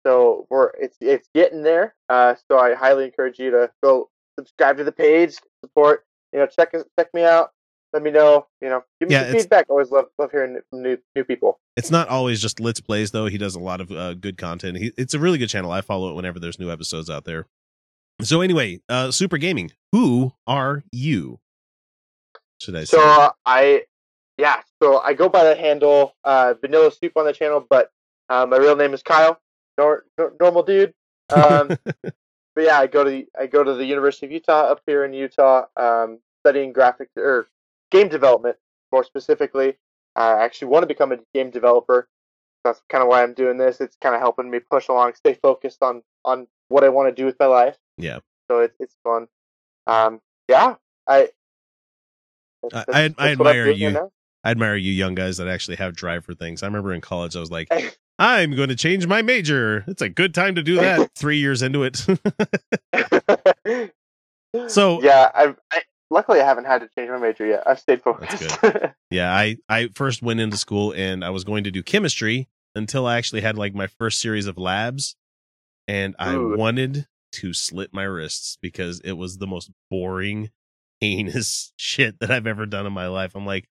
so 0.05 0.47
we're 0.49 0.71
it's 0.79 0.97
it's 1.01 1.27
getting 1.33 1.63
there. 1.63 1.95
Uh, 2.09 2.35
so 2.47 2.57
I 2.57 2.73
highly 2.73 3.05
encourage 3.05 3.39
you 3.39 3.51
to 3.51 3.71
go 3.83 4.09
subscribe 4.37 4.77
to 4.77 4.83
the 4.83 4.91
page, 4.91 5.35
support. 5.63 6.05
You 6.31 6.39
know, 6.39 6.47
check 6.47 6.73
check 6.99 7.13
me 7.13 7.23
out. 7.23 7.51
Let 7.93 8.01
me 8.01 8.11
know. 8.11 8.47
You 8.61 8.69
know, 8.69 8.83
give 8.99 9.09
me 9.09 9.15
Yeah, 9.15 9.25
some 9.25 9.37
feedback. 9.37 9.65
Always 9.69 9.91
love 9.91 10.05
love 10.17 10.31
hearing 10.31 10.59
from 10.69 10.81
new 10.81 10.97
new 11.15 11.23
people. 11.23 11.59
It's 11.75 11.91
not 11.91 12.07
always 12.07 12.41
just 12.41 12.59
Let's 12.59 12.81
Plays 12.81 13.11
though. 13.11 13.27
He 13.27 13.37
does 13.37 13.55
a 13.55 13.59
lot 13.59 13.81
of 13.81 13.91
uh, 13.91 14.13
good 14.15 14.37
content. 14.37 14.77
He, 14.77 14.91
it's 14.97 15.13
a 15.13 15.19
really 15.19 15.37
good 15.37 15.49
channel. 15.49 15.71
I 15.71 15.81
follow 15.81 16.09
it 16.09 16.15
whenever 16.15 16.39
there's 16.39 16.59
new 16.59 16.71
episodes 16.71 17.09
out 17.09 17.25
there. 17.25 17.47
So 18.21 18.41
anyway, 18.41 18.79
uh, 18.89 19.11
Souper 19.11 19.37
Gaming. 19.37 19.71
Who 19.91 20.33
are 20.47 20.83
you? 20.91 21.39
Should 22.61 22.75
I 22.75 22.81
say? 22.81 22.97
So 22.97 23.01
uh, 23.01 23.29
I, 23.45 23.83
yeah, 24.37 24.61
so 24.81 24.99
I 24.99 25.13
go 25.13 25.29
by 25.29 25.43
the 25.43 25.55
handle 25.55 26.15
uh, 26.23 26.53
Vanilla 26.61 26.91
Soup 26.91 27.11
on 27.15 27.25
the 27.25 27.33
channel, 27.33 27.65
but 27.67 27.91
uh, 28.29 28.45
my 28.45 28.57
real 28.57 28.75
name 28.75 28.93
is 28.93 29.03
Kyle, 29.03 29.39
nor- 29.77 30.05
nor- 30.17 30.33
normal 30.39 30.63
dude. 30.63 30.93
Um, 31.33 31.69
but 32.03 32.13
yeah, 32.57 32.79
I 32.79 32.87
go 32.87 33.03
to 33.03 33.09
the, 33.09 33.27
I 33.39 33.47
go 33.47 33.63
to 33.63 33.73
the 33.73 33.85
University 33.85 34.25
of 34.27 34.31
Utah 34.31 34.71
up 34.71 34.81
here 34.85 35.03
in 35.05 35.13
Utah, 35.13 35.65
um, 35.77 36.19
studying 36.43 36.73
graphic 36.73 37.09
or 37.17 37.47
game 37.91 38.09
development 38.09 38.57
more 38.91 39.03
specifically. 39.03 39.77
I 40.15 40.43
actually 40.43 40.67
want 40.67 40.83
to 40.83 40.87
become 40.87 41.11
a 41.11 41.17
game 41.33 41.49
developer. 41.49 42.07
That's 42.63 42.81
kind 42.89 43.01
of 43.01 43.09
why 43.09 43.23
I'm 43.23 43.33
doing 43.33 43.57
this. 43.57 43.81
It's 43.81 43.97
kind 44.01 44.15
of 44.15 44.21
helping 44.21 44.49
me 44.49 44.59
push 44.59 44.87
along, 44.87 45.15
stay 45.15 45.33
focused 45.33 45.81
on 45.83 46.03
on 46.23 46.47
what 46.69 46.83
I 46.83 46.89
want 46.89 47.09
to 47.09 47.19
do 47.21 47.25
with 47.25 47.35
my 47.39 47.47
life. 47.47 47.77
yeah. 47.97 48.19
So 48.49 48.59
it's 48.59 48.75
it's 48.79 48.95
fun. 49.03 49.27
Um, 49.87 50.21
yeah, 50.47 50.75
I. 51.07 51.29
I, 52.63 52.67
that's- 52.69 52.85
I, 52.87 52.99
I 52.99 53.07
that's 53.07 53.15
I'm 53.19 53.27
admire 53.31 53.67
you. 53.71 54.09
I 54.45 54.51
admire 54.51 54.75
you 54.75 54.91
young 54.91 55.15
guys 55.15 55.37
that 55.37 55.47
actually 55.47 55.77
have 55.77 55.95
drive 55.95 56.25
for 56.25 56.33
things. 56.33 56.63
I 56.63 56.67
remember 56.67 56.93
in 56.93 57.01
college, 57.01 57.35
I 57.35 57.39
was 57.39 57.51
like, 57.51 57.69
I'm 58.19 58.55
going 58.55 58.69
to 58.69 58.75
change 58.75 59.07
my 59.07 59.21
major. 59.21 59.83
It's 59.87 60.01
a 60.01 60.09
good 60.09 60.33
time 60.33 60.55
to 60.55 60.63
do 60.63 60.75
that. 60.75 61.11
Three 61.17 61.39
years 61.39 61.61
into 61.61 61.83
it. 61.83 61.97
so 64.67 65.01
yeah, 65.01 65.31
I've, 65.33 65.57
I 65.71 65.81
luckily 66.09 66.39
I 66.39 66.45
haven't 66.45 66.65
had 66.65 66.79
to 66.81 66.89
change 66.95 67.09
my 67.09 67.17
major 67.17 67.45
yet. 67.45 67.63
I've 67.65 67.79
stayed 67.79 68.01
focused. 68.01 68.57
yeah, 69.11 69.33
I 69.33 69.57
I 69.67 69.89
first 69.93 70.21
went 70.21 70.39
into 70.39 70.57
school 70.57 70.93
and 70.93 71.25
I 71.25 71.31
was 71.31 71.43
going 71.43 71.65
to 71.65 71.71
do 71.71 71.83
chemistry 71.83 72.47
until 72.75 73.05
I 73.05 73.17
actually 73.17 73.41
had 73.41 73.57
like 73.57 73.73
my 73.73 73.87
first 73.87 74.21
series 74.21 74.47
of 74.47 74.57
labs, 74.57 75.15
and 75.87 76.15
I 76.19 76.35
Ooh. 76.35 76.55
wanted 76.55 77.07
to 77.33 77.53
slit 77.53 77.93
my 77.93 78.03
wrists 78.03 78.57
because 78.61 78.99
it 79.01 79.13
was 79.13 79.37
the 79.37 79.47
most 79.47 79.71
boring, 79.89 80.51
heinous 81.01 81.73
shit 81.75 82.19
that 82.19 82.31
I've 82.31 82.47
ever 82.47 82.65
done 82.65 82.85
in 82.85 82.93
my 82.93 83.07
life. 83.07 83.35
I'm 83.35 83.45
like, 83.45 83.67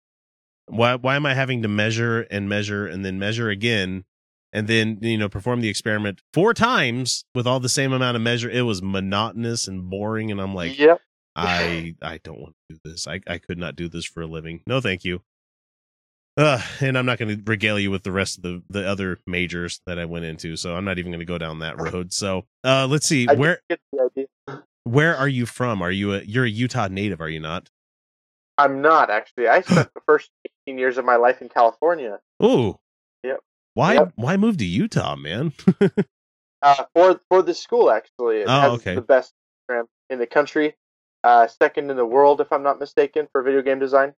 why 0.66 0.96
why 0.96 1.16
am 1.16 1.26
I 1.26 1.34
having 1.34 1.62
to 1.62 1.68
measure 1.68 2.22
and 2.22 2.48
measure 2.48 2.86
and 2.86 3.04
then 3.04 3.18
measure 3.18 3.48
again? 3.48 4.04
And 4.52 4.68
then 4.68 4.98
you 5.00 5.16
know 5.16 5.28
perform 5.28 5.60
the 5.62 5.68
experiment 5.68 6.20
four 6.34 6.52
times 6.52 7.24
with 7.34 7.46
all 7.46 7.58
the 7.60 7.68
same 7.70 7.92
amount 7.92 8.16
of 8.16 8.22
measure. 8.22 8.50
It 8.50 8.62
was 8.62 8.82
monotonous 8.82 9.66
and 9.66 9.88
boring, 9.88 10.30
and 10.30 10.40
I'm 10.40 10.54
like, 10.54 10.78
yep. 10.78 11.00
I 11.34 11.94
I 12.02 12.18
don't 12.22 12.40
want 12.40 12.54
to 12.68 12.74
do 12.74 12.80
this. 12.84 13.08
I 13.08 13.20
I 13.26 13.38
could 13.38 13.58
not 13.58 13.76
do 13.76 13.88
this 13.88 14.04
for 14.04 14.22
a 14.22 14.26
living. 14.26 14.60
No, 14.66 14.80
thank 14.80 15.04
you. 15.04 15.22
Uh, 16.36 16.62
and 16.80 16.96
I'm 16.96 17.04
not 17.04 17.18
going 17.18 17.36
to 17.36 17.42
regale 17.44 17.78
you 17.78 17.90
with 17.90 18.04
the 18.04 18.12
rest 18.12 18.38
of 18.38 18.42
the 18.42 18.62
the 18.70 18.86
other 18.86 19.18
majors 19.26 19.80
that 19.86 19.98
I 19.98 20.04
went 20.06 20.24
into, 20.24 20.56
so 20.56 20.76
I'm 20.76 20.84
not 20.84 20.98
even 20.98 21.12
going 21.12 21.20
to 21.20 21.26
go 21.26 21.38
down 21.38 21.58
that 21.60 21.78
road. 21.92 22.12
So, 22.12 22.44
uh, 22.64 22.86
let's 22.86 23.06
see 23.06 23.26
I 23.28 23.34
where 23.34 23.60
get 23.68 23.80
the 23.92 24.10
idea. 24.48 24.62
where 24.84 25.16
are 25.16 25.28
you 25.28 25.46
from? 25.46 25.82
Are 25.82 25.90
you 25.90 26.14
a 26.14 26.20
you're 26.20 26.44
a 26.44 26.50
Utah 26.50 26.88
native? 26.88 27.20
Are 27.20 27.28
you 27.28 27.40
not? 27.40 27.70
I'm 28.58 28.80
not 28.82 29.10
actually. 29.10 29.48
I 29.48 29.62
spent 29.62 29.92
the 29.94 30.00
first 30.06 30.30
18 30.66 30.78
years 30.78 30.98
of 30.98 31.04
my 31.04 31.16
life 31.16 31.40
in 31.42 31.48
California. 31.48 32.20
Oh, 32.40 32.66
Yep. 32.66 32.76
Why 33.74 33.94
Yep. 33.94 34.12
why 34.16 34.36
move 34.36 34.56
to 34.58 34.64
Utah, 34.64 35.16
man? 35.16 35.52
Uh, 36.64 36.84
for 36.94 37.20
for 37.28 37.42
the 37.42 37.52
school 37.54 37.90
actually. 37.90 38.42
It 38.42 38.46
Oh, 38.48 38.60
has 38.60 38.72
okay. 38.74 38.94
the 38.94 39.00
best 39.00 39.32
program 39.66 39.88
in 40.10 40.20
the 40.20 40.28
country. 40.28 40.76
Uh, 41.24 41.48
second 41.48 41.90
in 41.90 41.96
the 41.96 42.06
world, 42.06 42.40
if 42.40 42.52
I'm 42.52 42.62
not 42.62 42.78
mistaken, 42.78 43.26
for 43.32 43.42
video 43.42 43.62
game 43.62 43.80
design. 43.80 44.14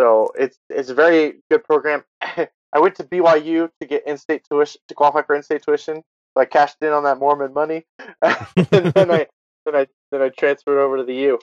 So 0.00 0.32
it's 0.34 0.56
it's 0.70 0.88
a 0.88 0.94
very 0.94 1.42
good 1.50 1.62
program. 1.64 2.04
I 2.22 2.78
went 2.78 2.94
to 2.96 3.04
BYU 3.04 3.68
to 3.82 3.86
get 3.86 4.06
in-state 4.06 4.44
tuition 4.50 4.80
to 4.88 4.94
qualify 4.94 5.20
for 5.22 5.34
in-state 5.36 5.62
tuition. 5.62 5.96
So 5.96 6.40
I 6.40 6.46
cashed 6.46 6.76
in 6.80 6.88
on 6.88 7.04
that 7.04 7.18
Mormon 7.18 7.52
money, 7.52 7.84
and 8.22 8.94
then 8.94 9.10
I 9.10 9.26
then 9.66 9.76
I 9.76 9.86
then 10.10 10.22
I 10.22 10.30
transferred 10.30 10.80
over 10.82 10.96
to 10.96 11.04
the 11.04 11.14
U. 11.14 11.38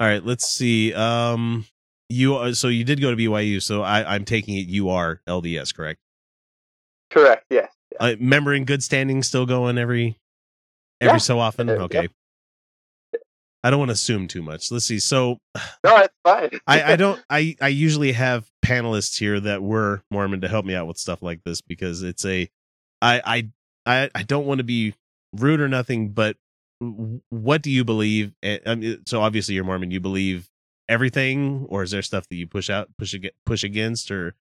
All 0.00 0.06
right, 0.08 0.24
let's 0.24 0.48
see. 0.48 0.92
Um, 0.94 1.64
you 2.08 2.54
so 2.54 2.66
you 2.66 2.82
did 2.82 3.00
go 3.00 3.12
to 3.12 3.16
BYU, 3.16 3.62
so 3.62 3.82
I 3.82 4.16
I'm 4.16 4.24
taking 4.24 4.56
it 4.56 4.66
you 4.66 4.88
are 4.90 5.20
LDS, 5.28 5.72
correct? 5.72 6.00
Correct. 7.16 7.44
Yes. 7.50 7.72
Uh, 7.98 8.14
member 8.20 8.52
in 8.52 8.64
good 8.66 8.82
standing, 8.82 9.22
still 9.22 9.46
going 9.46 9.78
every 9.78 10.18
every 11.00 11.14
Yeah. 11.14 11.18
so 11.18 11.38
often. 11.38 11.70
Okay. 11.70 12.08
I 13.64 13.70
don't 13.70 13.78
want 13.78 13.88
to 13.88 13.94
assume 13.94 14.28
too 14.28 14.42
much. 14.42 14.70
Let's 14.70 14.84
see. 14.84 14.98
So 14.98 15.38
No, 15.84 15.96
it's 15.96 16.14
fine. 16.22 16.50
I, 16.66 16.92
I 16.92 16.96
don't 16.96 17.22
I 17.30 17.56
I 17.60 17.68
usually 17.68 18.12
have 18.12 18.48
panelists 18.64 19.18
here 19.18 19.40
that 19.40 19.62
were 19.62 20.02
Mormon 20.10 20.42
to 20.42 20.48
help 20.48 20.64
me 20.66 20.74
out 20.74 20.86
with 20.86 20.98
stuff 20.98 21.22
like 21.22 21.40
this 21.44 21.60
because 21.60 22.02
it's 22.02 22.24
a 22.24 22.48
I 23.02 23.20
I 23.24 23.50
I, 24.04 24.10
I 24.14 24.22
don't 24.22 24.46
want 24.46 24.58
to 24.58 24.64
be 24.64 24.94
rude 25.32 25.60
or 25.60 25.68
nothing, 25.68 26.10
but 26.10 26.36
what 27.30 27.62
do 27.62 27.70
you 27.70 27.84
believe? 27.84 28.34
I 28.44 28.74
mean, 28.74 29.02
so 29.06 29.22
obviously 29.22 29.54
you're 29.54 29.64
Mormon. 29.64 29.90
You 29.90 30.00
believe 30.00 30.48
everything, 30.88 31.66
or 31.70 31.82
is 31.82 31.90
there 31.92 32.02
stuff 32.02 32.28
that 32.28 32.36
you 32.36 32.46
push 32.46 32.68
out 32.68 32.88
push 32.98 33.14
ag- 33.14 33.30
push 33.46 33.64
against, 33.64 34.10
or 34.10 34.34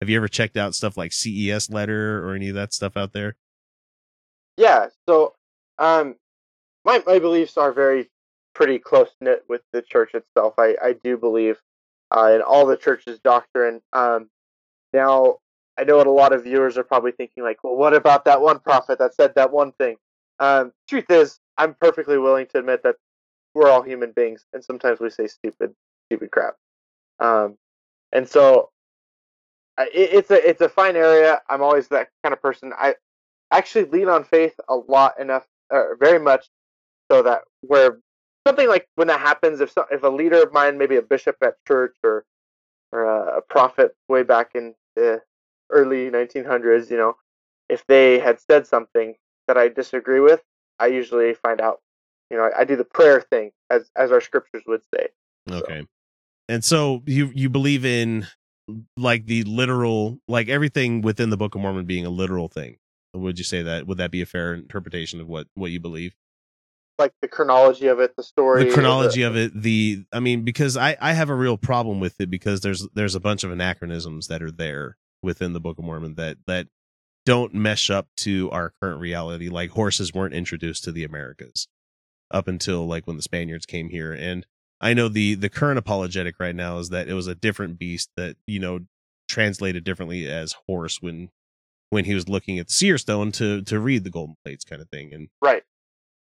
have 0.00 0.08
you 0.08 0.16
ever 0.16 0.28
checked 0.28 0.56
out 0.56 0.74
stuff 0.74 0.96
like 0.96 1.12
CES 1.12 1.70
letter 1.70 2.24
or 2.24 2.34
any 2.34 2.48
of 2.48 2.54
that 2.54 2.72
stuff 2.72 2.96
out 2.96 3.12
there? 3.12 3.36
Yeah. 4.56 4.88
So, 5.08 5.34
um, 5.78 6.16
my 6.84 7.02
my 7.06 7.18
beliefs 7.18 7.56
are 7.56 7.72
very 7.72 8.08
pretty 8.54 8.78
close 8.78 9.10
knit 9.20 9.44
with 9.48 9.62
the 9.72 9.82
church 9.82 10.14
itself. 10.14 10.54
I 10.58 10.76
I 10.82 10.92
do 10.92 11.16
believe 11.16 11.56
uh, 12.10 12.32
in 12.34 12.42
all 12.42 12.66
the 12.66 12.76
church's 12.76 13.18
doctrine. 13.20 13.80
Um, 13.92 14.30
now 14.92 15.38
I 15.78 15.84
know 15.84 15.96
what 15.96 16.06
a 16.06 16.12
lot 16.12 16.32
of 16.32 16.44
viewers 16.44 16.76
are 16.76 16.84
probably 16.84 17.12
thinking, 17.12 17.44
like, 17.44 17.62
well, 17.62 17.76
what 17.76 17.94
about 17.94 18.24
that 18.24 18.40
one 18.40 18.58
prophet 18.58 18.98
that 18.98 19.14
said 19.14 19.34
that 19.36 19.52
one 19.52 19.72
thing? 19.72 19.96
Um, 20.40 20.72
truth 20.88 21.10
is, 21.10 21.38
I'm 21.56 21.74
perfectly 21.74 22.18
willing 22.18 22.46
to 22.46 22.58
admit 22.58 22.82
that 22.82 22.96
we're 23.54 23.70
all 23.70 23.82
human 23.82 24.12
beings, 24.12 24.44
and 24.52 24.64
sometimes 24.64 25.00
we 25.00 25.10
say 25.10 25.26
stupid, 25.28 25.74
stupid 26.08 26.30
crap. 26.30 26.54
Um, 27.20 27.56
and 28.12 28.28
so 28.28 28.70
it, 29.84 30.10
it's 30.12 30.30
a 30.30 30.48
it's 30.48 30.60
a 30.60 30.68
fine 30.68 30.96
area. 30.96 31.40
I'm 31.48 31.62
always 31.62 31.88
that 31.88 32.08
kind 32.22 32.32
of 32.32 32.42
person. 32.42 32.72
I 32.76 32.96
actually 33.50 33.84
lean 33.84 34.08
on 34.08 34.24
faith 34.24 34.54
a 34.68 34.74
lot 34.74 35.18
enough, 35.20 35.46
uh, 35.70 35.94
very 35.98 36.18
much, 36.18 36.48
so 37.10 37.22
that 37.22 37.42
where 37.62 37.98
something 38.46 38.68
like 38.68 38.88
when 38.96 39.08
that 39.08 39.20
happens, 39.20 39.60
if 39.60 39.72
so, 39.72 39.84
if 39.90 40.02
a 40.02 40.08
leader 40.08 40.42
of 40.42 40.52
mine, 40.52 40.78
maybe 40.78 40.96
a 40.96 41.02
bishop 41.02 41.36
at 41.42 41.54
church 41.66 41.96
or 42.02 42.24
or 42.92 43.04
a, 43.04 43.42
prophet 43.42 43.94
way 44.08 44.22
back 44.22 44.52
in 44.54 44.74
the 44.96 45.20
early 45.70 46.10
1900s, 46.10 46.90
you 46.90 46.96
know, 46.96 47.14
if 47.68 47.86
they 47.86 48.18
had 48.18 48.40
said 48.40 48.66
something 48.66 49.14
that 49.46 49.58
I 49.58 49.68
disagree 49.68 50.20
with, 50.20 50.40
I 50.78 50.86
usually 50.86 51.34
find 51.34 51.60
out. 51.60 51.80
You 52.30 52.38
know, 52.38 52.44
I, 52.44 52.60
I 52.60 52.64
do 52.64 52.76
the 52.76 52.84
prayer 52.84 53.20
thing 53.20 53.52
as 53.70 53.90
as 53.96 54.10
our 54.12 54.20
scriptures 54.20 54.62
would 54.66 54.82
say. 54.94 55.08
Okay. 55.50 55.86
And 56.48 56.64
so 56.64 57.02
you 57.06 57.30
you 57.34 57.48
believe 57.48 57.84
in 57.84 58.26
like 58.96 59.26
the 59.26 59.44
literal 59.44 60.18
like 60.28 60.48
everything 60.48 61.02
within 61.02 61.30
the 61.30 61.36
Book 61.36 61.54
of 61.54 61.60
Mormon 61.60 61.86
being 61.86 62.06
a 62.06 62.10
literal 62.10 62.48
thing. 62.48 62.76
Would 63.14 63.38
you 63.38 63.44
say 63.44 63.62
that 63.62 63.86
would 63.86 63.98
that 63.98 64.10
be 64.10 64.22
a 64.22 64.26
fair 64.26 64.54
interpretation 64.54 65.20
of 65.20 65.28
what 65.28 65.46
what 65.54 65.70
you 65.70 65.80
believe? 65.80 66.14
Like 66.98 67.12
the 67.22 67.28
chronology 67.28 67.86
of 67.86 68.00
it, 68.00 68.16
the 68.16 68.22
story, 68.22 68.64
The 68.64 68.72
chronology 68.72 69.22
of 69.22 69.36
it, 69.36 69.60
the 69.60 70.04
I 70.12 70.20
mean 70.20 70.44
because 70.44 70.76
I 70.76 70.96
I 71.00 71.12
have 71.12 71.30
a 71.30 71.34
real 71.34 71.56
problem 71.56 72.00
with 72.00 72.20
it 72.20 72.30
because 72.30 72.60
there's 72.60 72.86
there's 72.94 73.14
a 73.14 73.20
bunch 73.20 73.44
of 73.44 73.50
anachronisms 73.50 74.26
that 74.28 74.42
are 74.42 74.50
there 74.50 74.96
within 75.22 75.52
the 75.52 75.60
Book 75.60 75.78
of 75.78 75.84
Mormon 75.84 76.14
that 76.16 76.38
that 76.46 76.68
don't 77.24 77.54
mesh 77.54 77.90
up 77.90 78.08
to 78.16 78.50
our 78.50 78.72
current 78.80 79.00
reality 79.00 79.48
like 79.48 79.70
horses 79.70 80.14
weren't 80.14 80.34
introduced 80.34 80.84
to 80.84 80.92
the 80.92 81.04
Americas 81.04 81.68
up 82.30 82.48
until 82.48 82.86
like 82.86 83.06
when 83.06 83.16
the 83.16 83.22
Spaniards 83.22 83.66
came 83.66 83.90
here 83.90 84.12
and 84.12 84.46
I 84.80 84.94
know 84.94 85.08
the 85.08 85.34
the 85.34 85.48
current 85.48 85.78
apologetic 85.78 86.38
right 86.38 86.54
now 86.54 86.78
is 86.78 86.90
that 86.90 87.08
it 87.08 87.14
was 87.14 87.26
a 87.26 87.34
different 87.34 87.78
beast 87.78 88.10
that 88.16 88.36
you 88.46 88.60
know 88.60 88.80
translated 89.28 89.84
differently 89.84 90.26
as 90.28 90.54
horse 90.66 91.02
when 91.02 91.30
when 91.90 92.04
he 92.04 92.14
was 92.14 92.28
looking 92.28 92.58
at 92.58 92.68
the 92.68 92.72
seer 92.72 92.98
stone 92.98 93.32
to 93.32 93.62
to 93.62 93.80
read 93.80 94.04
the 94.04 94.10
golden 94.10 94.36
plates 94.44 94.64
kind 94.64 94.80
of 94.80 94.88
thing 94.88 95.12
and 95.12 95.28
right, 95.42 95.62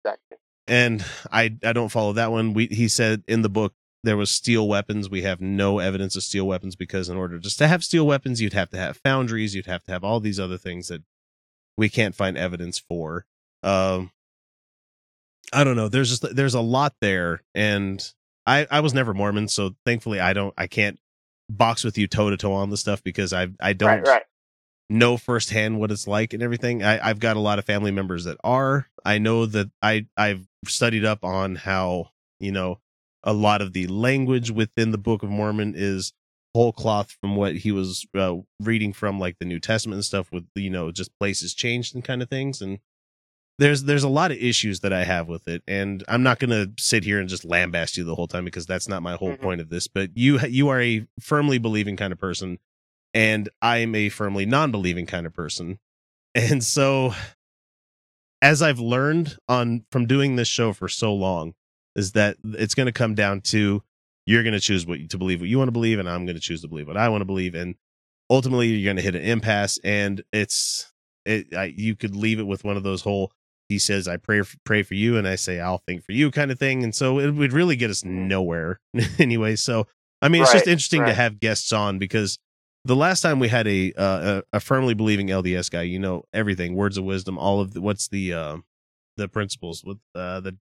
exactly. 0.05 0.39
and 0.67 1.05
I 1.31 1.57
I 1.65 1.73
don't 1.73 1.91
follow 1.91 2.13
that 2.15 2.31
one. 2.31 2.55
We 2.55 2.67
he 2.67 2.89
said 2.89 3.23
in 3.29 3.43
the 3.43 3.49
book 3.49 3.75
there 4.03 4.17
was 4.17 4.31
steel 4.31 4.69
weapons. 4.69 5.11
We 5.11 5.23
have 5.23 5.41
no 5.41 5.79
evidence 5.79 6.17
of 6.17 6.23
steel 6.23 6.47
weapons 6.47 6.77
because 6.77 7.09
in 7.09 7.17
order 7.17 7.39
just 7.39 7.59
to 7.59 7.69
have 7.69 7.83
steel 7.83 8.07
weapons, 8.07 8.41
you'd 8.41 8.53
have 8.53 8.71
to 8.71 8.77
have 8.77 8.99
foundries, 8.99 9.55
you'd 9.55 9.67
have 9.67 9.83
to 9.85 9.93
have 9.93 10.05
all 10.05 10.21
these 10.21 10.39
other 10.41 10.59
things 10.59 10.89
that 10.89 11.03
we 11.77 11.89
can't 11.89 12.15
find 12.15 12.39
evidence 12.39 12.79
for. 12.79 13.27
Um 13.63 14.13
I 15.53 15.63
don't 15.63 15.77
know. 15.77 15.89
There's 15.89 16.09
just 16.09 16.35
there's 16.35 16.55
a 16.55 16.61
lot 16.61 16.95
there 17.01 17.43
and 17.55 18.03
I 18.47 18.67
I 18.71 18.81
was 18.81 18.95
never 18.95 19.15
Mormon, 19.15 19.49
so 19.49 19.75
thankfully 19.85 20.21
I 20.21 20.33
don't 20.33 20.55
I 20.57 20.67
can't 20.67 20.99
box 21.49 21.85
with 21.85 21.97
you 21.99 22.07
toe 22.07 22.31
to 22.31 22.37
toe 22.37 22.53
on 22.53 22.71
the 22.71 22.77
stuff 22.77 23.03
because 23.03 23.33
I 23.33 23.49
I 23.61 23.73
don't 23.73 24.01
Right, 24.01 24.07
right. 24.07 24.23
know 24.89 25.17
firsthand 25.17 25.79
what 25.79 25.91
it's 25.91 26.07
like 26.07 26.33
and 26.33 26.43
everything. 26.43 26.83
I, 26.83 27.09
I've 27.09 27.19
got 27.21 27.37
a 27.37 27.41
lot 27.41 27.59
of 27.59 27.65
family 27.65 27.91
members 27.91 28.25
that 28.25 28.37
are. 28.45 28.89
I 29.05 29.19
know 29.19 29.47
that 29.47 29.71
I 29.83 30.07
I've 30.17 30.47
studied 30.67 31.05
up 31.05 31.25
on 31.25 31.57
how 31.57 32.11
you 32.41 32.53
know 32.53 32.81
a 33.23 33.33
lot 33.33 33.63
of 33.63 33.73
the 33.73 33.87
language 33.89 34.51
within 34.51 34.93
the 34.93 34.99
Book 34.99 35.23
of 35.23 35.31
Mormon 35.31 35.75
is 35.77 36.13
whole 36.55 36.73
cloth 36.73 37.15
from 37.21 37.37
what 37.37 37.55
he 37.57 37.71
was 37.71 38.07
uh, 38.17 38.37
reading 38.61 38.93
from 38.93 39.21
like 39.21 39.37
the 39.39 39.45
New 39.45 39.61
Testament 39.61 39.97
and 39.97 40.05
stuff 40.05 40.33
with 40.33 40.45
you 40.55 40.71
know 40.71 40.91
just 40.91 41.11
places 41.19 41.55
changed 41.55 41.95
and 41.95 42.05
kind 42.05 42.23
of 42.23 42.29
things 42.31 42.61
and 42.63 42.79
there's 43.59 43.85
there's 43.85 44.05
a 44.05 44.09
lot 44.09 44.31
of 44.31 44.39
issues 44.39 44.81
that 44.81 44.93
I 44.93 45.05
have 45.05 45.29
with 45.29 45.49
it 45.49 45.63
and 45.67 46.05
I'm 46.09 46.23
not 46.23 46.39
going 46.39 46.51
to 46.51 46.71
sit 46.83 47.05
here 47.05 47.19
and 47.19 47.29
just 47.29 47.49
lambast 47.49 47.97
you 47.97 48.05
the 48.05 48.15
whole 48.15 48.29
time 48.29 48.45
because 48.45 48.67
that's 48.67 48.89
not 48.89 49.03
my 49.03 49.15
whole 49.15 49.33
mm-hmm. 49.33 49.43
point 49.43 49.61
of 49.61 49.71
this 49.71 49.89
but 49.89 50.11
you 50.15 50.39
you 50.47 50.69
are 50.69 50.81
a 50.81 51.07
firmly 51.21 51.59
believing 51.59 51.97
kind 51.97 52.13
of 52.13 52.19
person 52.19 52.59
and 53.17 53.49
I'm 53.63 53.95
a 53.95 54.11
firmly 54.11 54.45
non-believing 54.45 55.07
kind 55.07 55.27
of 55.27 55.35
person. 55.35 55.79
And 56.39 56.63
so 56.63 57.15
as 58.43 58.61
I've 58.61 58.79
learned 58.79 59.39
on 59.49 59.87
from 59.91 60.05
doing 60.05 60.37
this 60.37 60.49
show 60.49 60.75
for 60.75 60.87
so 60.87 61.15
long 61.15 61.55
is 61.95 62.13
that 62.13 62.37
it's 62.45 62.75
going 62.75 62.85
to 62.85 62.93
come 62.93 63.15
down 63.15 63.41
to 63.41 63.83
you're 64.27 64.43
going 64.43 64.53
to 64.53 64.61
choose 64.61 64.85
what 64.87 65.09
to 65.09 65.17
believe 65.17 65.41
what 65.41 65.49
you 65.49 65.57
want 65.57 65.69
to 65.69 65.73
believe 65.73 65.99
and 65.99 66.07
I'm 66.07 66.27
going 66.27 66.37
to 66.37 66.43
choose 66.43 66.61
to 66.61 66.69
believe 66.69 66.89
what 66.89 66.99
I 66.99 67.09
want 67.09 67.23
to 67.23 67.25
believe 67.25 67.55
and 67.55 67.75
ultimately 68.29 68.69
you're 68.69 68.85
going 68.85 68.97
to 68.97 69.03
hit 69.03 69.15
an 69.15 69.23
impasse 69.23 69.79
and 69.83 70.23
it's 70.31 70.93
it 71.25 71.55
I, 71.57 71.73
you 71.75 71.97
could 71.97 72.15
leave 72.15 72.39
it 72.39 72.47
with 72.47 72.65
one 72.65 72.77
of 72.77 72.83
those 72.83 73.01
whole 73.01 73.33
he 73.69 73.79
says 73.79 74.07
I 74.09 74.17
pray 74.17 74.43
for, 74.43 74.57
pray 74.65 74.83
for 74.83 74.95
you 74.95 75.17
and 75.17 75.27
I 75.27 75.35
say 75.37 75.61
I'll 75.61 75.83
think 75.87 76.05
for 76.05 76.13
you 76.13 76.31
kind 76.31 76.51
of 76.51 76.59
thing 76.59 76.83
and 76.85 76.95
so 76.95 77.19
it 77.19 77.31
would 77.33 77.53
really 77.53 77.77
get 77.77 77.91
us 77.91 78.05
nowhere 78.05 78.81
anyway 79.19 79.57
so 79.57 79.87
I 80.23 80.29
mean 80.29 80.43
it's 80.43 80.53
just 80.53 80.67
Right, 80.67 80.73
interesting 80.73 81.05
to 81.07 81.15
have 81.15 81.41
guests 81.41 81.73
on 81.73 81.99
because 81.99 82.39
the 82.85 82.97
last 82.97 83.21
time 83.21 83.41
we 83.41 83.49
had 83.49 83.67
a 83.67 83.93
uh, 83.95 84.43
a, 84.53 84.57
a 84.59 84.61
firmly 84.61 84.95
believing 84.95 85.27
LDS 85.27 85.71
guy, 85.71 85.83
you 85.83 85.99
know 85.99 86.23
everything, 86.33 86.75
words 86.77 86.97
of 86.97 87.05
wisdom, 87.05 87.37
all 87.37 87.61
of 87.61 87.75
the, 87.75 87.81
what's 87.81 88.07
the 88.07 88.33
uh, 88.33 88.57
the 89.17 89.27
principles 89.27 89.83
with 89.85 89.99
uh, 90.15 90.39
the 90.39 90.57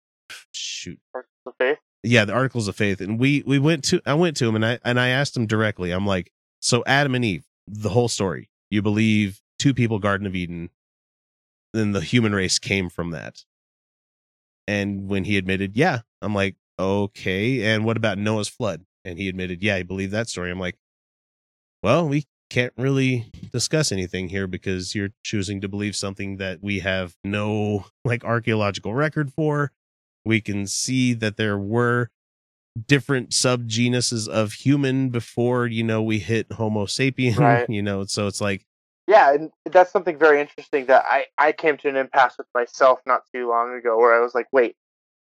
shoot, 0.51 0.99
Okay. 1.47 1.77
yeah, 2.01 2.25
the 2.25 2.33
articles 2.33 2.67
of 2.67 2.75
faith, 2.75 2.99
and 2.99 3.19
we 3.19 3.43
we 3.45 3.59
went 3.59 3.83
to 3.85 4.01
I 4.07 4.15
went 4.15 4.37
to 4.37 4.47
him 4.47 4.55
and 4.55 4.65
I 4.65 4.79
and 4.83 4.99
I 4.99 5.09
asked 5.09 5.37
him 5.37 5.45
directly. 5.45 5.91
I'm 5.91 6.07
like, 6.07 6.31
so 6.61 6.83
Adam 6.87 7.13
and 7.13 7.23
Eve, 7.23 7.45
the 7.67 7.89
whole 7.89 8.07
story, 8.07 8.49
you 8.71 8.81
believe 8.81 9.39
two 9.59 9.75
people, 9.75 9.99
Garden 9.99 10.25
of 10.25 10.35
Eden, 10.35 10.71
then 11.75 11.91
the 11.91 12.01
human 12.01 12.33
race 12.33 12.59
came 12.59 12.89
from 12.89 13.11
that. 13.11 13.43
And 14.67 15.07
when 15.09 15.25
he 15.25 15.37
admitted, 15.37 15.75
yeah, 15.75 16.01
I'm 16.21 16.33
like, 16.33 16.55
okay. 16.79 17.63
And 17.63 17.85
what 17.85 17.97
about 17.97 18.17
Noah's 18.17 18.47
flood? 18.47 18.85
And 19.03 19.19
he 19.19 19.29
admitted, 19.29 19.61
yeah, 19.61 19.77
he 19.77 19.83
believed 19.83 20.11
that 20.13 20.27
story. 20.27 20.49
I'm 20.49 20.59
like, 20.59 20.77
well, 21.83 22.07
we 22.07 22.25
can't 22.49 22.73
really 22.77 23.31
discuss 23.51 23.91
anything 23.91 24.29
here 24.29 24.47
because 24.47 24.95
you're 24.95 25.09
choosing 25.23 25.61
to 25.61 25.67
believe 25.67 25.95
something 25.95 26.37
that 26.37 26.59
we 26.61 26.79
have 26.79 27.15
no 27.23 27.85
like 28.03 28.23
archaeological 28.23 28.93
record 28.93 29.31
for. 29.33 29.71
We 30.23 30.41
can 30.41 30.65
see 30.65 31.13
that 31.13 31.37
there 31.37 31.57
were 31.57 32.09
different 32.87 33.29
subgenuses 33.29 34.27
of 34.27 34.53
human 34.53 35.09
before, 35.09 35.67
you 35.67 35.83
know, 35.83 36.01
we 36.01 36.19
hit 36.19 36.51
Homo 36.53 36.85
sapien, 36.85 37.37
Right. 37.37 37.69
you 37.69 37.81
know, 37.81 38.05
so 38.05 38.27
it's 38.27 38.41
like, 38.41 38.65
Yeah, 39.07 39.33
and 39.33 39.51
that's 39.65 39.91
something 39.91 40.17
very 40.17 40.41
interesting 40.41 40.87
that 40.87 41.05
I, 41.07 41.25
I 41.37 41.51
came 41.51 41.77
to 41.77 41.89
an 41.89 41.95
impasse 41.95 42.37
with 42.37 42.47
myself 42.55 43.01
not 43.05 43.21
too 43.33 43.47
long 43.47 43.75
ago 43.75 43.97
where 43.97 44.15
I 44.15 44.19
was 44.19 44.33
like, 44.33 44.47
wait, 44.51 44.75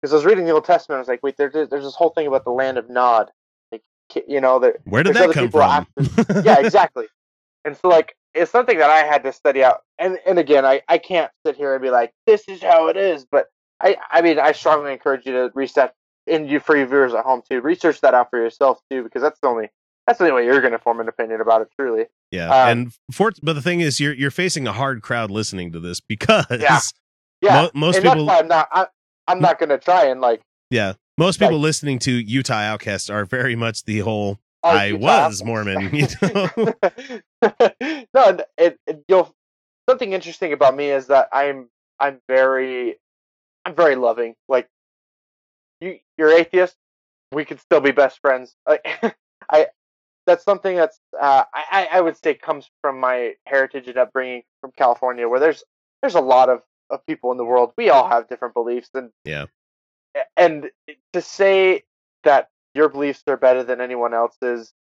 because 0.01 0.13
I 0.13 0.15
was 0.15 0.25
reading 0.25 0.45
the 0.45 0.51
Old 0.51 0.65
Testament, 0.65 0.97
I 0.97 0.99
was 0.99 1.07
like, 1.07 1.21
wait, 1.21 1.35
there, 1.37 1.49
there's 1.49 1.69
this 1.69 1.95
whole 1.95 2.11
thing 2.11 2.27
about 2.27 2.45
the 2.45 2.51
land 2.51 2.77
of 2.77 2.89
Nod. 2.89 3.29
Like, 3.71 3.81
you 4.27 4.39
know, 4.39 4.59
there, 4.59 4.77
where 4.85 5.03
did 5.03 5.15
that 5.15 5.31
come 5.31 5.51
from? 5.51 5.87
after- 5.97 6.41
yeah, 6.43 6.59
exactly. 6.65 7.07
And 7.65 7.75
so, 7.75 7.89
like, 7.89 8.15
it's 8.33 8.51
something 8.51 8.77
that 8.77 8.89
I 8.89 8.99
had 8.99 9.23
to 9.23 9.33
study 9.33 9.63
out. 9.63 9.81
And 9.99 10.19
and 10.25 10.39
again, 10.39 10.65
I, 10.65 10.81
I 10.87 10.97
can't 10.97 11.31
sit 11.45 11.55
here 11.55 11.73
and 11.73 11.81
be 11.81 11.89
like, 11.89 12.13
this 12.25 12.47
is 12.47 12.61
how 12.61 12.87
it 12.87 12.95
is. 12.95 13.25
But 13.29 13.47
I 13.81 13.97
I 14.11 14.21
mean, 14.21 14.39
I 14.39 14.51
strongly 14.51 14.93
encourage 14.93 15.25
you 15.25 15.33
to 15.33 15.51
reset, 15.55 15.93
and 16.27 16.49
you 16.49 16.59
for 16.59 16.77
your 16.77 16.87
viewers 16.87 17.13
at 17.13 17.25
home 17.25 17.41
too, 17.49 17.61
research 17.61 17.99
that 18.01 18.13
out 18.13 18.29
for 18.29 18.39
yourself 18.39 18.79
too, 18.89 19.03
because 19.03 19.21
that's 19.21 19.39
the 19.41 19.47
only 19.47 19.69
that's 20.07 20.17
the 20.19 20.25
only 20.29 20.35
way 20.35 20.45
you're 20.45 20.61
going 20.61 20.73
to 20.73 20.79
form 20.79 20.99
an 20.99 21.07
opinion 21.07 21.41
about 21.41 21.61
it. 21.61 21.69
Truly. 21.79 22.05
Yeah, 22.31 22.49
Um, 22.49 22.69
and 22.69 22.93
for 23.11 23.31
but 23.43 23.53
the 23.53 23.61
thing 23.61 23.81
is, 23.81 23.99
you're 23.99 24.13
you're 24.13 24.31
facing 24.31 24.65
a 24.67 24.73
hard 24.73 25.01
crowd 25.01 25.29
listening 25.29 25.71
to 25.73 25.79
this 25.79 25.99
because 26.07 26.45
Yeah. 26.49 26.79
Yeah, 27.39 27.61
mo- 27.61 27.71
most 27.75 27.95
and 27.97 28.05
people, 28.05 28.25
That's 28.25 28.35
why 28.35 28.39
I'm 28.39 28.47
not. 28.47 28.67
I, 28.71 28.87
I'm 29.27 29.39
not 29.39 29.59
going 29.59 29.69
to 29.69 29.77
try 29.77 30.05
and 30.05 30.21
like. 30.21 30.41
yeah, 30.71 30.93
most 31.19 31.39
people 31.39 31.59
listening 31.59 31.99
to 31.99 32.11
Utah 32.11 32.55
Outcast 32.55 33.11
are 33.11 33.25
very 33.25 33.55
much 33.55 33.83
the 33.83 33.99
whole 33.99 34.39
Oh, 34.63 34.69
I 34.69 34.85
Utah 34.87 35.27
was 35.27 35.43
Mormon, 35.43 35.89
you 35.95 36.07
know. 36.21 36.49
no, 37.41 38.37
it, 38.57 38.79
it, 38.87 39.03
you'll 39.07 39.33
something 39.87 40.13
interesting 40.13 40.51
about 40.51 40.75
me 40.75 40.89
is 40.89 41.07
that 41.07 41.29
I'm 41.31 41.69
I'm 41.99 42.19
very 42.27 42.97
I'm 43.65 43.75
very 43.75 43.95
loving. 43.95 44.33
Like 44.49 44.67
you, 45.79 45.99
you're 46.17 46.31
atheist. 46.31 46.75
We 47.31 47.45
could 47.45 47.59
still 47.59 47.81
be 47.81 47.91
best 47.91 48.19
friends. 48.19 48.55
Like 48.67 48.85
I, 49.49 49.67
that's 50.27 50.43
something 50.43 50.75
that's 50.75 50.99
uh, 51.19 51.45
I 51.53 51.87
I- 51.93 52.01
would 52.01 52.17
say 52.17 52.35
comes 52.35 52.69
from 52.81 52.99
my 52.99 53.33
heritage 53.45 53.87
and 53.87 53.97
upbringing 53.97 54.43
from 54.61 54.71
California, 54.77 55.27
where 55.27 55.39
there's 55.39 55.63
there's 56.01 56.15
a 56.15 56.21
lot 56.21 56.49
of 56.49 56.61
of 56.91 57.05
people 57.07 57.31
in 57.31 57.37
the 57.37 57.45
world. 57.45 57.73
We 57.77 57.89
all 57.89 58.07
have 58.07 58.29
different 58.29 58.53
beliefs, 58.53 58.89
and 58.93 59.11
yeah, 59.25 59.45
and 60.35 60.69
to 61.13 61.21
say 61.21 61.83
that 62.23 62.49
your 62.75 62.89
beliefs 62.89 63.23
are 63.27 63.37
better 63.37 63.63
than 63.63 63.81
anyone 63.81 64.13
else's 64.13 64.73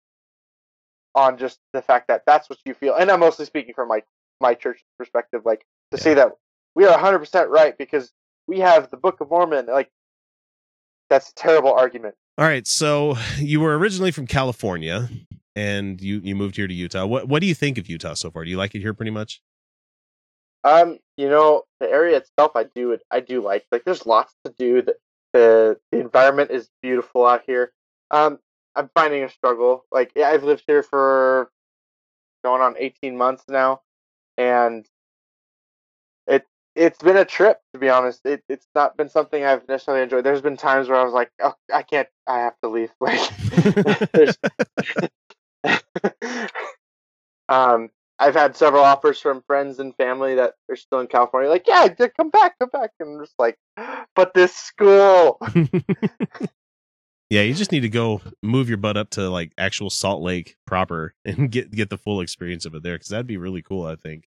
on 1.15 1.37
just 1.37 1.59
the 1.73 1.81
fact 1.81 2.09
that 2.09 2.23
that's 2.25 2.49
what 2.49 2.59
you 2.65 2.73
feel 2.73 2.95
and 2.95 3.09
i'm 3.09 3.21
mostly 3.21 3.45
speaking 3.45 3.73
from 3.73 3.87
my 3.87 4.03
my 4.41 4.53
church 4.53 4.83
perspective 4.97 5.41
like 5.45 5.65
to 5.91 5.97
say 5.97 6.13
that 6.13 6.31
we 6.75 6.85
are 6.85 6.97
100% 6.97 7.47
right 7.49 7.77
because 7.77 8.11
we 8.47 8.59
have 8.59 8.91
the 8.91 8.97
book 8.97 9.21
of 9.21 9.29
mormon 9.29 9.65
like 9.67 9.89
that's 11.09 11.29
a 11.29 11.35
terrible 11.35 11.71
argument 11.73 12.15
All 12.37 12.45
right, 12.45 12.67
so 12.67 13.17
you 13.37 13.61
were 13.61 13.77
originally 13.77 14.11
from 14.11 14.27
California 14.27 15.09
and 15.55 16.01
you 16.01 16.19
you 16.23 16.35
moved 16.35 16.57
here 16.57 16.67
to 16.67 16.73
Utah. 16.73 17.05
What 17.05 17.27
what 17.27 17.39
do 17.41 17.47
you 17.47 17.55
think 17.55 17.77
of 17.77 17.89
Utah 17.89 18.13
so 18.13 18.29
far? 18.29 18.43
Do 18.43 18.49
you 18.49 18.57
like 18.57 18.75
it 18.75 18.81
here 18.81 18.93
pretty 18.93 19.11
much? 19.11 19.41
um 20.65 20.97
you 21.15 21.29
know 21.29 21.63
the 21.79 21.89
area 21.89 22.17
itself 22.17 22.51
i 22.55 22.65
do 22.75 22.97
i 23.11 23.19
do 23.21 23.41
like 23.41 23.65
like 23.71 23.85
there's 23.85 24.05
lots 24.05 24.33
to 24.43 24.53
do 24.57 24.81
the 24.81 24.95
the, 25.31 25.77
the 25.91 25.99
environment 25.99 26.49
is 26.49 26.69
beautiful 26.81 27.25
out 27.25 27.43
here 27.45 27.71
um 28.11 28.39
i'm 28.75 28.89
finding 28.95 29.23
a 29.23 29.29
struggle 29.29 29.85
like 29.91 30.11
yeah, 30.15 30.27
i've 30.29 30.43
lived 30.43 30.63
here 30.67 30.83
for 30.83 31.49
going 32.43 32.61
on 32.61 32.75
18 32.77 33.15
months 33.15 33.43
now 33.47 33.81
and 34.37 34.85
it's 36.75 36.99
been 36.99 37.17
a 37.17 37.25
trip 37.25 37.59
to 37.73 37.79
be 37.79 37.89
honest 37.89 38.21
it, 38.25 38.43
it's 38.49 38.67
not 38.75 38.97
been 38.97 39.09
something 39.09 39.43
i've 39.43 39.67
necessarily 39.67 40.03
enjoyed 40.03 40.23
there's 40.23 40.41
been 40.41 40.57
times 40.57 40.87
where 40.87 40.99
i 40.99 41.03
was 41.03 41.13
like 41.13 41.31
oh, 41.41 41.53
i 41.73 41.81
can't 41.81 42.07
i 42.27 42.39
have 42.39 42.55
to 42.61 42.69
leave 42.69 42.91
like 42.99 43.21
Um, 47.49 47.89
I've 48.17 48.33
had 48.33 48.55
several 48.55 48.83
offers 48.83 49.19
from 49.19 49.43
friends 49.45 49.79
and 49.79 49.95
family 49.95 50.35
that 50.35 50.53
are 50.69 50.75
still 50.75 50.99
in 50.99 51.07
California, 51.07 51.49
like, 51.49 51.67
yeah, 51.67 51.87
come 52.17 52.29
back, 52.29 52.57
come 52.59 52.69
back. 52.71 52.91
And 52.99 53.15
I'm 53.15 53.23
just 53.23 53.35
like, 53.37 53.57
but 54.15 54.33
this 54.33 54.55
school. 54.55 55.39
Yeah, 57.27 57.41
you 57.41 57.55
just 57.55 57.71
need 57.71 57.79
to 57.79 57.89
go 57.89 58.21
move 58.43 58.69
your 58.69 58.77
butt 58.77 58.97
up 58.97 59.09
to 59.11 59.31
like 59.31 59.51
actual 59.57 59.89
Salt 59.89 60.21
Lake 60.21 60.57
proper 60.67 61.15
and 61.25 61.49
get 61.49 61.71
get 61.71 61.89
the 61.89 61.97
full 61.97 62.21
experience 62.21 62.67
of 62.67 62.75
it 62.75 62.83
there 62.83 62.93
because 62.93 63.07
that'd 63.07 63.25
be 63.25 63.35
really 63.35 63.63
cool. 63.63 63.83
I 63.83 63.95
think. 63.95 64.25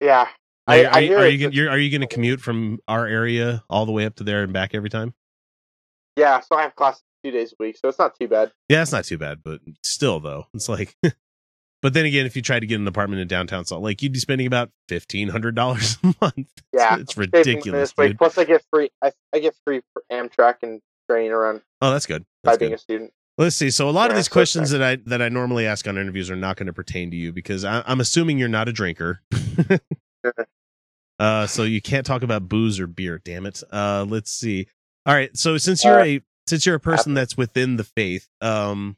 Yeah. 0.00 0.26
I, 0.68 0.84
are, 0.84 0.88
I 0.88 1.08
are 1.14 1.28
you 1.28 1.38
gonna, 1.38 1.54
you're, 1.54 1.70
are 1.70 1.78
you 1.78 1.90
going 1.90 2.06
to 2.06 2.14
commute 2.14 2.40
from 2.40 2.78
our 2.86 3.06
area 3.06 3.64
all 3.70 3.86
the 3.86 3.92
way 3.92 4.04
up 4.04 4.16
to 4.16 4.24
there 4.24 4.42
and 4.42 4.52
back 4.52 4.74
every 4.74 4.90
time? 4.90 5.14
Yeah, 6.16 6.40
so 6.40 6.56
I 6.56 6.62
have 6.62 6.74
class 6.74 7.02
two 7.24 7.30
days 7.30 7.52
a 7.52 7.56
week, 7.62 7.78
so 7.78 7.88
it's 7.88 7.98
not 7.98 8.18
too 8.18 8.28
bad. 8.28 8.52
Yeah, 8.68 8.82
it's 8.82 8.92
not 8.92 9.04
too 9.04 9.18
bad, 9.18 9.42
but 9.42 9.60
still 9.82 10.20
though, 10.20 10.46
it's 10.52 10.68
like. 10.68 10.96
but 11.82 11.94
then 11.94 12.04
again, 12.06 12.26
if 12.26 12.36
you 12.36 12.42
try 12.42 12.60
to 12.60 12.66
get 12.66 12.80
an 12.80 12.88
apartment 12.88 13.22
in 13.22 13.28
downtown 13.28 13.64
Salt 13.64 13.82
Lake, 13.82 14.02
you'd 14.02 14.12
be 14.12 14.18
spending 14.18 14.46
about 14.46 14.70
fifteen 14.88 15.28
hundred 15.28 15.54
dollars 15.54 15.96
a 16.02 16.14
month. 16.20 16.48
Yeah, 16.72 16.98
it's 16.98 17.16
ridiculous. 17.16 17.92
Plus, 17.92 18.36
I 18.36 18.44
get 18.44 18.64
free. 18.72 18.90
I, 19.02 19.12
I 19.32 19.38
get 19.38 19.54
free 19.64 19.80
for 19.92 20.02
Amtrak 20.12 20.56
and 20.62 20.80
train 21.08 21.30
around 21.30 21.62
Oh, 21.80 21.90
that's 21.90 22.06
good. 22.06 22.24
by 22.42 22.52
That's 22.52 22.58
being 22.58 22.74
a 22.74 22.78
student. 22.78 23.12
Let's 23.36 23.54
see. 23.54 23.70
So 23.70 23.88
a 23.88 23.92
lot 23.92 24.06
of 24.06 24.12
Yeah, 24.12 24.18
these 24.18 24.26
so 24.26 24.32
questions 24.32 24.70
that 24.70 24.82
I 24.82 24.96
that 25.06 25.22
I 25.22 25.28
normally 25.28 25.66
ask 25.66 25.86
on 25.86 25.96
interviews 25.96 26.30
are 26.30 26.36
not 26.36 26.56
going 26.56 26.66
to 26.66 26.72
pertain 26.72 27.10
to 27.12 27.16
you 27.16 27.32
because 27.32 27.64
I, 27.64 27.82
I'm 27.86 28.00
assuming 28.00 28.38
you're 28.38 28.48
not 28.48 28.68
a 28.68 28.72
drinker. 28.72 29.22
uh, 31.18 31.46
so 31.46 31.64
you 31.64 31.80
can't 31.80 32.06
talk 32.06 32.22
about 32.22 32.48
booze 32.48 32.80
or 32.80 32.86
beer. 32.86 33.20
Damn 33.24 33.46
it. 33.46 33.62
Uh, 33.72 34.06
let's 34.08 34.30
see. 34.30 34.68
All 35.06 35.14
right. 35.14 35.36
So 35.36 35.58
since 35.58 35.84
you're 35.84 36.00
Uh, 36.00 36.04
a 36.04 36.20
since 36.46 36.66
you're 36.66 36.76
a 36.76 36.80
person 36.80 37.14
that's 37.14 37.36
within 37.36 37.76
the 37.76 37.84
faith, 37.84 38.28
um, 38.40 38.96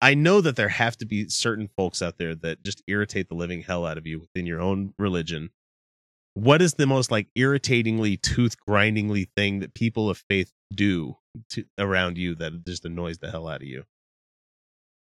I 0.00 0.14
know 0.14 0.40
that 0.40 0.56
there 0.56 0.68
have 0.68 0.96
to 0.98 1.06
be 1.06 1.28
certain 1.28 1.68
folks 1.76 2.02
out 2.02 2.18
there 2.18 2.34
that 2.36 2.62
just 2.62 2.82
irritate 2.86 3.28
the 3.28 3.34
living 3.34 3.62
hell 3.62 3.84
out 3.86 3.98
of 3.98 4.06
you 4.06 4.20
within 4.20 4.46
your 4.46 4.60
own 4.60 4.94
religion. 4.98 5.50
What 6.34 6.62
is 6.62 6.74
the 6.74 6.86
most 6.86 7.10
like 7.10 7.28
irritatingly 7.34 8.16
tooth 8.18 8.58
grindingly 8.60 9.28
thing 9.36 9.60
that 9.60 9.74
people 9.74 10.08
of 10.08 10.22
faith 10.30 10.52
do 10.72 11.16
to 11.50 11.64
around 11.78 12.16
you 12.18 12.36
that 12.36 12.64
just 12.64 12.84
annoys 12.84 13.18
the 13.18 13.30
hell 13.30 13.48
out 13.48 13.62
of 13.62 13.68
you? 13.68 13.84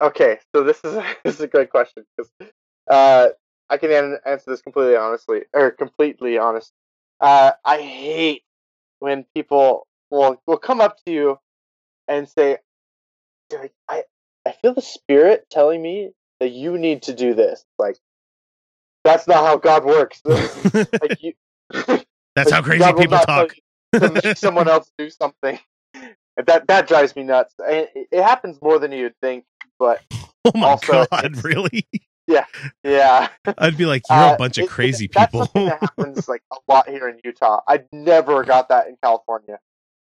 Okay, 0.01 0.39
so 0.55 0.63
this 0.63 0.79
is 0.83 0.93
this 1.23 1.35
is 1.35 1.41
a 1.41 1.47
great 1.47 1.69
question 1.69 2.05
because 2.17 2.31
uh, 2.89 3.29
I 3.69 3.77
can 3.77 3.91
an- 3.91 4.19
answer 4.25 4.51
this 4.51 4.61
completely 4.61 4.95
honestly 4.95 5.43
or 5.53 5.71
completely 5.71 6.37
honest. 6.37 6.71
Uh, 7.19 7.51
I 7.65 7.81
hate 7.81 8.43
when 8.99 9.25
people 9.35 9.87
will 10.09 10.41
will 10.45 10.57
come 10.57 10.81
up 10.81 10.97
to 11.05 11.11
you 11.11 11.39
and 12.07 12.29
say, 12.29 12.59
"Like, 13.51 13.73
"I 13.89 14.03
I 14.45 14.51
feel 14.53 14.73
the 14.73 14.81
spirit 14.81 15.47
telling 15.49 15.81
me 15.81 16.11
that 16.39 16.49
you 16.49 16.77
need 16.77 17.03
to 17.03 17.13
do 17.13 17.33
this." 17.33 17.65
Like 17.77 17.97
that's 19.03 19.27
not 19.27 19.45
how 19.45 19.57
God 19.57 19.85
works. 19.85 20.21
like 20.25 21.21
you, 21.21 21.33
That's 22.35 22.51
how 22.51 22.61
crazy 22.61 22.79
God 22.79 22.97
people 22.97 23.17
talk. 23.19 23.53
to 23.93 24.11
make 24.11 24.25
someone 24.37 24.67
else 24.67 24.91
do 24.97 25.09
something. 25.09 25.59
That 26.45 26.67
that 26.67 26.87
drives 26.87 27.15
me 27.15 27.23
nuts. 27.23 27.55
It, 27.59 28.07
it 28.11 28.21
happens 28.21 28.61
more 28.61 28.77
than 28.77 28.91
you'd 28.91 29.15
think, 29.21 29.45
but 29.79 30.03
Oh 30.45 30.51
my 30.55 30.67
also, 30.67 31.05
god, 31.11 31.43
really? 31.43 31.85
Yeah, 32.27 32.45
yeah. 32.83 33.29
I'd 33.57 33.77
be 33.77 33.85
like, 33.85 34.03
you're 34.09 34.17
Uh, 34.19 34.33
a 34.35 34.37
bunch 34.37 34.57
of 34.57 34.67
crazy 34.69 35.09
That's 35.13 35.31
people. 35.31 35.49
that 35.55 35.79
happens 35.81 36.27
like 36.27 36.43
a 36.51 36.57
lot 36.71 36.89
here 36.89 37.07
in 37.09 37.19
Utah. 37.23 37.61
I 37.67 37.83
never 37.91 38.43
got 38.43 38.69
that 38.69 38.87
in 38.87 38.97
California. 39.03 39.59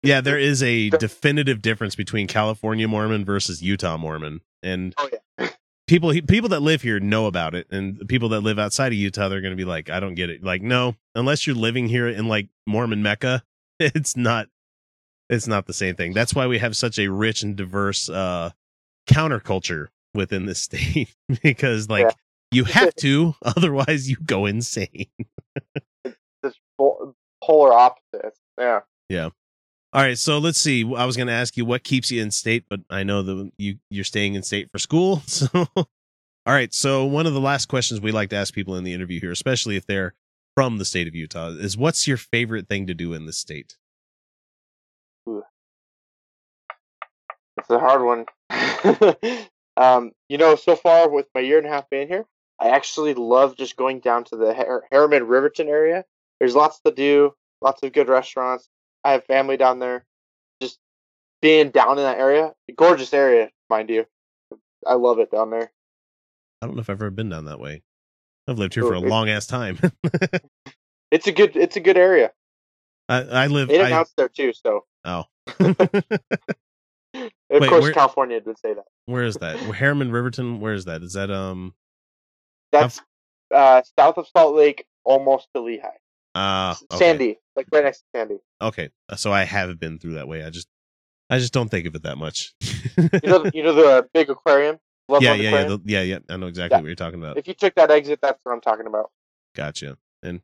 yeah, 0.04 0.22
there 0.22 0.38
is 0.40 0.62
a 0.64 0.90
definitive 0.92 1.62
difference 1.62 1.96
between 1.96 2.28
California 2.28 2.88
Mormon 2.88 3.26
versus 3.26 3.62
Utah 3.62 3.98
Mormon, 3.98 4.42
and 4.64 4.94
Oh 4.98 5.10
yeah, 5.12 5.50
people 5.88 6.12
people 6.28 6.50
that 6.50 6.62
live 6.62 6.82
here 6.82 7.00
know 7.00 7.26
about 7.28 7.56
it, 7.56 7.68
and 7.72 8.08
people 8.08 8.30
that 8.30 8.42
live 8.42 8.60
outside 8.60 8.88
of 8.92 8.98
Utah, 8.98 9.30
they're 9.30 9.42
going 9.42 9.52
to 9.54 9.58
be 9.58 9.66
like, 9.66 9.90
I 9.90 10.00
don't 10.00 10.16
get 10.16 10.30
it. 10.30 10.44
Like, 10.44 10.62
no, 10.62 10.96
unless 11.16 11.46
you're 11.48 11.56
living 11.56 11.88
here 11.88 12.08
in 12.08 12.28
like 12.28 12.50
Mormon 12.66 13.02
Mecca, 13.04 13.44
it's 13.80 14.16
not. 14.18 14.48
It's 15.30 15.48
not 15.48 15.66
the 15.68 15.74
same 15.74 15.96
thing. 15.96 16.14
That's 16.14 16.34
why 16.34 16.48
we 16.48 16.58
have 16.60 16.78
such 16.78 16.98
a 16.98 17.10
rich 17.10 17.44
and 17.44 17.56
diverse 17.58 18.10
uh 18.10 18.52
counterculture 19.10 19.88
within 20.14 20.46
the 20.46 20.56
state 20.56 21.14
because 21.44 21.90
like 21.90 22.04
Yeah. 22.06 22.12
you 22.52 22.64
have 22.66 22.96
to 22.96 23.36
otherwise 23.44 24.10
you 24.10 24.18
go 24.18 24.46
insane 24.46 25.08
just 26.44 26.60
pol- 26.78 27.16
polar 27.44 27.74
opposites. 27.74 28.40
Yeah. 28.60 28.82
Yeah. 29.10 29.30
All 29.94 30.02
right, 30.02 30.18
so 30.18 30.38
let's 30.38 30.60
see. 30.60 30.84
I 30.96 31.06
was 31.06 31.16
going 31.16 31.28
to 31.28 31.34
ask 31.34 31.56
you 31.58 31.64
what 31.66 31.84
keeps 31.84 32.12
you 32.12 32.22
in 32.22 32.30
state, 32.30 32.66
but 32.70 32.82
I 32.90 33.04
know 33.04 33.24
that 33.24 33.52
you 33.58 33.78
you're 33.90 34.04
staying 34.04 34.36
in 34.36 34.44
state 34.44 34.70
for 34.72 34.78
school. 34.80 35.22
So, 35.28 35.48
all 35.76 36.54
right. 36.54 36.74
So 36.74 37.06
one 37.06 37.26
of 37.26 37.34
the 37.34 37.42
last 37.42 37.66
questions 37.68 38.00
we 38.02 38.12
like 38.12 38.30
to 38.30 38.36
ask 38.36 38.54
people 38.54 38.76
in 38.76 38.84
the 38.84 38.94
interview 38.94 39.20
here, 39.20 39.32
especially 39.32 39.76
if 39.76 39.86
they're 39.86 40.14
from 40.56 40.78
the 40.78 40.86
state 40.86 41.08
of 41.08 41.16
Utah, 41.16 41.50
is 41.50 41.78
what's 41.78 42.08
your 42.08 42.18
favorite 42.18 42.68
thing 42.68 42.88
to 42.88 42.94
do 42.94 43.14
in 43.14 43.26
the 43.26 43.34
state? 43.34 43.76
It's 47.58 47.70
a 47.70 47.80
hard 47.80 48.02
one. 48.04 48.26
Um, 49.78 50.12
you 50.28 50.38
know, 50.38 50.56
so 50.56 50.76
far 50.76 51.08
with 51.10 51.28
my 51.36 51.42
year 51.42 51.60
and 51.60 51.68
a 51.68 51.70
half 51.70 51.90
being 51.90 52.08
here, 52.08 52.26
I 52.60 52.70
actually 52.70 53.14
love 53.14 53.56
just 53.56 53.76
going 53.78 54.00
down 54.00 54.24
to 54.26 54.36
the 54.36 54.54
Har- 54.54 54.84
Herriman 54.92 55.30
Riverton 55.30 55.70
area. 55.70 56.04
There's 56.40 56.56
lots 56.56 56.80
to 56.82 56.92
do, 56.92 57.36
lots 57.62 57.84
of 57.84 57.94
good 57.94 58.10
restaurants. 58.10 58.68
I 59.04 59.12
have 59.12 59.26
family 59.26 59.56
down 59.56 59.80
there. 59.80 60.04
Just 60.62 60.80
being 61.42 61.70
down 61.70 62.00
in 62.00 62.04
that 62.04 62.18
area, 62.18 62.54
gorgeous 62.76 63.14
area, 63.14 63.50
mind 63.70 63.90
you. 63.90 64.06
I 64.86 64.96
love 64.96 65.20
it 65.20 65.32
down 65.32 65.52
there. 65.52 65.72
I 66.62 66.66
don't 66.66 66.76
know 66.76 66.82
if 66.82 66.90
I've 66.90 66.96
ever 66.96 67.12
been 67.12 67.30
down 67.30 67.46
that 67.46 67.60
way. 67.60 67.84
I've 68.48 68.58
lived 68.58 68.74
here 68.74 68.84
for 68.84 68.94
a 68.94 69.00
long 69.00 69.30
ass 69.30 69.46
time. 69.46 69.78
It's 71.10 71.28
a 71.28 71.32
good, 71.32 71.56
it's 71.56 71.78
a 71.78 71.80
good 71.80 71.98
area. 71.98 72.32
I, 73.08 73.22
I 73.22 73.48
live. 73.48 73.70
I, 73.70 73.76
and 73.76 73.94
out's 73.94 74.12
there 74.18 74.28
too. 74.28 74.52
So, 74.52 74.84
oh, 75.06 75.24
of 77.50 77.62
Wait, 77.62 77.70
course, 77.70 77.84
where- 77.84 77.94
California 77.94 78.42
would 78.46 78.60
say 78.60 78.74
that. 78.74 78.86
where 79.06 79.24
is 79.24 79.36
that? 79.38 79.58
Herriman 79.58 80.12
Riverton. 80.12 80.60
Where 80.60 80.74
is 80.74 80.86
that? 80.86 81.02
Is 81.04 81.14
that 81.14 81.32
um? 81.32 81.74
That's 82.72 83.02
uh, 83.54 83.82
south 83.98 84.18
of 84.18 84.28
Salt 84.36 84.56
Lake, 84.56 84.86
almost 85.06 85.48
to 85.56 85.62
Lehi. 85.62 85.82
Uh, 86.36 86.76
okay. 86.92 86.98
Sandy, 86.98 87.40
like 87.56 87.68
right 87.72 87.84
next 87.86 88.00
to 88.00 88.04
Sandy. 88.16 88.38
Okay, 88.62 88.90
so 89.16 89.32
I 89.32 89.44
have 89.46 89.80
been 89.80 89.98
through 90.00 90.16
that 90.16 90.28
way. 90.28 90.44
I 90.44 90.50
just, 90.50 90.68
I 91.30 91.40
just 91.40 91.54
don't 91.54 91.70
think 91.70 91.88
of 91.88 91.96
it 91.96 92.04
that 92.04 92.18
much. 92.18 92.54
You 92.62 93.10
know, 93.24 93.46
you 93.54 93.64
know 93.64 93.74
the 93.74 94.08
big 94.14 94.30
aquarium. 94.30 94.78
Loveland 95.10 95.42
yeah, 95.42 95.50
yeah, 95.50 95.62
yeah, 95.62 95.68
the- 95.68 95.82
yeah, 95.86 96.02
yeah. 96.02 96.20
I 96.30 96.36
know 96.36 96.48
exactly 96.48 96.76
Yeah. 96.76 96.82
what 96.82 96.88
you're 96.88 96.96
talking 96.96 97.20
about. 97.22 97.38
If 97.38 97.48
you 97.48 97.54
took 97.54 97.74
that 97.76 97.90
exit, 97.90 98.20
that's 98.22 98.40
what 98.44 98.52
I'm 98.52 98.60
talking 98.62 98.88
about. 98.88 99.12
Gotcha. 99.56 99.98
And 100.22 100.42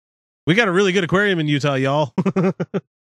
we 0.47 0.55
got 0.55 0.69
a 0.69 0.71
really 0.71 0.93
good 0.93 1.03
aquarium 1.03 1.39
in 1.39 1.47
Utah, 1.47 1.73
y'all. 1.75 2.13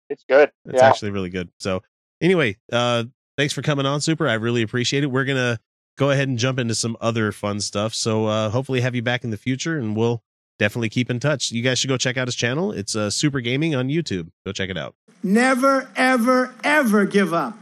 It's 0.09 0.23
good. 0.29 0.51
It's 0.65 0.81
yeah. 0.81 0.87
actually 0.87 1.11
really 1.11 1.29
good. 1.29 1.49
So 1.59 1.81
anyway, 2.21 2.57
uh 2.71 3.05
thanks 3.37 3.53
for 3.53 3.61
coming 3.61 3.85
on, 3.85 4.01
Souper. 4.01 4.27
I 4.27 4.33
really 4.33 4.61
appreciate 4.61 5.03
it. 5.03 5.07
We're 5.07 5.25
gonna 5.25 5.59
go 5.97 6.09
ahead 6.11 6.27
and 6.27 6.37
jump 6.37 6.59
into 6.59 6.75
some 6.75 6.97
other 7.01 7.31
fun 7.31 7.61
stuff. 7.61 7.93
So 7.93 8.25
uh 8.25 8.49
hopefully 8.49 8.81
have 8.81 8.95
you 8.95 9.01
back 9.01 9.23
in 9.23 9.29
the 9.29 9.37
future 9.37 9.77
and 9.77 9.95
we'll 9.95 10.23
definitely 10.59 10.89
keep 10.89 11.09
in 11.09 11.19
touch. 11.19 11.51
You 11.51 11.61
guys 11.61 11.79
should 11.79 11.89
go 11.89 11.97
check 11.97 12.17
out 12.17 12.27
his 12.27 12.35
channel. 12.35 12.71
It's 12.71 12.95
uh 12.95 13.09
Souper 13.09 13.41
Gaming 13.41 13.75
on 13.75 13.89
YouTube. 13.89 14.29
Go 14.45 14.51
check 14.51 14.69
it 14.69 14.77
out. 14.77 14.95
Never, 15.21 15.89
ever, 15.95 16.53
ever 16.63 17.05
give 17.05 17.33
up. 17.33 17.57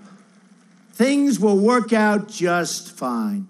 Things 0.93 1.39
will 1.39 1.57
work 1.57 1.93
out 1.93 2.27
just 2.27 2.97
fine. 2.97 3.47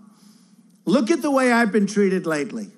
Look 0.86 1.12
at 1.12 1.22
the 1.22 1.32
way 1.32 1.52
I've 1.52 1.72
been 1.72 1.88
treated 1.88 2.26
lately, 2.26 2.72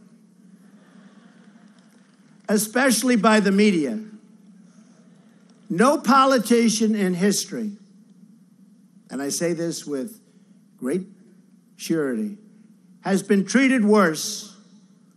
especially 2.49 3.15
by 3.15 3.39
the 3.39 3.51
media. 3.51 3.99
No 5.69 5.97
politician 5.97 6.95
in 6.95 7.13
history, 7.15 7.71
and 9.13 9.21
I 9.21 9.29
say 9.29 9.53
this 9.53 9.85
with 9.85 10.19
great 10.75 11.05
surety, 11.75 12.39
has 13.01 13.21
been 13.21 13.45
treated 13.45 13.85
worse 13.85 14.57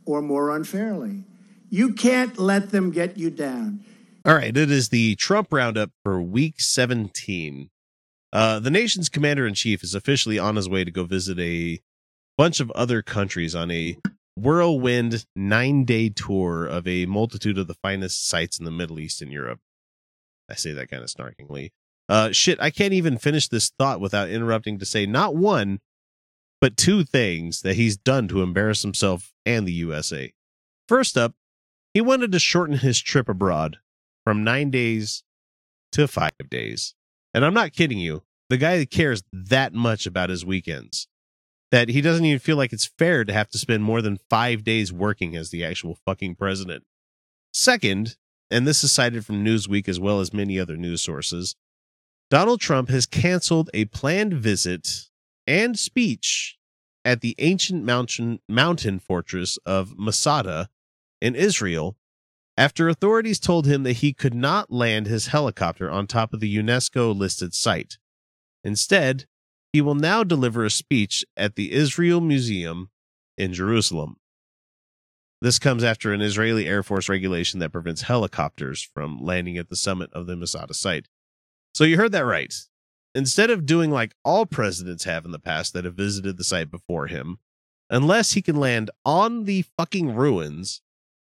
or 0.05 0.21
more 0.21 0.55
unfairly. 0.55 1.25
You 1.71 1.95
can't 1.95 2.39
let 2.39 2.73
them 2.73 2.91
get 2.91 3.17
you 3.17 3.31
down. 3.31 3.83
All 4.27 4.35
right, 4.35 4.55
it 4.55 4.71
is 4.71 4.91
the 4.91 5.15
Trump 5.15 5.49
roundup 5.51 5.93
for 6.03 6.21
week 6.21 6.57
17. 6.61 7.71
Uh, 8.35 8.61
the 8.61 8.71
nation's 8.71 9.09
commander 9.09 9.47
in 9.47 9.55
chief 9.55 9.83
is 9.83 9.95
officially 9.95 10.39
on 10.39 10.57
his 10.57 10.69
way 10.69 10.85
to 10.85 10.91
go 10.91 11.05
visit 11.05 11.39
a 11.39 11.81
bunch 12.37 12.61
of 12.61 12.71
other 12.73 13.01
countries 13.01 13.55
on 13.55 13.71
a 13.71 13.97
whirlwind 14.35 15.25
nine 15.35 15.87
day 15.87 16.11
tour 16.11 16.67
of 16.67 16.87
a 16.87 17.07
multitude 17.07 17.57
of 17.57 17.67
the 17.67 17.73
finest 17.73 18.29
sites 18.29 18.59
in 18.59 18.67
the 18.67 18.71
Middle 18.71 19.01
East 19.01 19.23
and 19.23 19.33
Europe. 19.33 19.61
I 20.51 20.55
say 20.55 20.73
that 20.73 20.91
kind 20.91 21.03
of 21.03 21.09
snarkingly. 21.09 21.71
Uh, 22.09 22.31
shit, 22.33 22.59
I 22.61 22.71
can't 22.71 22.93
even 22.93 23.19
finish 23.19 23.49
this 23.49 23.71
thought 23.79 24.01
without 24.01 24.29
interrupting 24.31 24.79
to 24.79 24.87
say 24.87 25.07
not 25.07 25.35
one, 25.35 25.81
but 26.61 26.77
two 26.77 27.05
things 27.05 27.63
that 27.63 27.75
he's 27.77 27.97
done 27.97 28.29
to 28.29 28.43
embarrass 28.43 28.83
himself 28.83 29.33
and 29.45 29.67
the 29.67 29.73
USA. 29.73 30.33
First 30.89 31.19
up, 31.19 31.35
he 31.93 32.01
wanted 32.01 32.31
to 32.33 32.39
shorten 32.39 32.79
his 32.79 33.01
trip 33.01 33.29
abroad 33.29 33.79
from 34.25 34.45
nine 34.45 34.71
days 34.71 35.25
to 35.93 36.07
five 36.07 36.33
days. 36.51 36.95
And 37.35 37.45
I'm 37.45 37.55
not 37.55 37.73
kidding 37.73 37.99
you. 37.99 38.23
The 38.49 38.57
guy 38.57 38.85
cares 38.85 39.23
that 39.33 39.73
much 39.75 40.07
about 40.07 40.31
his 40.31 40.45
weekends. 40.45 41.09
that 41.73 41.89
he 41.89 42.01
doesn't 42.01 42.25
even 42.25 42.39
feel 42.39 42.57
like 42.57 42.73
it's 42.73 42.91
fair 42.99 43.25
to 43.25 43.33
have 43.33 43.49
to 43.51 43.59
spend 43.59 43.83
more 43.83 44.01
than 44.01 44.21
five 44.31 44.63
days 44.63 44.93
working 44.93 45.35
as 45.35 45.51
the 45.51 45.65
actual 45.65 45.99
fucking 46.07 46.37
president. 46.37 46.85
Second, 47.53 48.17
and 48.51 48.67
this 48.67 48.85
is 48.85 48.93
cited 48.93 49.27
from 49.27 49.45
Newsweek 49.45 49.89
as 49.89 49.99
well 49.99 50.21
as 50.21 50.33
many 50.33 50.61
other 50.61 50.77
news 50.77 51.03
sources, 51.03 51.57
Donald 52.29 52.61
Trump 52.61 52.89
has 52.89 53.07
canceled 53.07 53.71
a 53.73 53.85
planned 53.87 54.35
visit 54.35 55.09
and 55.47 55.79
speech 55.79 56.59
at 57.05 57.21
the 57.21 57.37
ancient 57.39 57.85
mountain 57.85 58.41
mountain 58.49 58.99
fortress 58.99 59.59
of 59.65 59.97
Masada 59.97 60.69
in 61.21 61.37
Israel 61.37 61.97
after 62.57 62.89
authorities 62.89 63.39
told 63.39 63.67
him 63.67 63.85
that 63.85 63.95
he 63.95 64.13
could 64.13 64.35
not 64.35 64.73
land 64.73 65.07
his 65.07 65.29
helicopter 65.29 65.89
on 65.91 66.07
top 66.07 66.33
of 66.33 66.41
the 66.41 66.57
UNESCO 66.57 67.17
listed 67.17 67.55
site. 67.55 67.99
Instead, 68.65 69.27
he 69.73 69.81
will 69.81 69.95
now 69.95 70.25
deliver 70.25 70.65
a 70.65 70.71
speech 70.71 71.25
at 71.37 71.55
the 71.55 71.73
Israel 71.73 72.21
Museum 72.21 72.91
in 73.39 73.53
Jerusalem. 73.53 74.17
This 75.41 75.59
comes 75.59 75.85
after 75.85 76.13
an 76.13 76.23
Israeli 76.23 76.67
Air 76.67 76.83
Force 76.83 77.09
regulation 77.09 77.61
that 77.61 77.73
prevents 77.73 78.03
helicopters 78.03 78.83
from 78.83 79.19
landing 79.21 79.59
at 79.59 79.69
the 79.69 79.77
summit 79.77 80.11
of 80.13 80.27
the 80.27 80.35
Masada 80.35 80.75
site. 80.75 81.07
So 81.77 81.85
you 81.85 81.99
heard 81.99 82.13
that 82.13 82.25
right. 82.25 82.55
Instead 83.15 83.51
of 83.51 83.67
doing 83.67 83.91
like 83.91 84.15
all 84.25 84.47
presidents 84.47 85.05
have 85.05 85.27
in 85.27 85.31
the 85.31 85.39
past 85.39 85.75
that 85.75 85.85
have 85.85 85.93
visited 85.93 86.39
the 86.39 86.43
site 86.43 86.71
before 86.71 87.07
him, 87.07 87.37
unless 87.91 88.33
he 88.33 88.41
can 88.41 88.57
land 88.57 88.91
on 89.05 89.45
the 89.45 89.63
fucking 89.77 90.15
ruins, 90.15 90.81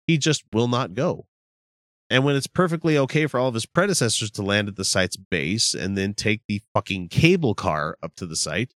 he 0.06 0.16
just 0.16 0.44
will 0.50 0.66
not 0.66 0.94
go. 0.94 1.26
And 2.08 2.24
when 2.24 2.36
it's 2.36 2.46
perfectly 2.46 2.96
okay 2.96 3.26
for 3.26 3.38
all 3.38 3.48
of 3.48 3.54
his 3.54 3.66
predecessors 3.66 4.30
to 4.30 4.42
land 4.42 4.68
at 4.68 4.76
the 4.76 4.84
site's 4.86 5.18
base 5.18 5.74
and 5.74 5.94
then 5.98 6.14
take 6.14 6.40
the 6.48 6.62
fucking 6.72 7.08
cable 7.08 7.54
car 7.54 7.98
up 8.02 8.14
to 8.14 8.24
the 8.24 8.34
site, 8.34 8.72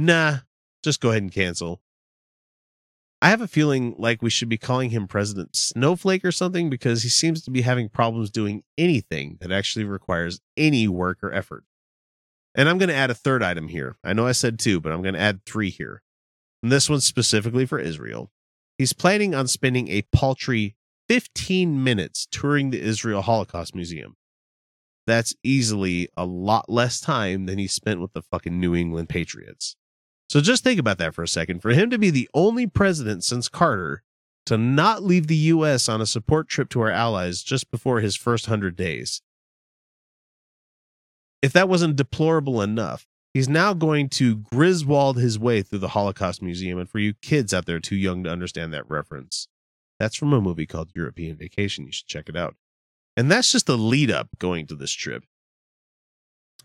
nah, 0.00 0.38
just 0.82 1.00
go 1.00 1.10
ahead 1.10 1.22
and 1.22 1.30
cancel. 1.30 1.80
I 3.22 3.28
have 3.30 3.40
a 3.40 3.48
feeling 3.48 3.94
like 3.98 4.22
we 4.22 4.30
should 4.30 4.48
be 4.48 4.58
calling 4.58 4.90
him 4.90 5.06
President 5.06 5.56
Snowflake 5.56 6.24
or 6.24 6.32
something 6.32 6.68
because 6.68 7.02
he 7.02 7.08
seems 7.08 7.42
to 7.42 7.50
be 7.50 7.62
having 7.62 7.88
problems 7.88 8.30
doing 8.30 8.62
anything 8.76 9.38
that 9.40 9.50
actually 9.50 9.84
requires 9.84 10.40
any 10.56 10.88
work 10.88 11.22
or 11.22 11.32
effort. 11.32 11.64
And 12.54 12.68
I'm 12.68 12.78
going 12.78 12.90
to 12.90 12.94
add 12.94 13.10
a 13.10 13.14
third 13.14 13.42
item 13.42 13.68
here. 13.68 13.96
I 14.04 14.12
know 14.12 14.26
I 14.26 14.32
said 14.32 14.58
two, 14.58 14.80
but 14.80 14.92
I'm 14.92 15.02
going 15.02 15.14
to 15.14 15.20
add 15.20 15.44
three 15.44 15.70
here. 15.70 16.02
And 16.62 16.70
this 16.70 16.88
one's 16.88 17.04
specifically 17.04 17.66
for 17.66 17.78
Israel. 17.78 18.30
He's 18.78 18.92
planning 18.92 19.34
on 19.34 19.48
spending 19.48 19.88
a 19.88 20.02
paltry 20.02 20.76
15 21.08 21.82
minutes 21.82 22.26
touring 22.30 22.70
the 22.70 22.80
Israel 22.80 23.22
Holocaust 23.22 23.74
Museum. 23.74 24.16
That's 25.06 25.34
easily 25.42 26.08
a 26.16 26.24
lot 26.24 26.70
less 26.70 27.00
time 27.00 27.46
than 27.46 27.58
he 27.58 27.66
spent 27.66 28.00
with 28.00 28.12
the 28.14 28.22
fucking 28.22 28.58
New 28.58 28.74
England 28.74 29.08
Patriots. 29.08 29.76
So 30.34 30.40
just 30.40 30.64
think 30.64 30.80
about 30.80 30.98
that 30.98 31.14
for 31.14 31.22
a 31.22 31.28
second. 31.28 31.60
For 31.60 31.70
him 31.70 31.90
to 31.90 31.96
be 31.96 32.10
the 32.10 32.28
only 32.34 32.66
president 32.66 33.22
since 33.22 33.48
Carter 33.48 34.02
to 34.46 34.58
not 34.58 35.04
leave 35.04 35.28
the 35.28 35.36
U.S. 35.36 35.88
on 35.88 36.00
a 36.00 36.06
support 36.06 36.48
trip 36.48 36.68
to 36.70 36.80
our 36.80 36.90
allies 36.90 37.44
just 37.44 37.70
before 37.70 38.00
his 38.00 38.16
first 38.16 38.48
100 38.48 38.74
days. 38.74 39.22
If 41.40 41.52
that 41.52 41.68
wasn't 41.68 41.94
deplorable 41.94 42.60
enough, 42.60 43.06
he's 43.32 43.48
now 43.48 43.74
going 43.74 44.08
to 44.08 44.38
Griswold 44.38 45.18
his 45.18 45.38
way 45.38 45.62
through 45.62 45.78
the 45.78 45.88
Holocaust 45.90 46.42
Museum. 46.42 46.80
And 46.80 46.90
for 46.90 46.98
you 46.98 47.14
kids 47.14 47.54
out 47.54 47.66
there 47.66 47.78
too 47.78 47.94
young 47.94 48.24
to 48.24 48.30
understand 48.30 48.72
that 48.72 48.90
reference, 48.90 49.46
that's 50.00 50.16
from 50.16 50.32
a 50.32 50.40
movie 50.40 50.66
called 50.66 50.90
European 50.96 51.36
Vacation. 51.36 51.86
You 51.86 51.92
should 51.92 52.08
check 52.08 52.28
it 52.28 52.36
out. 52.36 52.56
And 53.16 53.30
that's 53.30 53.52
just 53.52 53.66
the 53.66 53.78
lead 53.78 54.10
up 54.10 54.30
going 54.40 54.66
to 54.66 54.74
this 54.74 54.90
trip. 54.90 55.22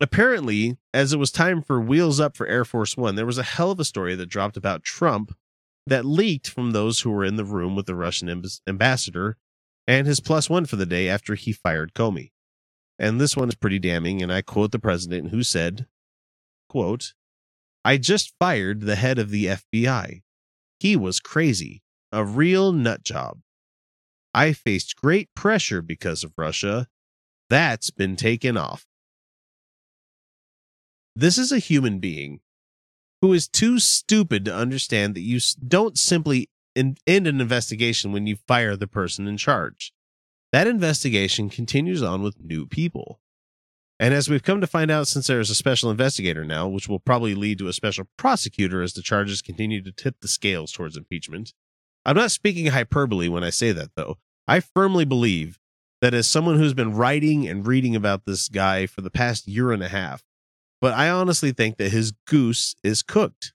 Apparently, 0.00 0.78
as 0.94 1.12
it 1.12 1.18
was 1.18 1.30
time 1.30 1.60
for 1.60 1.80
Wheels 1.80 2.20
Up 2.20 2.36
for 2.36 2.46
Air 2.46 2.64
Force 2.64 2.96
One, 2.96 3.16
there 3.16 3.26
was 3.26 3.38
a 3.38 3.42
hell 3.42 3.70
of 3.70 3.78
a 3.78 3.84
story 3.84 4.14
that 4.14 4.26
dropped 4.26 4.56
about 4.56 4.82
Trump 4.82 5.36
that 5.86 6.06
leaked 6.06 6.48
from 6.48 6.70
those 6.70 7.00
who 7.00 7.10
were 7.10 7.24
in 7.24 7.36
the 7.36 7.44
room 7.44 7.76
with 7.76 7.86
the 7.86 7.94
Russian 7.94 8.52
ambassador 8.66 9.36
and 9.86 10.06
his 10.06 10.20
plus 10.20 10.48
one 10.48 10.64
for 10.64 10.76
the 10.76 10.86
day 10.86 11.08
after 11.08 11.34
he 11.34 11.52
fired 11.52 11.92
Comey. 11.94 12.30
And 12.98 13.20
this 13.20 13.36
one 13.36 13.48
is 13.48 13.54
pretty 13.54 13.78
damning, 13.78 14.22
and 14.22 14.32
I 14.32 14.40
quote 14.42 14.72
the 14.72 14.78
president 14.78 15.30
who 15.30 15.42
said, 15.42 15.86
quote, 16.68 17.14
I 17.84 17.96
just 17.96 18.34
fired 18.38 18.82
the 18.82 18.96
head 18.96 19.18
of 19.18 19.30
the 19.30 19.46
FBI. 19.46 20.22
He 20.78 20.96
was 20.96 21.18
crazy, 21.20 21.82
a 22.12 22.24
real 22.24 22.72
nut 22.72 23.02
job. 23.02 23.40
I 24.32 24.52
faced 24.52 24.96
great 24.96 25.28
pressure 25.34 25.82
because 25.82 26.22
of 26.22 26.34
Russia. 26.38 26.88
That's 27.48 27.90
been 27.90 28.16
taken 28.16 28.56
off. 28.56 28.86
This 31.20 31.36
is 31.36 31.52
a 31.52 31.58
human 31.58 31.98
being 31.98 32.40
who 33.20 33.34
is 33.34 33.46
too 33.46 33.78
stupid 33.78 34.46
to 34.46 34.54
understand 34.54 35.14
that 35.14 35.20
you 35.20 35.38
don't 35.68 35.98
simply 35.98 36.48
end 36.74 36.96
an 37.06 37.26
investigation 37.26 38.10
when 38.10 38.26
you 38.26 38.36
fire 38.48 38.74
the 38.74 38.86
person 38.86 39.28
in 39.28 39.36
charge. 39.36 39.92
That 40.50 40.66
investigation 40.66 41.50
continues 41.50 42.02
on 42.02 42.22
with 42.22 42.40
new 42.40 42.64
people. 42.64 43.20
And 43.98 44.14
as 44.14 44.30
we've 44.30 44.42
come 44.42 44.62
to 44.62 44.66
find 44.66 44.90
out, 44.90 45.08
since 45.08 45.26
there 45.26 45.40
is 45.40 45.50
a 45.50 45.54
special 45.54 45.90
investigator 45.90 46.42
now, 46.42 46.66
which 46.66 46.88
will 46.88 46.98
probably 46.98 47.34
lead 47.34 47.58
to 47.58 47.68
a 47.68 47.74
special 47.74 48.08
prosecutor 48.16 48.80
as 48.80 48.94
the 48.94 49.02
charges 49.02 49.42
continue 49.42 49.82
to 49.82 49.92
tip 49.92 50.16
the 50.22 50.28
scales 50.28 50.72
towards 50.72 50.96
impeachment, 50.96 51.52
I'm 52.06 52.16
not 52.16 52.30
speaking 52.30 52.68
hyperbole 52.68 53.28
when 53.28 53.44
I 53.44 53.50
say 53.50 53.72
that, 53.72 53.90
though. 53.94 54.16
I 54.48 54.60
firmly 54.60 55.04
believe 55.04 55.58
that 56.00 56.14
as 56.14 56.26
someone 56.26 56.56
who's 56.56 56.72
been 56.72 56.94
writing 56.94 57.46
and 57.46 57.66
reading 57.66 57.94
about 57.94 58.24
this 58.24 58.48
guy 58.48 58.86
for 58.86 59.02
the 59.02 59.10
past 59.10 59.46
year 59.46 59.70
and 59.70 59.82
a 59.82 59.88
half, 59.88 60.24
but 60.80 60.94
I 60.94 61.10
honestly 61.10 61.52
think 61.52 61.76
that 61.76 61.92
his 61.92 62.12
goose 62.26 62.74
is 62.82 63.02
cooked. 63.02 63.52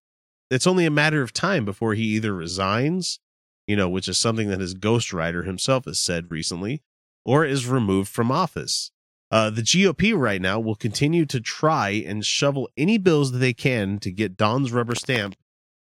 It's 0.52 0.68
only 0.68 0.86
a 0.86 0.92
matter 0.92 1.22
of 1.22 1.34
time 1.34 1.66
before 1.66 1.96
he 1.96 2.04
either 2.04 2.34
resigns, 2.34 3.20
you 3.68 3.76
know, 3.76 3.90
which 3.90 4.08
is 4.08 4.18
something 4.18 4.50
that 4.50 4.60
his 4.60 4.76
ghostwriter 4.76 5.46
himself 5.46 5.86
has 5.86 6.00
said 6.00 6.30
recently, 6.30 6.84
or 7.26 7.44
is 7.44 7.68
removed 7.68 8.10
from 8.10 8.32
office. 8.32 8.92
Uh, 9.32 9.50
the 9.50 9.64
GOP 9.64 10.16
right 10.16 10.42
now 10.42 10.60
will 10.60 10.76
continue 10.76 11.26
to 11.26 11.42
try 11.42 11.90
and 11.90 12.24
shovel 12.24 12.70
any 12.78 12.98
bills 12.98 13.32
that 13.32 13.40
they 13.40 13.54
can 13.54 13.98
to 14.00 14.12
get 14.12 14.38
Don's 14.38 14.72
rubber 14.72 14.96
stamp 14.96 15.36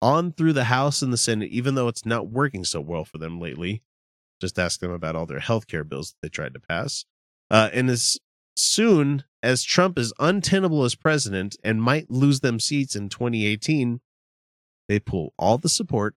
on 0.02 0.32
through 0.32 0.52
the 0.52 0.64
House 0.64 1.00
and 1.00 1.12
the 1.12 1.16
Senate, 1.16 1.50
even 1.50 1.74
though 1.74 1.88
it's 1.88 2.04
not 2.04 2.28
working 2.28 2.64
so 2.64 2.80
well 2.80 3.04
for 3.04 3.18
them 3.18 3.40
lately. 3.40 3.82
Just 4.40 4.58
ask 4.58 4.80
them 4.80 4.90
about 4.90 5.16
all 5.16 5.24
their 5.24 5.38
health 5.38 5.66
care 5.66 5.84
bills 5.84 6.10
that 6.10 6.16
they 6.20 6.28
tried 6.28 6.52
to 6.54 6.60
pass. 6.60 7.04
Uh, 7.50 7.70
and 7.72 7.88
as 7.88 8.18
soon 8.56 9.24
as 9.42 9.62
Trump 9.62 9.98
is 9.98 10.12
untenable 10.18 10.84
as 10.84 10.94
president 10.94 11.56
and 11.64 11.82
might 11.82 12.10
lose 12.10 12.40
them 12.40 12.60
seats 12.60 12.94
in 12.94 13.08
2018, 13.08 14.00
they 14.88 15.00
pull 15.00 15.32
all 15.38 15.58
the 15.58 15.68
support 15.68 16.14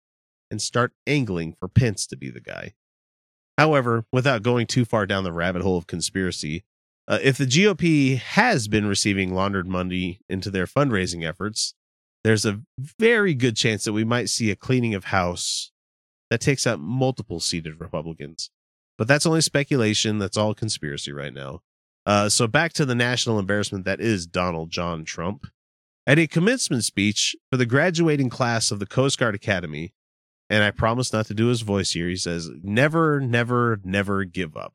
and 0.51 0.61
start 0.61 0.93
angling 1.07 1.55
for 1.59 1.69
Pence 1.69 2.07
to 2.07 2.17
be 2.17 2.31
the 2.31 2.41
guy. 2.41 2.75
However, 3.57 4.05
without 4.13 4.43
going 4.43 4.67
too 4.67 4.85
far 4.85 5.07
down 5.07 5.25
the 5.25 5.33
rabbit 5.33 5.63
hole 5.63 5.79
of 5.79 5.87
conspiracy, 5.87 6.65
uh, 7.07 7.19
if 7.23 7.37
the 7.39 7.47
GOP 7.47 8.19
has 8.19 8.67
been 8.69 8.87
receiving 8.87 9.35
laundered 9.35 9.69
money 9.69 10.21
into 10.29 10.51
their 10.51 10.67
fundraising 10.67 11.27
efforts, 11.27 11.75
there's 12.25 12.47
a 12.47 12.63
very 12.79 13.35
good 13.35 13.57
chance 13.57 13.85
that 13.85 13.93
we 13.93 14.05
might 14.05 14.31
see 14.31 14.51
a 14.51 14.57
cleaning 14.57 14.95
of 14.95 15.05
house 15.05 15.71
that 16.31 16.41
takes 16.41 16.67
out 16.67 16.81
multiple 16.81 17.39
seated 17.39 17.79
Republicans. 17.79 18.51
But 18.97 19.09
that's 19.09 19.27
only 19.27 19.43
speculation. 19.43 20.19
That's 20.19 20.37
all 20.37 20.55
conspiracy 20.55 21.13
right 21.13 21.33
now. 21.33 21.61
Uh, 22.07 22.29
so 22.29 22.47
back 22.47 22.73
to 22.75 22.85
the 22.85 22.95
national 22.95 23.39
embarrassment 23.39 23.85
that 23.85 24.01
is 24.01 24.27
Donald 24.27 24.71
John 24.71 25.05
Trump. 25.05 25.47
At 26.07 26.19
a 26.19 26.27
commencement 26.27 26.85
speech 26.85 27.35
for 27.51 27.57
the 27.57 27.65
graduating 27.65 28.29
class 28.29 28.71
of 28.71 28.79
the 28.79 28.87
Coast 28.87 29.19
Guard 29.19 29.35
Academy, 29.35 29.95
and 30.51 30.63
I 30.63 30.71
promise 30.71 31.13
not 31.13 31.27
to 31.27 31.35
do 31.35 31.47
his 31.47 31.63
voice 31.63 31.93
here, 31.93 32.09
he 32.09 32.17
says, 32.17 32.51
Never, 32.63 33.21
never, 33.21 33.81
never 33.83 34.25
give 34.25 34.55
up. 34.55 34.75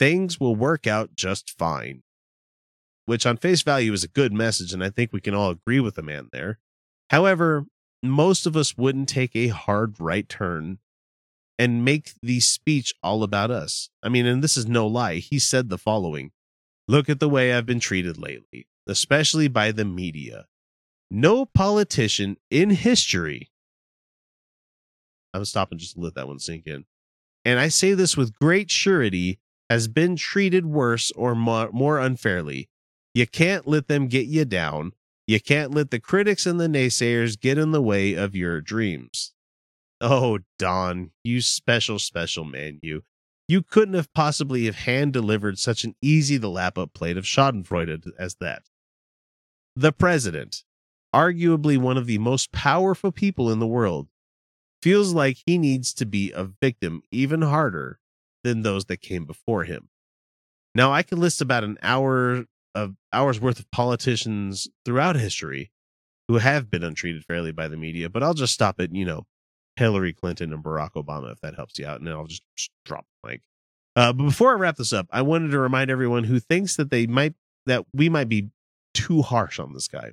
Things 0.00 0.40
will 0.40 0.56
work 0.56 0.88
out 0.88 1.14
just 1.14 1.56
fine. 1.56 2.02
Which 3.06 3.26
on 3.26 3.36
face 3.36 3.62
value 3.62 3.92
is 3.92 4.02
a 4.02 4.08
good 4.08 4.32
message, 4.32 4.72
and 4.72 4.82
I 4.82 4.90
think 4.90 5.12
we 5.12 5.20
can 5.20 5.34
all 5.34 5.50
agree 5.50 5.78
with 5.78 5.94
the 5.94 6.02
man 6.02 6.28
there. 6.32 6.58
However, 7.10 7.66
most 8.02 8.44
of 8.44 8.56
us 8.56 8.76
wouldn't 8.76 9.08
take 9.08 9.36
a 9.36 9.48
hard 9.48 10.00
right 10.00 10.28
turn 10.28 10.78
and 11.58 11.84
make 11.84 12.14
the 12.22 12.40
speech 12.40 12.94
all 13.02 13.22
about 13.22 13.50
us. 13.50 13.90
I 14.02 14.08
mean, 14.08 14.26
and 14.26 14.42
this 14.42 14.56
is 14.56 14.66
no 14.66 14.86
lie. 14.86 15.16
He 15.16 15.38
said 15.38 15.68
the 15.68 15.78
following 15.78 16.32
Look 16.90 17.08
at 17.08 17.20
the 17.20 17.28
way 17.28 17.52
I've 17.52 17.66
been 17.66 17.78
treated 17.78 18.18
lately, 18.18 18.66
especially 18.84 19.46
by 19.46 19.70
the 19.70 19.84
media. 19.84 20.46
No 21.08 21.46
politician 21.46 22.36
in 22.50 22.70
history. 22.70 23.52
I'm 25.32 25.44
stopping 25.44 25.78
just 25.78 25.94
to 25.94 26.00
let 26.00 26.16
that 26.16 26.26
one 26.26 26.40
sink 26.40 26.66
in. 26.66 26.86
And 27.44 27.60
I 27.60 27.68
say 27.68 27.94
this 27.94 28.16
with 28.16 28.36
great 28.40 28.72
surety 28.72 29.38
has 29.70 29.86
been 29.86 30.16
treated 30.16 30.66
worse 30.66 31.12
or 31.12 31.36
more, 31.36 32.00
unfairly. 32.00 32.68
You 33.14 33.28
can't 33.28 33.68
let 33.68 33.86
them 33.86 34.08
get 34.08 34.26
you 34.26 34.44
down. 34.44 34.90
You 35.28 35.38
can't 35.38 35.72
let 35.72 35.92
the 35.92 36.00
critics 36.00 36.44
and 36.44 36.58
the 36.58 36.66
naysayers 36.66 37.38
get 37.38 37.56
in 37.56 37.70
the 37.70 37.80
way 37.80 38.14
of 38.14 38.34
your 38.34 38.60
dreams. 38.60 39.32
Oh, 40.00 40.40
Don, 40.58 41.12
you 41.22 41.40
special, 41.40 42.00
special 42.00 42.42
man, 42.42 42.80
you. 42.82 43.04
You 43.50 43.62
couldn't 43.62 43.94
have 43.94 44.14
possibly 44.14 44.66
have 44.66 44.76
hand 44.76 45.12
delivered 45.12 45.58
such 45.58 45.82
an 45.82 45.96
easy 46.00 46.38
to 46.38 46.48
lap 46.48 46.78
up 46.78 46.94
plate 46.94 47.16
of 47.16 47.24
Schadenfreude 47.24 48.12
as 48.16 48.36
that. 48.36 48.62
The 49.74 49.90
president, 49.90 50.62
arguably 51.12 51.76
one 51.76 51.96
of 51.96 52.06
the 52.06 52.18
most 52.18 52.52
powerful 52.52 53.10
people 53.10 53.50
in 53.50 53.58
the 53.58 53.66
world, 53.66 54.06
feels 54.82 55.12
like 55.12 55.38
he 55.46 55.58
needs 55.58 55.92
to 55.94 56.06
be 56.06 56.30
a 56.30 56.44
victim 56.44 57.02
even 57.10 57.42
harder 57.42 57.98
than 58.44 58.62
those 58.62 58.84
that 58.84 59.00
came 59.00 59.24
before 59.24 59.64
him. 59.64 59.88
Now, 60.72 60.92
I 60.92 61.02
can 61.02 61.18
list 61.18 61.40
about 61.40 61.64
an 61.64 61.76
hour 61.82 62.44
of 62.76 62.94
hours 63.12 63.40
worth 63.40 63.58
of 63.58 63.68
politicians 63.72 64.68
throughout 64.84 65.16
history 65.16 65.72
who 66.28 66.38
have 66.38 66.70
been 66.70 66.84
untreated 66.84 67.24
fairly 67.24 67.50
by 67.50 67.66
the 67.66 67.76
media, 67.76 68.08
but 68.08 68.22
I'll 68.22 68.32
just 68.32 68.54
stop 68.54 68.78
at, 68.78 68.94
you 68.94 69.04
know, 69.04 69.26
Hillary 69.76 70.12
Clinton 70.12 70.52
and 70.52 70.62
Barack 70.62 70.92
Obama 70.92 71.32
if 71.32 71.40
that 71.40 71.54
helps 71.54 71.78
you 71.78 71.86
out, 71.86 72.00
and 72.00 72.08
I'll 72.08 72.26
just, 72.26 72.42
just 72.56 72.70
drop 72.84 73.06
mic. 73.24 73.42
Uh, 73.96 74.12
but 74.12 74.24
before 74.24 74.52
I 74.52 74.58
wrap 74.58 74.76
this 74.76 74.92
up, 74.92 75.06
I 75.10 75.22
wanted 75.22 75.50
to 75.50 75.58
remind 75.58 75.90
everyone 75.90 76.24
who 76.24 76.38
thinks 76.38 76.76
that 76.76 76.90
they 76.90 77.06
might 77.06 77.34
that 77.66 77.84
we 77.92 78.08
might 78.08 78.28
be 78.28 78.50
too 78.94 79.22
harsh 79.22 79.58
on 79.58 79.72
this 79.72 79.88
guy. 79.88 80.12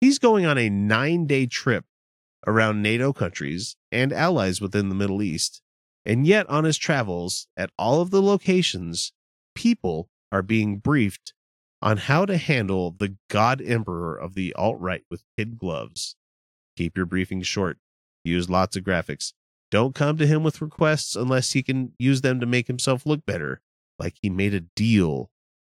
He's 0.00 0.18
going 0.18 0.46
on 0.46 0.58
a 0.58 0.68
nine 0.70 1.26
day 1.26 1.46
trip 1.46 1.84
around 2.46 2.82
NATO 2.82 3.12
countries 3.12 3.76
and 3.90 4.12
allies 4.12 4.60
within 4.60 4.88
the 4.88 4.94
Middle 4.94 5.22
East. 5.22 5.62
And 6.06 6.26
yet, 6.26 6.48
on 6.48 6.64
his 6.64 6.78
travels 6.78 7.48
at 7.56 7.70
all 7.78 8.00
of 8.00 8.10
the 8.10 8.22
locations, 8.22 9.12
people 9.54 10.08
are 10.32 10.42
being 10.42 10.78
briefed 10.78 11.34
on 11.82 11.96
how 11.96 12.24
to 12.24 12.36
handle 12.36 12.94
the 12.96 13.16
God 13.28 13.60
Emperor 13.60 14.16
of 14.16 14.34
the 14.34 14.52
alt 14.54 14.80
right 14.80 15.02
with 15.10 15.22
kid 15.36 15.58
gloves. 15.58 16.16
Keep 16.76 16.96
your 16.96 17.06
briefings 17.06 17.44
short. 17.44 17.78
Use 18.24 18.50
lots 18.50 18.76
of 18.76 18.84
graphics. 18.84 19.32
Don't 19.70 19.94
come 19.94 20.16
to 20.16 20.26
him 20.26 20.42
with 20.42 20.62
requests 20.62 21.14
unless 21.14 21.52
he 21.52 21.62
can 21.62 21.92
use 21.98 22.22
them 22.22 22.40
to 22.40 22.46
make 22.46 22.66
himself 22.66 23.04
look 23.04 23.24
better, 23.26 23.60
like 23.98 24.14
he 24.20 24.30
made 24.30 24.54
a 24.54 24.60
deal, 24.60 25.30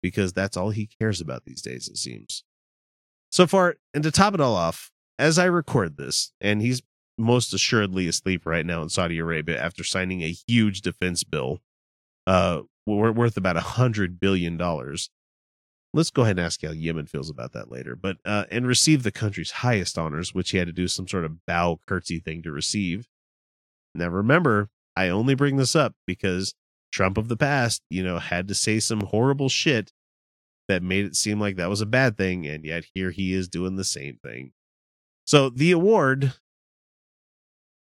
because 0.02 0.32
that's 0.32 0.56
all 0.56 0.70
he 0.70 0.86
cares 0.86 1.20
about 1.20 1.44
these 1.44 1.62
days, 1.62 1.88
it 1.88 1.96
seems. 1.96 2.44
So 3.30 3.46
far, 3.46 3.76
and 3.94 4.02
to 4.04 4.10
top 4.10 4.34
it 4.34 4.40
all 4.40 4.54
off, 4.54 4.90
as 5.18 5.38
I 5.38 5.46
record 5.46 5.96
this, 5.96 6.32
and 6.40 6.62
he's 6.62 6.82
most 7.16 7.52
assuredly 7.52 8.06
asleep 8.06 8.46
right 8.46 8.64
now 8.64 8.82
in 8.82 8.88
Saudi 8.88 9.18
Arabia 9.18 9.60
after 9.60 9.82
signing 9.82 10.22
a 10.22 10.36
huge 10.46 10.82
defense 10.82 11.24
bill, 11.24 11.60
uh, 12.26 12.60
worth 12.86 13.36
about 13.36 13.56
a 13.56 13.60
hundred 13.60 14.20
billion 14.20 14.56
dollars. 14.56 15.10
Let's 15.94 16.10
go 16.10 16.22
ahead 16.22 16.38
and 16.38 16.44
ask 16.44 16.62
how 16.62 16.70
Yemen 16.70 17.06
feels 17.06 17.30
about 17.30 17.52
that 17.52 17.70
later. 17.70 17.96
But 17.96 18.18
uh, 18.24 18.44
and 18.50 18.66
receive 18.66 19.02
the 19.02 19.10
country's 19.10 19.50
highest 19.50 19.96
honors, 19.98 20.34
which 20.34 20.50
he 20.50 20.58
had 20.58 20.66
to 20.66 20.72
do 20.72 20.86
some 20.88 21.08
sort 21.08 21.24
of 21.24 21.44
bow 21.46 21.80
curtsy 21.86 22.18
thing 22.18 22.42
to 22.42 22.52
receive. 22.52 23.08
Now 23.94 24.08
remember, 24.08 24.68
I 24.96 25.08
only 25.08 25.34
bring 25.34 25.56
this 25.56 25.74
up 25.74 25.94
because 26.06 26.54
Trump 26.92 27.16
of 27.16 27.28
the 27.28 27.36
past, 27.36 27.82
you 27.90 28.02
know, 28.02 28.18
had 28.18 28.48
to 28.48 28.54
say 28.54 28.80
some 28.80 29.00
horrible 29.00 29.48
shit 29.48 29.92
that 30.68 30.82
made 30.82 31.06
it 31.06 31.16
seem 31.16 31.40
like 31.40 31.56
that 31.56 31.70
was 31.70 31.80
a 31.80 31.86
bad 31.86 32.16
thing, 32.16 32.46
and 32.46 32.64
yet 32.64 32.84
here 32.94 33.10
he 33.10 33.32
is 33.32 33.48
doing 33.48 33.76
the 33.76 33.84
same 33.84 34.18
thing. 34.22 34.52
So 35.26 35.50
the 35.50 35.72
award, 35.72 36.34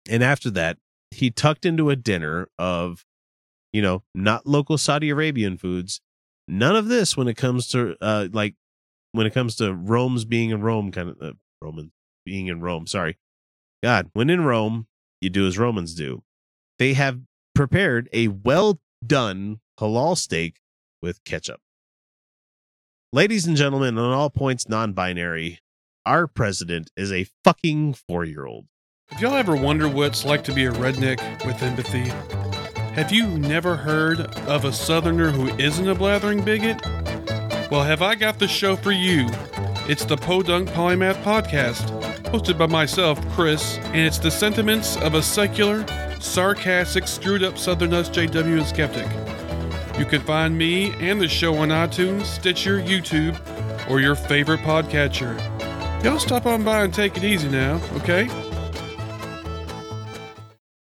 and 0.08 0.22
after 0.22 0.50
that, 0.50 0.78
he 1.10 1.30
tucked 1.30 1.64
into 1.64 1.90
a 1.90 1.96
dinner 1.96 2.48
of, 2.58 3.04
you 3.72 3.82
know, 3.82 4.02
not 4.14 4.46
local 4.46 4.78
Saudi 4.78 5.10
Arabian 5.10 5.56
foods. 5.56 6.00
None 6.48 6.76
of 6.76 6.88
this 6.88 7.16
when 7.16 7.28
it 7.28 7.36
comes 7.36 7.68
to 7.68 7.96
uh 8.00 8.28
like 8.32 8.54
when 9.12 9.26
it 9.26 9.34
comes 9.34 9.56
to 9.56 9.74
Rome's 9.74 10.24
being 10.24 10.50
in 10.50 10.62
Rome, 10.62 10.90
kind 10.90 11.10
of 11.10 11.16
uh, 11.20 11.32
Roman 11.60 11.92
being 12.24 12.46
in 12.46 12.60
Rome. 12.60 12.86
Sorry, 12.86 13.18
God, 13.82 14.10
when 14.14 14.30
in 14.30 14.44
Rome, 14.44 14.86
you 15.20 15.30
do 15.30 15.46
as 15.46 15.58
Romans 15.58 15.94
do. 15.94 16.22
They 16.78 16.94
have 16.94 17.20
prepared 17.54 18.08
a 18.12 18.28
well 18.28 18.80
done 19.06 19.60
halal 19.78 20.16
steak 20.16 20.60
with 21.02 21.22
ketchup. 21.24 21.60
Ladies 23.12 23.46
and 23.46 23.56
gentlemen, 23.56 23.98
on 23.98 24.12
all 24.12 24.30
points 24.30 24.68
non 24.68 24.92
binary, 24.92 25.60
our 26.06 26.26
president 26.26 26.90
is 26.96 27.12
a 27.12 27.26
fucking 27.44 27.94
four 27.94 28.24
year 28.24 28.46
old. 28.46 28.66
Have 29.08 29.20
y'all 29.20 29.34
ever 29.34 29.56
wondered 29.56 29.94
what 29.94 30.08
it's 30.08 30.24
like 30.24 30.44
to 30.44 30.52
be 30.52 30.66
a 30.66 30.72
redneck 30.72 31.44
with 31.46 31.62
empathy? 31.62 32.12
Have 32.94 33.12
you 33.12 33.26
never 33.26 33.76
heard 33.76 34.20
of 34.48 34.64
a 34.64 34.72
southerner 34.72 35.30
who 35.30 35.46
isn't 35.56 35.88
a 35.88 35.94
blathering 35.94 36.44
bigot? 36.44 36.80
Well, 37.70 37.84
have 37.84 38.02
I 38.02 38.14
got 38.14 38.38
the 38.38 38.48
show 38.48 38.74
for 38.76 38.90
you? 38.90 39.28
It's 39.88 40.04
the 40.04 40.16
Podunk 40.16 40.68
Polymath 40.70 41.22
Podcast, 41.22 41.90
hosted 42.24 42.58
by 42.58 42.66
myself, 42.66 43.20
Chris, 43.34 43.78
and 43.78 43.98
it's 43.98 44.18
the 44.18 44.30
sentiments 44.30 44.96
of 44.96 45.14
a 45.14 45.22
secular, 45.22 45.86
sarcastic, 46.18 47.06
screwed 47.06 47.42
up 47.42 47.56
Southern 47.56 47.90
SJW 47.90 48.58
and 48.58 48.66
skeptic. 48.66 49.06
You 49.98 50.04
can 50.04 50.20
find 50.22 50.56
me 50.56 50.92
and 51.00 51.20
the 51.20 51.28
show 51.28 51.56
on 51.56 51.68
iTunes, 51.68 52.24
Stitcher, 52.24 52.80
YouTube, 52.80 53.38
or 53.88 54.00
your 54.00 54.14
favorite 54.14 54.60
podcatcher. 54.60 55.36
Y'all 56.02 56.18
stop 56.18 56.46
on 56.46 56.64
by 56.64 56.84
and 56.84 56.92
take 56.92 57.16
it 57.16 57.24
easy 57.24 57.48
now, 57.48 57.80
okay? 57.94 58.47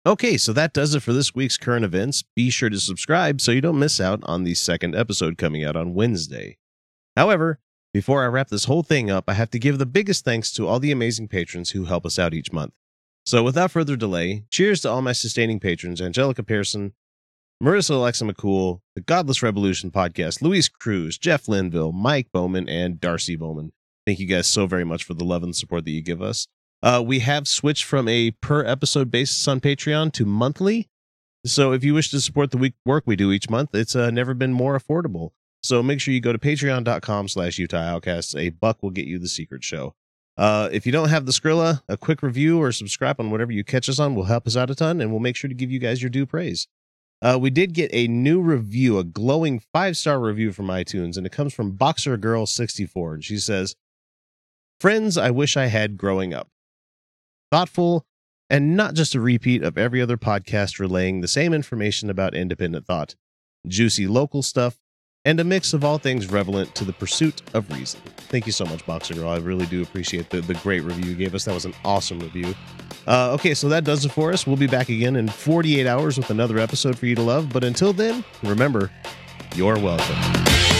Okay, 0.04 0.36
so 0.36 0.52
that 0.52 0.72
does 0.72 0.96
it 0.96 1.00
for 1.00 1.12
this 1.12 1.32
week's 1.32 1.56
current 1.56 1.84
events. 1.84 2.24
Be 2.34 2.50
sure 2.50 2.68
to 2.68 2.80
subscribe 2.80 3.40
so 3.40 3.52
you 3.52 3.60
don't 3.60 3.78
miss 3.78 4.00
out 4.00 4.18
on 4.24 4.42
the 4.42 4.54
second 4.54 4.96
episode 4.96 5.38
coming 5.38 5.64
out 5.64 5.76
on 5.76 5.94
Wednesday. 5.94 6.58
However, 7.16 7.60
before 7.94 8.24
I 8.24 8.26
wrap 8.26 8.48
this 8.48 8.64
whole 8.64 8.82
thing 8.82 9.12
up, 9.12 9.24
I 9.28 9.34
have 9.34 9.50
to 9.50 9.60
give 9.60 9.78
the 9.78 9.86
biggest 9.86 10.24
thanks 10.24 10.50
to 10.54 10.66
all 10.66 10.80
the 10.80 10.90
amazing 10.90 11.28
patrons 11.28 11.70
who 11.70 11.84
help 11.84 12.04
us 12.04 12.18
out 12.18 12.34
each 12.34 12.52
month. 12.52 12.72
So 13.24 13.44
without 13.44 13.70
further 13.70 13.94
delay, 13.94 14.42
cheers 14.50 14.80
to 14.80 14.90
all 14.90 15.02
my 15.02 15.12
sustaining 15.12 15.60
patrons 15.60 16.00
Angelica 16.00 16.42
Pearson, 16.42 16.94
Marissa 17.62 17.90
Alexa 17.90 18.24
McCool, 18.24 18.80
the 18.96 19.02
Godless 19.02 19.40
Revolution 19.40 19.92
podcast, 19.92 20.42
Luis 20.42 20.68
Cruz, 20.68 21.16
Jeff 21.16 21.46
Linville, 21.46 21.92
Mike 21.92 22.26
Bowman, 22.32 22.68
and 22.68 23.00
Darcy 23.00 23.36
Bowman. 23.36 23.70
Thank 24.04 24.18
you 24.18 24.26
guys 24.26 24.48
so 24.48 24.66
very 24.66 24.82
much 24.82 25.04
for 25.04 25.14
the 25.14 25.22
love 25.22 25.44
and 25.44 25.54
support 25.54 25.84
that 25.84 25.92
you 25.92 26.02
give 26.02 26.20
us. 26.20 26.48
Uh, 26.82 27.02
we 27.04 27.20
have 27.20 27.46
switched 27.46 27.84
from 27.84 28.08
a 28.08 28.32
per 28.32 28.64
episode 28.64 29.10
basis 29.10 29.46
on 29.46 29.60
Patreon 29.60 30.12
to 30.12 30.24
monthly. 30.24 30.88
So 31.44 31.72
if 31.72 31.84
you 31.84 31.94
wish 31.94 32.10
to 32.10 32.20
support 32.20 32.50
the 32.50 32.58
week 32.58 32.74
work 32.84 33.04
we 33.06 33.16
do 33.16 33.32
each 33.32 33.48
month, 33.48 33.74
it's 33.74 33.94
uh, 33.94 34.10
never 34.10 34.34
been 34.34 34.52
more 34.52 34.78
affordable. 34.78 35.30
So 35.62 35.82
make 35.82 36.00
sure 36.00 36.12
you 36.12 36.20
go 36.20 36.32
to 36.32 36.38
patreon.com 36.38 37.28
slash 37.28 37.58
Utah 37.58 37.78
Outcasts. 37.78 38.34
A 38.34 38.50
buck 38.50 38.82
will 38.82 38.90
get 38.90 39.06
you 39.06 39.18
the 39.18 39.28
secret 39.28 39.62
show. 39.62 39.94
Uh, 40.36 40.68
if 40.72 40.86
you 40.86 40.92
don't 40.92 41.10
have 41.10 41.26
the 41.26 41.32
Skrilla, 41.32 41.82
a 41.88 41.96
quick 41.96 42.22
review 42.22 42.60
or 42.60 42.72
subscribe 42.72 43.20
on 43.20 43.30
whatever 43.30 43.52
you 43.52 43.62
catch 43.62 43.88
us 43.88 43.98
on 43.98 44.14
will 44.14 44.24
help 44.24 44.46
us 44.46 44.56
out 44.56 44.70
a 44.70 44.74
ton, 44.74 45.00
and 45.00 45.10
we'll 45.10 45.20
make 45.20 45.36
sure 45.36 45.48
to 45.48 45.54
give 45.54 45.70
you 45.70 45.78
guys 45.78 46.02
your 46.02 46.10
due 46.10 46.26
praise. 46.26 46.66
Uh, 47.20 47.38
we 47.40 47.50
did 47.50 47.74
get 47.74 47.90
a 47.92 48.08
new 48.08 48.40
review, 48.40 48.98
a 48.98 49.04
glowing 49.04 49.60
five 49.72 49.96
star 49.96 50.18
review 50.18 50.52
from 50.52 50.66
iTunes, 50.66 51.16
and 51.16 51.26
it 51.26 51.32
comes 51.32 51.54
from 51.54 51.72
Boxer 51.72 52.16
Girl 52.16 52.46
64. 52.46 53.14
And 53.14 53.24
she 53.24 53.38
says, 53.38 53.76
Friends 54.80 55.16
I 55.16 55.30
wish 55.30 55.56
I 55.56 55.66
had 55.66 55.96
growing 55.96 56.34
up. 56.34 56.48
Thoughtful 57.52 58.06
and 58.48 58.78
not 58.78 58.94
just 58.94 59.14
a 59.14 59.20
repeat 59.20 59.62
of 59.62 59.76
every 59.76 60.00
other 60.00 60.16
podcast 60.16 60.78
relaying 60.78 61.20
the 61.20 61.28
same 61.28 61.52
information 61.52 62.08
about 62.08 62.34
independent 62.34 62.86
thought. 62.86 63.14
Juicy 63.66 64.06
local 64.06 64.40
stuff, 64.42 64.78
and 65.26 65.38
a 65.38 65.44
mix 65.44 65.74
of 65.74 65.84
all 65.84 65.98
things 65.98 66.30
relevant 66.30 66.74
to 66.76 66.86
the 66.86 66.94
pursuit 66.94 67.42
of 67.52 67.70
reason. 67.70 68.00
Thank 68.16 68.46
you 68.46 68.52
so 68.52 68.64
much, 68.64 68.86
Boxer 68.86 69.12
Girl. 69.12 69.28
I 69.28 69.36
really 69.36 69.66
do 69.66 69.82
appreciate 69.82 70.30
the, 70.30 70.40
the 70.40 70.54
great 70.54 70.80
review 70.80 71.10
you 71.10 71.14
gave 71.14 71.34
us. 71.34 71.44
That 71.44 71.52
was 71.52 71.66
an 71.66 71.74
awesome 71.84 72.20
review. 72.20 72.54
Uh, 73.06 73.32
okay, 73.32 73.52
so 73.52 73.68
that 73.68 73.84
does 73.84 74.06
it 74.06 74.12
for 74.12 74.32
us. 74.32 74.46
We'll 74.46 74.56
be 74.56 74.66
back 74.66 74.88
again 74.88 75.14
in 75.16 75.28
48 75.28 75.86
hours 75.86 76.16
with 76.16 76.30
another 76.30 76.58
episode 76.58 76.98
for 76.98 77.04
you 77.04 77.14
to 77.16 77.22
love. 77.22 77.52
But 77.52 77.64
until 77.64 77.92
then, 77.92 78.24
remember, 78.42 78.90
you're 79.54 79.78
welcome. 79.78 80.71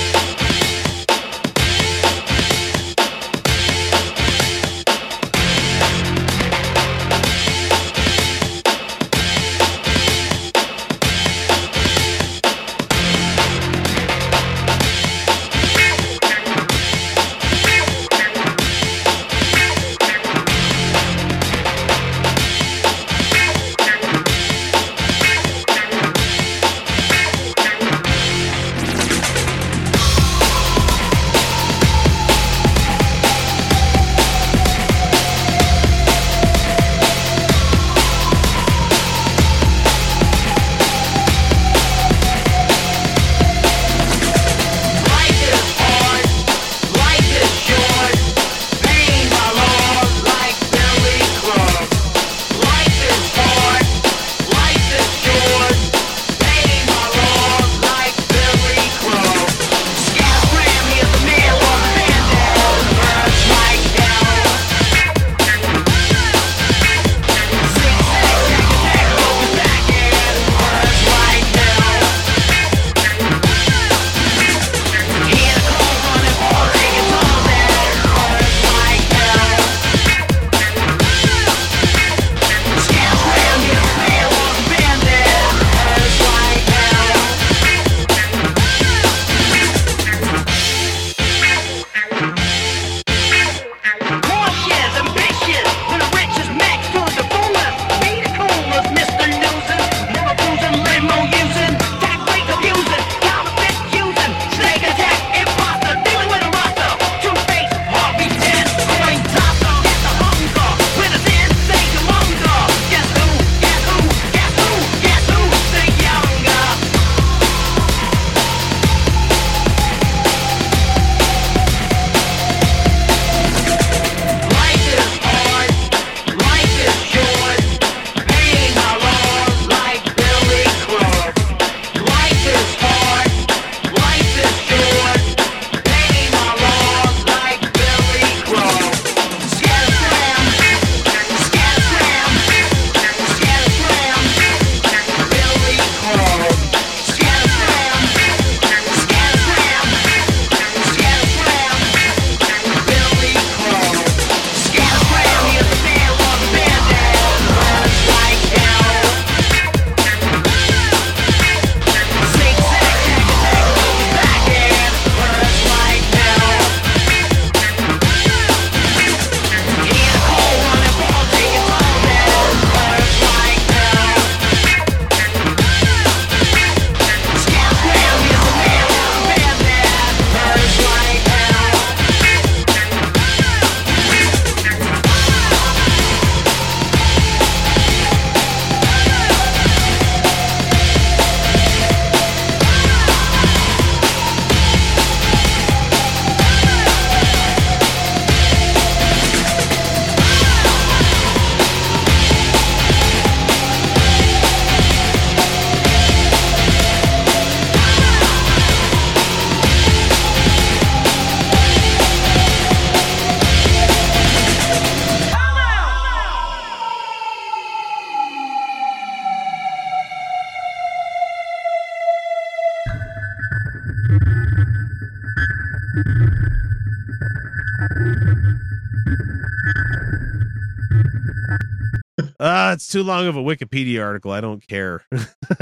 Too 232.92 233.02
long 233.02 233.26
of 233.26 233.36
a 233.36 233.42
Wikipedia 233.42 234.04
article. 234.04 234.30
I 234.32 234.40
don't 234.40 234.66
care. 234.66 235.02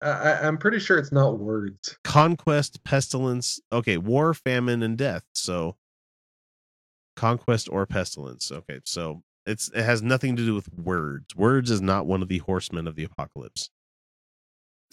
I, 0.00 0.38
I'm 0.42 0.58
pretty 0.58 0.78
sure 0.78 0.98
it's 0.98 1.10
not 1.10 1.38
words. 1.38 1.98
Conquest, 2.04 2.84
pestilence. 2.84 3.60
Okay, 3.72 3.96
war, 3.96 4.34
famine, 4.34 4.82
and 4.82 4.96
death. 4.96 5.24
So 5.34 5.76
conquest 7.16 7.68
or 7.70 7.86
pestilence. 7.86 8.52
Okay, 8.52 8.80
so 8.84 9.22
it's 9.46 9.70
it 9.74 9.82
has 9.82 10.02
nothing 10.02 10.36
to 10.36 10.44
do 10.44 10.54
with 10.54 10.72
words. 10.74 11.34
Words 11.34 11.70
is 11.70 11.80
not 11.80 12.06
one 12.06 12.22
of 12.22 12.28
the 12.28 12.38
horsemen 12.38 12.86
of 12.86 12.94
the 12.94 13.04
apocalypse. 13.04 13.70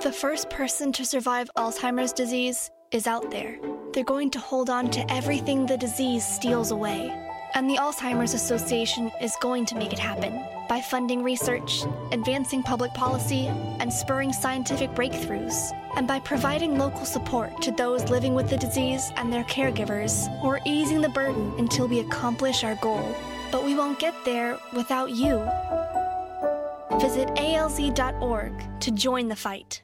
The 0.00 0.10
first 0.10 0.50
person 0.50 0.90
to 0.94 1.04
survive 1.04 1.48
Alzheimer's 1.56 2.12
disease 2.12 2.72
is 2.90 3.06
out 3.06 3.30
there. 3.30 3.56
They're 3.92 4.02
going 4.02 4.30
to 4.30 4.40
hold 4.40 4.68
on 4.68 4.90
to 4.90 5.12
everything 5.12 5.64
the 5.64 5.76
disease 5.76 6.26
steals 6.26 6.72
away. 6.72 7.16
And 7.54 7.70
the 7.70 7.76
Alzheimer's 7.76 8.34
Association 8.34 9.12
is 9.20 9.36
going 9.40 9.64
to 9.66 9.76
make 9.76 9.92
it 9.92 10.00
happen 10.00 10.44
by 10.68 10.80
funding 10.80 11.22
research, 11.22 11.84
advancing 12.10 12.64
public 12.64 12.92
policy, 12.94 13.46
and 13.78 13.92
spurring 13.92 14.32
scientific 14.32 14.90
breakthroughs, 14.90 15.70
and 15.94 16.08
by 16.08 16.18
providing 16.18 16.78
local 16.78 17.04
support 17.04 17.62
to 17.62 17.70
those 17.70 18.10
living 18.10 18.34
with 18.34 18.50
the 18.50 18.56
disease 18.56 19.12
and 19.16 19.32
their 19.32 19.44
caregivers. 19.44 20.26
We're 20.42 20.60
easing 20.66 21.00
the 21.00 21.10
burden 21.10 21.54
until 21.58 21.86
we 21.86 22.00
accomplish 22.00 22.64
our 22.64 22.74
goal. 22.76 23.14
But 23.52 23.64
we 23.64 23.76
won't 23.76 24.00
get 24.00 24.14
there 24.24 24.58
without 24.72 25.10
you. 25.10 25.46
Visit 27.00 27.28
alz.org 27.28 28.80
to 28.80 28.90
join 28.90 29.28
the 29.28 29.36
fight. 29.36 29.82